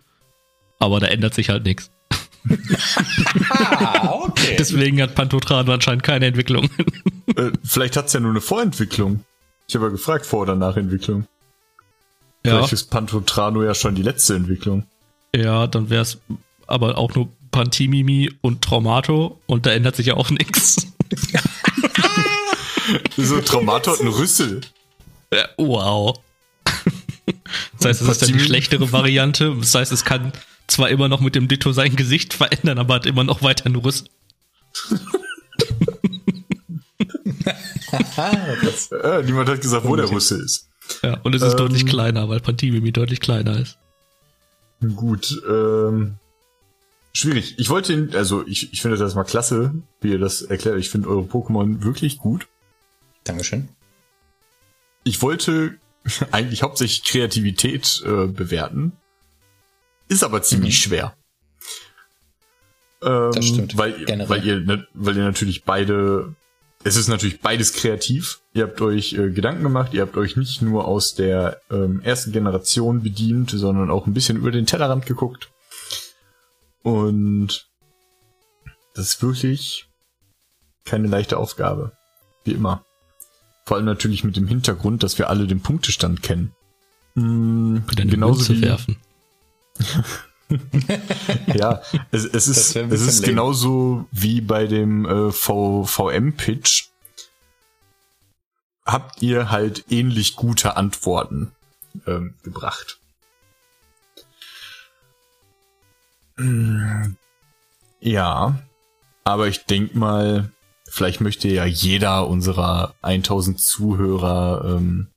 [0.79, 1.91] Aber da ändert sich halt nichts.
[3.51, 4.57] Ah, okay.
[4.59, 6.69] Deswegen hat Pantotran anscheinend keine Entwicklung.
[7.37, 9.25] Äh, vielleicht hat's ja nur eine Vorentwicklung.
[9.69, 11.27] Ich habe ja gefragt, Vor- oder Nachentwicklung.
[12.45, 14.85] ja, Vielleicht ist Pantotrano ja schon die letzte Entwicklung.
[15.35, 16.19] ja, dann wäre es
[16.67, 20.87] aber auch nur Pantimimi und Traumato und da ändert sich ja auch nichts.
[23.17, 24.61] So Traumato hat einen Rüssel.
[25.57, 26.19] Wow.
[27.79, 29.55] Das heißt, es ist dann die schlechtere Variante.
[29.59, 30.33] Das heißt, es kann
[30.69, 33.77] zwar immer noch mit dem Ditto sein Gesicht verändern, aber hat immer noch weiter einen
[33.77, 34.09] Rüssel.
[39.03, 40.69] Äh, niemand hat gesagt, wo der Rüssel ist.
[41.03, 41.59] Ja, und es ist Ähm.
[41.59, 43.79] deutlich kleiner, weil Pantimimi deutlich kleiner ist.
[44.95, 46.17] Gut, ähm,
[47.13, 47.55] schwierig.
[47.59, 50.79] Ich wollte ihn, also ich, ich finde das mal klasse, wie ihr das erklärt.
[50.79, 52.47] Ich finde eure Pokémon wirklich gut.
[53.25, 53.69] Dankeschön.
[55.05, 55.79] Ich wollte
[56.31, 58.93] eigentlich hauptsächlich Kreativität äh, bewerten.
[60.09, 61.17] Ist aber ziemlich schwer.
[63.03, 64.29] Ähm, Das stimmt, Weil, generell.
[64.29, 66.35] weil, ihr, weil ihr natürlich beide,
[66.85, 68.41] es ist natürlich beides kreativ.
[68.55, 72.33] Ihr habt euch äh, Gedanken gemacht, ihr habt euch nicht nur aus der ähm, ersten
[72.33, 75.51] Generation bedient, sondern auch ein bisschen über den Tellerrand geguckt.
[76.83, 77.69] Und
[78.95, 79.89] das ist wirklich
[80.85, 81.93] keine leichte Aufgabe.
[82.45, 82.85] Wie immer.
[83.65, 86.53] Vor allem natürlich mit dem Hintergrund, dass wir alle den Punktestand kennen.
[87.17, 88.97] Einer genauso wie, werfen.
[91.55, 93.33] ja, es, es ist, es ist lame.
[93.33, 96.89] genauso wie bei dem äh, VM-Pitch.
[98.85, 101.53] Habt ihr halt ähnlich gute Antworten
[102.07, 103.01] ähm, gebracht.
[106.37, 107.17] Mm,
[108.01, 108.63] Ja,
[109.25, 110.53] aber ich denk mal,
[110.89, 115.09] vielleicht möchte ja jeder unserer 1000 Zuhörer ähm,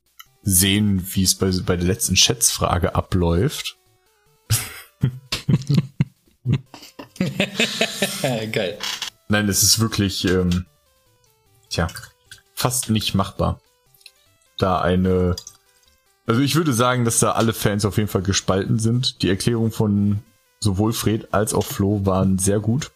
[0.42, 3.76] sehen, wie es bei, bei der letzten Schätzfrage abläuft.
[8.52, 8.78] Geil.
[9.28, 10.66] Nein, es ist wirklich, ähm,
[11.68, 11.86] tja,
[12.54, 13.60] fast nicht machbar.
[14.58, 15.36] Da eine,
[16.26, 19.22] also ich würde sagen, dass da alle Fans auf jeden Fall gespalten sind.
[19.22, 20.20] Die Erklärung von
[20.60, 22.90] sowohl Fred als auch Flo waren sehr gut.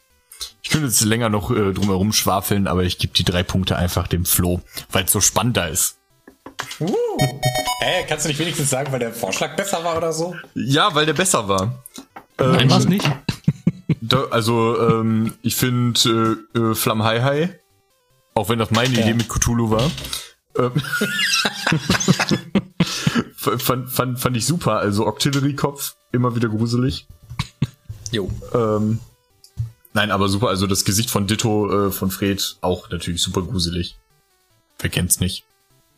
[0.63, 4.09] Ich könnte jetzt länger noch äh, drumherum schwafeln, aber ich gebe die drei Punkte einfach
[4.09, 5.99] dem Flo, weil es so spannender ist.
[6.81, 6.95] Uh.
[7.81, 10.35] Äh, kannst du nicht wenigstens sagen, weil der Vorschlag besser war oder so?
[10.55, 11.85] Ja, weil der besser war.
[12.39, 13.09] Ähm, Nein, war's nicht.
[14.01, 17.61] Da, also, ähm, ich finde äh, äh, Flamm Hai Hai,
[18.35, 19.03] auch wenn das meine Ja.
[19.03, 19.91] Idee mit Cthulhu war,
[20.57, 20.73] ähm,
[23.37, 24.79] fand, fand, fand ich super.
[24.79, 27.07] Also Octillery-Kopf, immer wieder gruselig.
[28.11, 28.31] Jo.
[28.55, 29.01] Ähm,
[29.93, 30.49] nein, aber super.
[30.49, 33.97] Also das Gesicht von Ditto äh, von Fred auch natürlich super gruselig.
[34.79, 35.45] Wer kennt's nicht?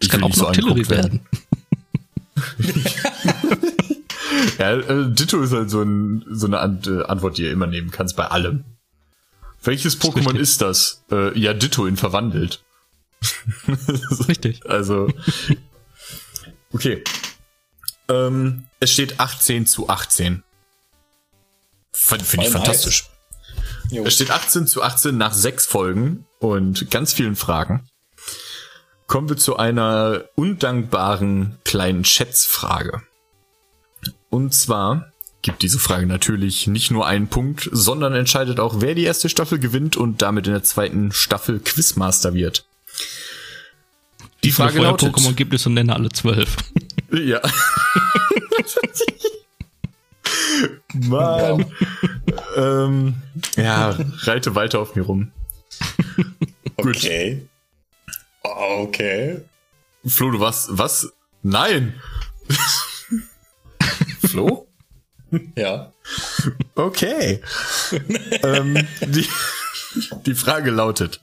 [0.00, 1.20] Das kann auch noch Artillerie angeguckt werden.
[4.58, 7.66] Ja, äh, Ditto ist halt so, ein, so eine Ant äh, Antwort, die ihr immer
[7.66, 8.64] nehmen kannst bei allem.
[9.62, 11.04] Welches Pokémon ist das?
[11.10, 12.64] Äh, ja, Ditto in verwandelt.
[14.28, 14.64] Richtig.
[14.66, 15.08] Also.
[16.72, 17.02] Okay.
[18.08, 20.42] Ähm, es steht 18 zu 18.
[21.92, 23.10] Finde find ich fantastisch.
[23.90, 27.88] Es steht 18 zu 18 nach sechs Folgen und ganz vielen Fragen.
[29.06, 33.02] Kommen wir zu einer undankbaren kleinen Schätzfrage.
[34.36, 39.04] Und zwar gibt diese Frage natürlich nicht nur einen Punkt, sondern entscheidet auch, wer die
[39.04, 42.66] erste Staffel gewinnt und damit in der zweiten Staffel Quizmaster wird.
[44.44, 46.54] Die viele Frage lautet, Feuer-Pokémon gibt es und nenne alle zwölf.
[47.12, 47.40] ja.
[50.92, 51.64] Mann.
[52.56, 53.14] ähm,
[53.56, 55.32] ja, reite weiter auf mir rum.
[56.76, 56.96] Gut.
[56.98, 57.48] Okay.
[58.42, 59.40] Okay.
[60.06, 61.10] Flo, du warst, was?
[61.42, 61.94] Nein!
[64.28, 64.66] Flo?
[65.56, 65.92] Ja.
[66.76, 67.42] Okay.
[68.44, 69.28] ähm, die,
[70.24, 71.20] die Frage lautet,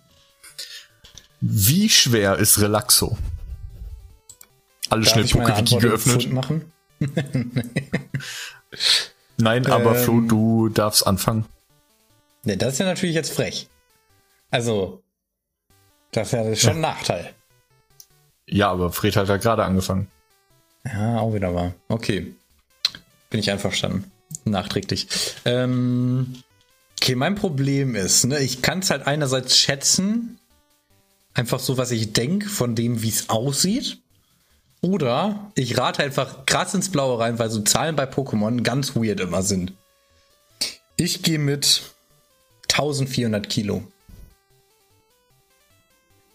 [1.39, 3.17] wie schwer ist Relaxo?
[4.89, 6.31] Alle Darf schnell in geöffnet.
[6.34, 6.71] Machen?
[9.38, 10.03] Nein, aber Ähm.
[10.03, 11.45] Flo, du darfst anfangen.
[12.43, 13.69] Ne, das ist ja natürlich jetzt frech.
[14.51, 15.01] Also,
[16.11, 17.34] das ist ja schon ein Nachteil.
[18.47, 20.07] Ja, aber Fred hat ja gerade angefangen.
[20.85, 21.73] Ja, auch wieder wahr.
[21.88, 22.35] Okay.
[23.34, 24.11] Bin ich einverstanden.
[24.45, 25.07] Nachträglich.
[25.43, 26.35] Ähm,
[27.01, 30.38] okay, mein Problem ist, ne, ich kann es halt einerseits schätzen,
[31.34, 33.97] einfach so, was ich denke, von dem, wie es aussieht.
[34.81, 39.19] Oder ich rate einfach krass ins Blaue rein, weil so Zahlen bei Pokémon ganz weird
[39.19, 39.73] immer sind.
[40.95, 41.81] Ich gehe mit
[42.72, 43.84] 1400 Kilo.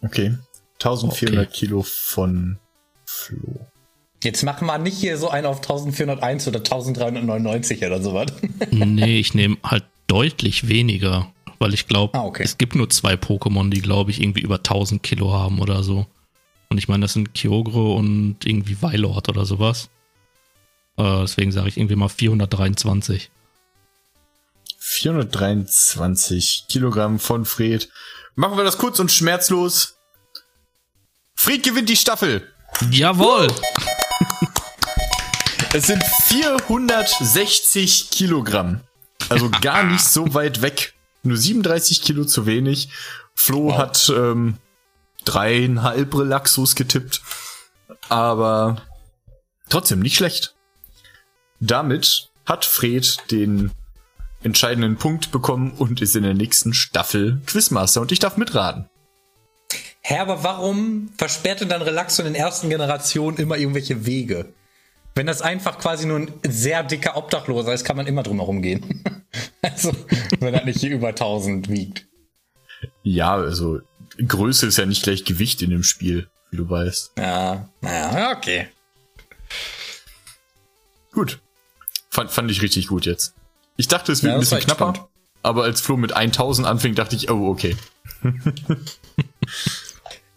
[0.02, 0.36] Okay.
[0.82, 1.56] 1400 Okay.
[1.56, 2.58] Kilo von
[3.06, 3.68] Flo.
[4.22, 8.26] Jetzt mach mal nicht hier so einen auf 1401 oder 1399 oder sowas.
[8.70, 12.42] nee, ich nehme halt deutlich weniger, weil ich glaube, Ah, okay.
[12.42, 16.06] es gibt nur zwei Pokémon, die, glaube ich, irgendwie über 1000 Kilo haben oder so.
[16.70, 19.88] Und ich meine, das sind Kyogre und irgendwie Weilord oder sowas.
[20.96, 23.30] Äh, deswegen sage ich irgendwie mal 423.
[24.80, 27.88] 423 Kilogramm von Fred.
[28.34, 29.96] Machen wir das kurz und schmerzlos.
[31.34, 32.48] Fred gewinnt die Staffel.
[32.90, 33.48] Jawohl!
[35.74, 38.80] Es sind 460 Kilogramm.
[39.28, 40.94] Also gar nicht so weit weg.
[41.22, 42.88] Nur 37 Kilo zu wenig.
[43.34, 44.56] Flo hat ähm,
[45.26, 47.20] dreieinhalb Relaxos getippt.
[48.08, 48.80] Aber
[49.68, 50.54] trotzdem nicht schlecht.
[51.60, 53.70] Damit hat Fred den
[54.42, 58.00] entscheidenden Punkt bekommen und ist in der nächsten Staffel Quizmaster.
[58.00, 58.88] Und ich darf mitraten.
[60.00, 64.54] Hä, aber warum versperrt denn dann Relaxo in den ersten Generationen immer irgendwelche Wege?
[65.18, 68.62] Wenn das einfach quasi nur ein sehr dicker Obdachloser ist, kann man immer drum herum
[68.62, 69.02] gehen.
[69.62, 69.90] also,
[70.38, 72.06] wenn er nicht hier über 1000 wiegt.
[73.02, 73.80] Ja, also
[74.24, 77.14] Größe ist ja nicht gleich Gewicht in dem Spiel, wie du weißt.
[77.18, 78.68] Ja, naja, okay.
[81.10, 81.40] Gut.
[82.10, 83.34] Fand, fand ich richtig gut jetzt.
[83.76, 84.94] Ich dachte, es wird Ja, ein bisschen knapper.
[84.94, 85.10] spannend.
[85.42, 87.76] Aber als Flo mit 1000 anfing, dachte ich, oh, okay.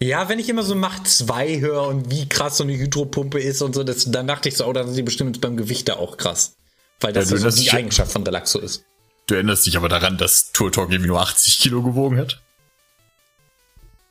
[0.01, 3.61] Ja, wenn ich immer so Macht 2 höre und wie krass so eine Hydropumpe ist
[3.61, 5.97] und so, das, dann dachte ich so, oh, dann sind die bestimmt beim Gewicht da
[5.97, 6.55] auch krass.
[6.99, 8.83] Weil das Ja, so die Eigenschaft von Relaxo ist.
[9.27, 12.41] Du erinnerst dich aber daran, dass Turtok irgendwie nur 80 Kilo gewogen hat?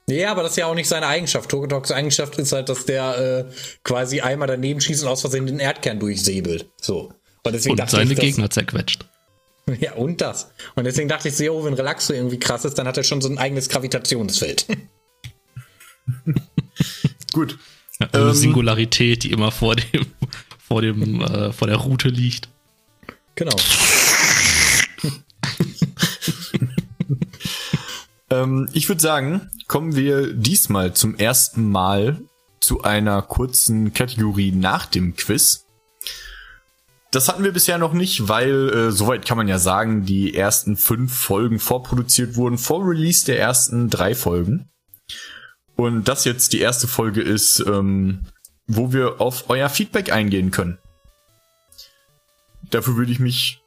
[0.06, 1.50] Ja, aber das ist ja auch nicht seine Eigenschaft.
[1.50, 3.54] Tokotoks Eigenschaft ist halt, dass der äh,
[3.84, 6.68] quasi einmal daneben schießt und aus Versehen den Erdkern durchsäbelt.
[6.80, 7.12] So.
[7.42, 9.06] Und deswegen Und dachte seine ich, dass- Gegner zerquetscht.
[9.78, 10.50] Ja, und das.
[10.74, 13.20] Und deswegen dachte ich so, jo, wenn Relaxo irgendwie krass ist, dann hat er schon
[13.20, 14.66] so ein eigenes Gravitationsfeld.
[17.32, 17.58] Gut.
[18.00, 18.34] Ja, also Ähm.
[18.34, 20.06] Singularität, die immer vor dem,
[20.58, 22.48] vor dem, äh, vor der Route liegt.
[23.34, 23.56] genau.
[28.30, 32.20] Ähm, ich würde sagen, kommen wir diesmal zum ersten Mal
[32.60, 35.66] zu einer kurzen Kategorie nach dem Quiz.
[37.10, 40.76] Das hatten wir bisher noch nicht, weil äh, soweit kann man ja sagen, die ersten
[40.76, 44.69] fünf Folgen vorproduziert wurden vor Release der ersten drei Folgen.
[45.80, 48.20] Und das jetzt die erste Folge ist, ähm,
[48.66, 50.76] wo wir auf euer Feedback eingehen können.
[52.70, 53.62] Dafür würde ich mich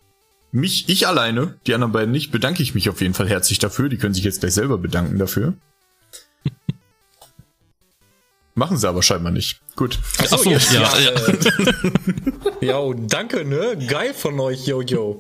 [0.52, 3.90] mich, ich alleine, die anderen beiden nicht, bedanke ich mich auf jeden Fall herzlich dafür.
[3.90, 5.56] Die können sich jetzt gleich selber bedanken dafür.
[8.54, 9.62] Machen sie aber scheinbar nicht.
[9.76, 9.98] Gut.
[10.20, 11.00] Achso, Ach so, jetzt, ja, ja.
[11.00, 11.12] ja.
[12.62, 13.76] Äh, jo, danke, ne?
[13.88, 15.18] Geil von euch, Jojo.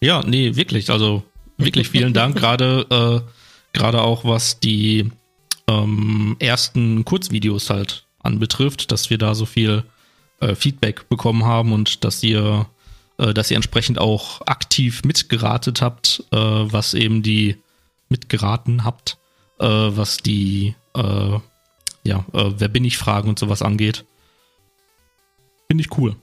[0.00, 0.90] Ja, nee, wirklich.
[0.90, 1.24] Also
[1.58, 2.36] wirklich vielen Dank.
[2.36, 5.10] Gerade äh, gerade auch was die
[5.70, 9.84] ähm, ersten Kurzvideos halt anbetrifft, dass wir da so viel
[10.40, 12.66] äh, Feedback bekommen haben und dass ihr
[13.18, 17.56] äh, dass ihr entsprechend auch aktiv mitgeratet habt, äh, was eben die
[18.08, 19.18] mitgeraten habt,
[19.58, 21.38] äh, was die äh,
[22.02, 24.04] ja, äh, wer bin ich Fragen und sowas angeht.
[25.68, 26.16] Finde ich cool.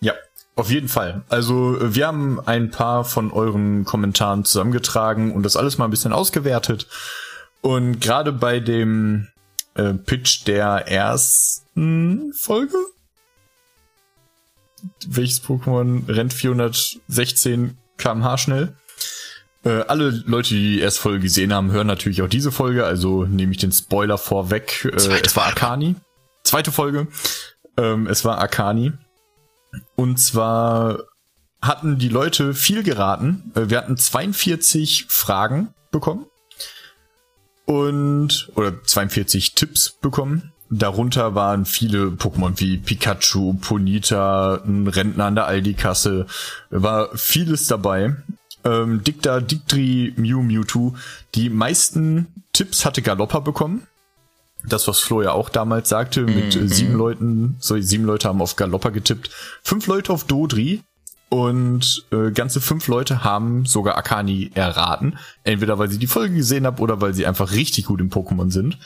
[0.00, 0.14] Ja,
[0.54, 1.22] auf jeden Fall.
[1.28, 6.12] Also wir haben ein paar von euren Kommentaren zusammengetragen und das alles mal ein bisschen
[6.12, 6.86] ausgewertet.
[7.60, 9.28] Und gerade bei dem
[9.74, 12.76] äh, Pitch der ersten Folge,
[15.06, 18.76] welches Pokémon rennt 416 kmh schnell?
[19.64, 23.24] Äh, alle Leute, die die erste Folge gesehen haben, hören natürlich auch diese Folge, also
[23.24, 24.84] nehme ich den Spoiler vorweg.
[24.84, 25.46] Äh, Zweite es war.
[25.48, 25.96] Akani.
[26.44, 27.08] Zweite Folge.
[27.76, 28.92] Ähm, es war Akani.
[29.96, 31.00] Und zwar
[31.60, 33.52] hatten die Leute viel geraten.
[33.54, 36.26] Äh, Wir hatten 42 Fragen bekommen.
[37.68, 40.52] Und, oder 42 Tipps bekommen.
[40.70, 46.26] Darunter waren viele Pokémon wie Pikachu, Ponita, ein Rentner an der Aldi-Kasse.
[46.70, 48.16] War vieles dabei.
[48.64, 50.94] Ähm, Dicta, Dictri, Mew, Mewtwo.
[51.34, 53.86] Die meisten Tipps hatte Galoppa bekommen.
[54.66, 58.40] Das, was Flo ja auch damals sagte, mit äh, sieben Leuten, so sieben Leute haben
[58.40, 59.28] auf Galoppa getippt,
[59.62, 60.82] fünf Leute auf Dodri
[61.28, 65.18] und äh, ganze fünf Leute haben sogar Akani erraten.
[65.44, 68.50] Entweder weil sie die Folge gesehen haben oder weil sie einfach richtig gut im Pokémon
[68.50, 68.78] sind.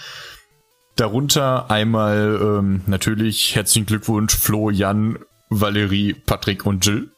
[0.97, 7.11] Darunter einmal ähm, natürlich herzlichen Glückwunsch Flo, Jan, Valerie, Patrick und Jill.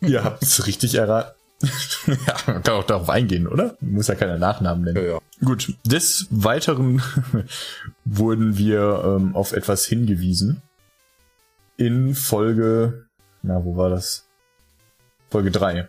[0.00, 1.34] Ihr habt es richtig erraten.
[2.06, 3.76] ja, man kann auch darauf eingehen, oder?
[3.80, 4.96] Muss ja keiner Nachnamen nennen.
[4.96, 5.18] Ja, ja.
[5.44, 7.02] Gut, des Weiteren
[8.04, 10.62] wurden wir ähm, auf etwas hingewiesen.
[11.76, 13.06] In Folge,
[13.42, 14.26] na, wo war das?
[15.30, 15.88] Folge 3.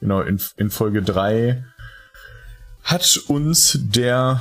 [0.00, 1.64] Genau, in, in Folge 3
[2.82, 4.40] hat uns der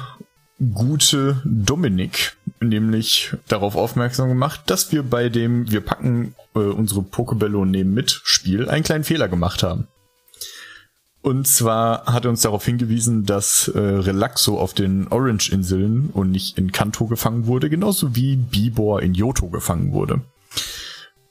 [0.74, 7.58] gute Dominik nämlich darauf aufmerksam gemacht, dass wir bei dem Wir packen äh, unsere Pokebälle
[7.58, 9.88] und nehmen mit Spiel einen kleinen Fehler gemacht haben.
[11.22, 16.58] Und zwar hat er uns darauf hingewiesen, dass äh, Relaxo auf den Orange-Inseln und nicht
[16.58, 20.22] in Kanto gefangen wurde, genauso wie Bibor in Yoto gefangen wurde.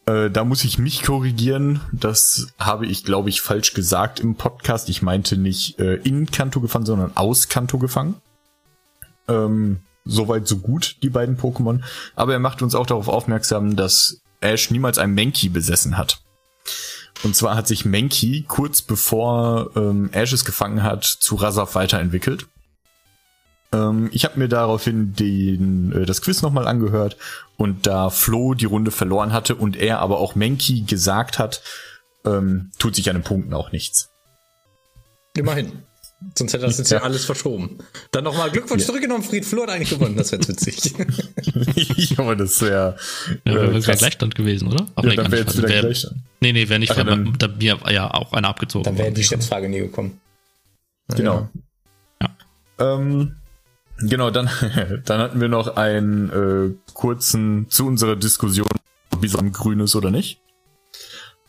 [0.06, 1.80] Äh, da muss ich mich korrigieren.
[1.92, 4.88] Das habe ich, glaube ich, falsch gesagt im Podcast.
[4.88, 8.14] Ich meinte nicht äh, in Kanto gefangen, sondern aus Kanto gefangen.
[9.28, 11.82] Ähm, Soweit so gut, die beiden Pokémon.
[12.14, 16.20] Aber er macht uns auch darauf aufmerksam, dass Ash niemals ein Menki besessen hat.
[17.24, 22.46] Und zwar hat sich Menki kurz bevor ähm, Ash es gefangen hat, zu Rasaf weiterentwickelt.
[23.72, 27.16] Ähm, ich habe mir daraufhin den, äh, das Quiz nochmal angehört
[27.56, 31.62] und da Flo die Runde verloren hatte und er aber auch Menki gesagt hat,
[32.24, 34.10] ähm, tut sich an den Punkten auch nichts.
[35.36, 35.82] Immerhin.
[36.34, 37.78] Sonst hätte das jetzt ja, ja alles verschoben.
[38.10, 38.86] Dann nochmal Glückwunsch ja.
[38.86, 40.94] zurückgenommen, Fried Flo hat eigentlich gewonnen, das wäre jetzt witzig.
[42.16, 42.96] ja, das wäre
[43.44, 44.86] ja, äh, wär Gleichstand gewesen, oder?
[44.94, 46.16] Ach, ja, nee, dann wäre jetzt wieder wenn, Gleichstand.
[46.40, 48.84] Nee, nee, wäre nicht, Ach, dann, da mir ja auch einer abgezogen.
[48.84, 50.18] Dann wäre die Schätzfrage nie gekommen.
[51.08, 51.48] Genau.
[52.22, 52.36] Ja.
[52.78, 53.36] Ähm,
[53.98, 54.50] Genau, dann,
[55.04, 58.66] dann hatten wir noch einen äh, kurzen zu unserer Diskussion,
[59.10, 60.40] ob Bisam grün ist oder nicht.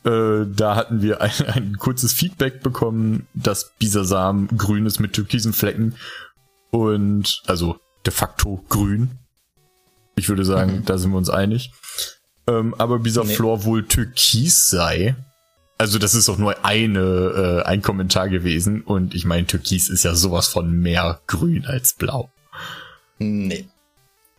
[0.06, 5.54] Äh, da hatten wir ein, ein kurzes Feedback bekommen, dass Bisasam grün ist mit türkisen
[5.54, 5.96] Flecken
[6.72, 9.18] und also de facto grün.
[10.16, 10.86] Ich würde sagen, mhm.
[10.86, 11.72] da sind wir uns einig.
[12.48, 13.66] Ähm, aber Bisaflor nee.
[13.66, 15.16] wohl türkis sei.
[15.78, 20.04] Also das ist doch nur eine, äh, ein Kommentar gewesen und ich meine, Türkis ist
[20.04, 22.32] ja sowas von mehr grün als blau.
[23.20, 23.66] Nee.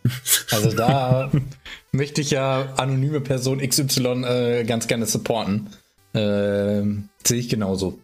[0.52, 1.30] Also da
[1.92, 5.68] möchte ich ja anonyme Person XY äh, ganz gerne supporten.
[6.14, 6.82] Äh,
[7.24, 7.98] Sehe ich genauso.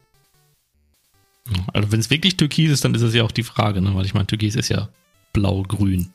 [1.73, 3.95] Also wenn es wirklich Türkis ist, dann ist es ja auch die Frage, ne?
[3.95, 4.89] weil ich meine, Türkis ist ja
[5.33, 6.13] blau-grün.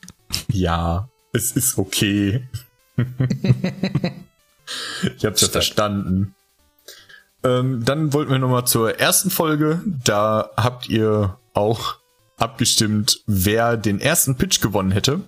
[0.51, 2.47] Ja, es ist okay.
[5.17, 6.35] ich hab's ja verstanden.
[7.43, 9.81] Ähm, dann wollten wir nochmal zur ersten Folge.
[10.03, 11.97] Da habt ihr auch
[12.39, 15.21] abgestimmt, wer den ersten Pitch gewonnen hätte.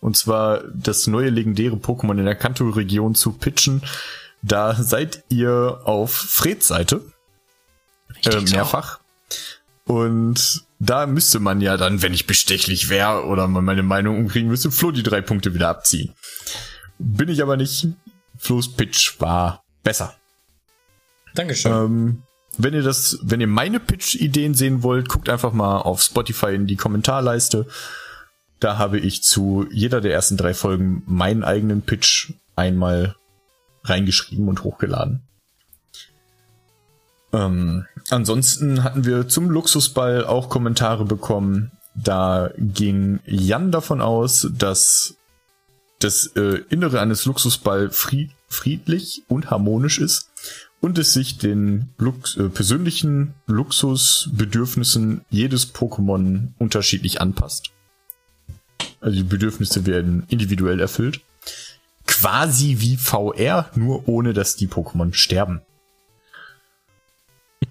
[0.00, 3.82] Und zwar das neue legendäre Pokémon in der Kanto-Region zu pitchen.
[4.42, 7.02] Da seid ihr auf Freds Seite.
[8.24, 9.00] Äh, mehrfach.
[9.84, 14.48] Und da müsste man ja dann, wenn ich bestechlich wäre oder man meine Meinung umkriegen
[14.48, 16.14] müsste, Flo die drei Punkte wieder abziehen.
[16.98, 17.88] Bin ich aber nicht.
[18.38, 20.14] Flo's Pitch war besser.
[21.34, 21.72] Dankeschön.
[21.72, 22.22] Ähm,
[22.58, 26.66] wenn ihr das, wenn ihr meine Pitch-Ideen sehen wollt, guckt einfach mal auf Spotify in
[26.66, 27.66] die Kommentarleiste.
[28.60, 33.14] Da habe ich zu jeder der ersten drei Folgen meinen eigenen Pitch einmal
[33.84, 35.22] reingeschrieben und hochgeladen.
[37.32, 41.70] Ähm, ansonsten hatten wir zum Luxusball auch Kommentare bekommen.
[41.94, 45.14] Da ging Jan davon aus, dass
[46.00, 50.27] das äh, Innere eines Luxusball fried friedlich und harmonisch ist
[50.80, 57.70] und es sich den Lux äh, persönlichen Luxusbedürfnissen jedes Pokémon unterschiedlich anpasst.
[59.00, 61.20] Also die Bedürfnisse werden individuell erfüllt.
[62.06, 65.60] Quasi wie VR, nur ohne dass die Pokémon sterben.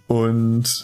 [0.08, 0.84] Und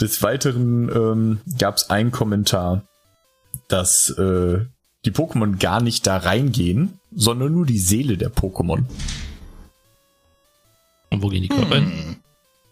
[0.00, 2.82] des Weiteren ähm, gab es einen Kommentar,
[3.68, 4.64] dass äh,
[5.04, 8.84] die Pokémon gar nicht da reingehen, sondern nur die Seele der Pokémon.
[11.14, 11.90] Und wo gehen die Körper hm.
[11.90, 12.16] hin?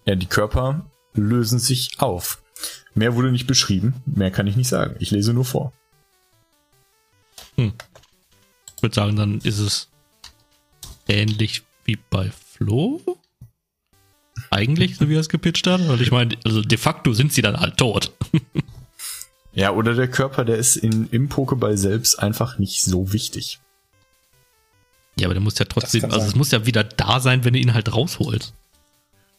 [0.04, 2.42] Ja, die Körper lösen sich auf.
[2.94, 4.96] Mehr wurde nicht beschrieben, mehr kann ich nicht sagen.
[4.98, 5.72] Ich lese nur vor.
[7.56, 7.72] Hm.
[8.76, 9.88] Ich würde sagen, dann ist es
[11.08, 13.00] ähnlich wie bei Flo.
[14.50, 15.86] Eigentlich, so wie er es gepitcht hat.
[15.88, 18.12] Weil ich meine, also de facto sind sie dann halt tot.
[19.52, 23.60] ja, oder der Körper, der ist in, im Pokéball selbst einfach nicht so wichtig.
[25.18, 27.58] Ja, aber der muss ja trotzdem, also es muss ja wieder da sein, wenn du
[27.58, 28.54] ihn halt rausholst.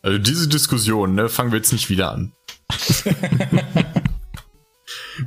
[0.02, 2.34] Also diese Diskussion, ne, fangen wir jetzt nicht wieder an.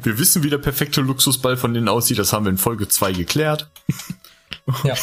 [0.03, 3.13] wir wissen, wie der perfekte Luxusball von denen aussieht, das haben wir in Folge 2
[3.13, 3.71] geklärt.
[4.85, 4.95] Ja.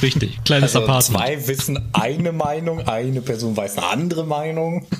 [0.00, 1.24] Richtig, kleines also Apartment.
[1.24, 4.86] Zwei wissen eine Meinung, eine Person weiß eine andere Meinung.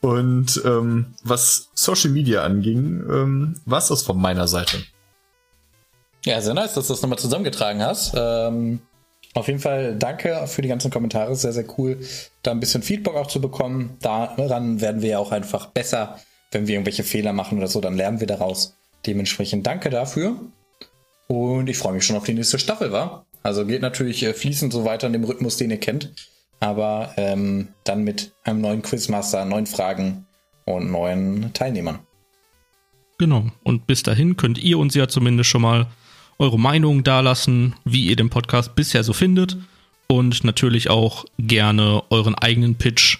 [0.00, 4.82] Und ähm, was Social Media anging, ähm, war es das von meiner Seite.
[6.24, 8.14] Ja, sehr nice, dass du das nochmal zusammengetragen hast.
[8.16, 8.80] Ähm,
[9.34, 11.34] auf jeden Fall danke für die ganzen Kommentare.
[11.34, 11.98] Sehr, sehr cool,
[12.42, 13.96] da ein bisschen Feedback auch zu bekommen.
[14.00, 16.20] Daran werden wir ja auch einfach besser.
[16.50, 18.76] Wenn wir irgendwelche Fehler machen oder so, dann lernen wir daraus.
[19.06, 20.36] Dementsprechend danke dafür.
[21.28, 23.24] Und ich freue mich schon auf die nächste Staffel, war.
[23.42, 26.12] Also geht natürlich äh, fließend so weiter in dem Rhythmus, den ihr kennt.
[26.60, 30.26] Aber ähm, dann mit einem neuen Quizmaster, neuen Fragen
[30.66, 32.00] und neuen Teilnehmern.
[33.18, 33.46] Genau.
[33.64, 35.86] Und bis dahin könnt ihr uns ja zumindest schon mal
[36.42, 39.56] eure Meinung dalassen, wie ihr den Podcast bisher so findet.
[40.08, 43.18] Und natürlich auch gerne euren eigenen Pitch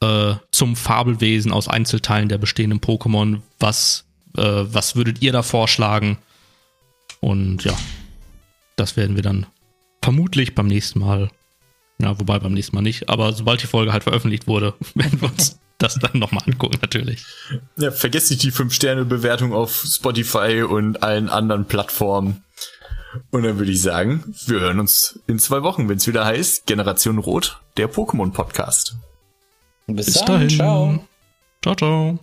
[0.00, 3.40] äh, zum Fabelwesen aus Einzelteilen der bestehenden Pokémon.
[3.58, 4.04] Was,
[4.36, 6.16] äh, was würdet ihr da vorschlagen?
[7.20, 7.76] Und ja,
[8.76, 9.46] das werden wir dann
[10.02, 11.30] vermutlich beim nächsten Mal,
[11.98, 15.28] ja, wobei beim nächsten Mal nicht, aber sobald die Folge halt veröffentlicht wurde, werden wir
[15.28, 17.24] uns das dann nochmal angucken, natürlich.
[17.76, 22.44] Ja, vergesst nicht die 5-Sterne-Bewertung auf Spotify und allen anderen Plattformen.
[23.30, 26.66] Und dann würde ich sagen, wir hören uns in zwei Wochen, wenn es wieder heißt
[26.66, 28.96] Generation Rot, der Pokémon-Podcast.
[29.86, 30.26] Bis, Bis dann.
[30.26, 30.50] dahin.
[30.50, 31.04] Ciao.
[31.62, 32.18] Ciao, ciao.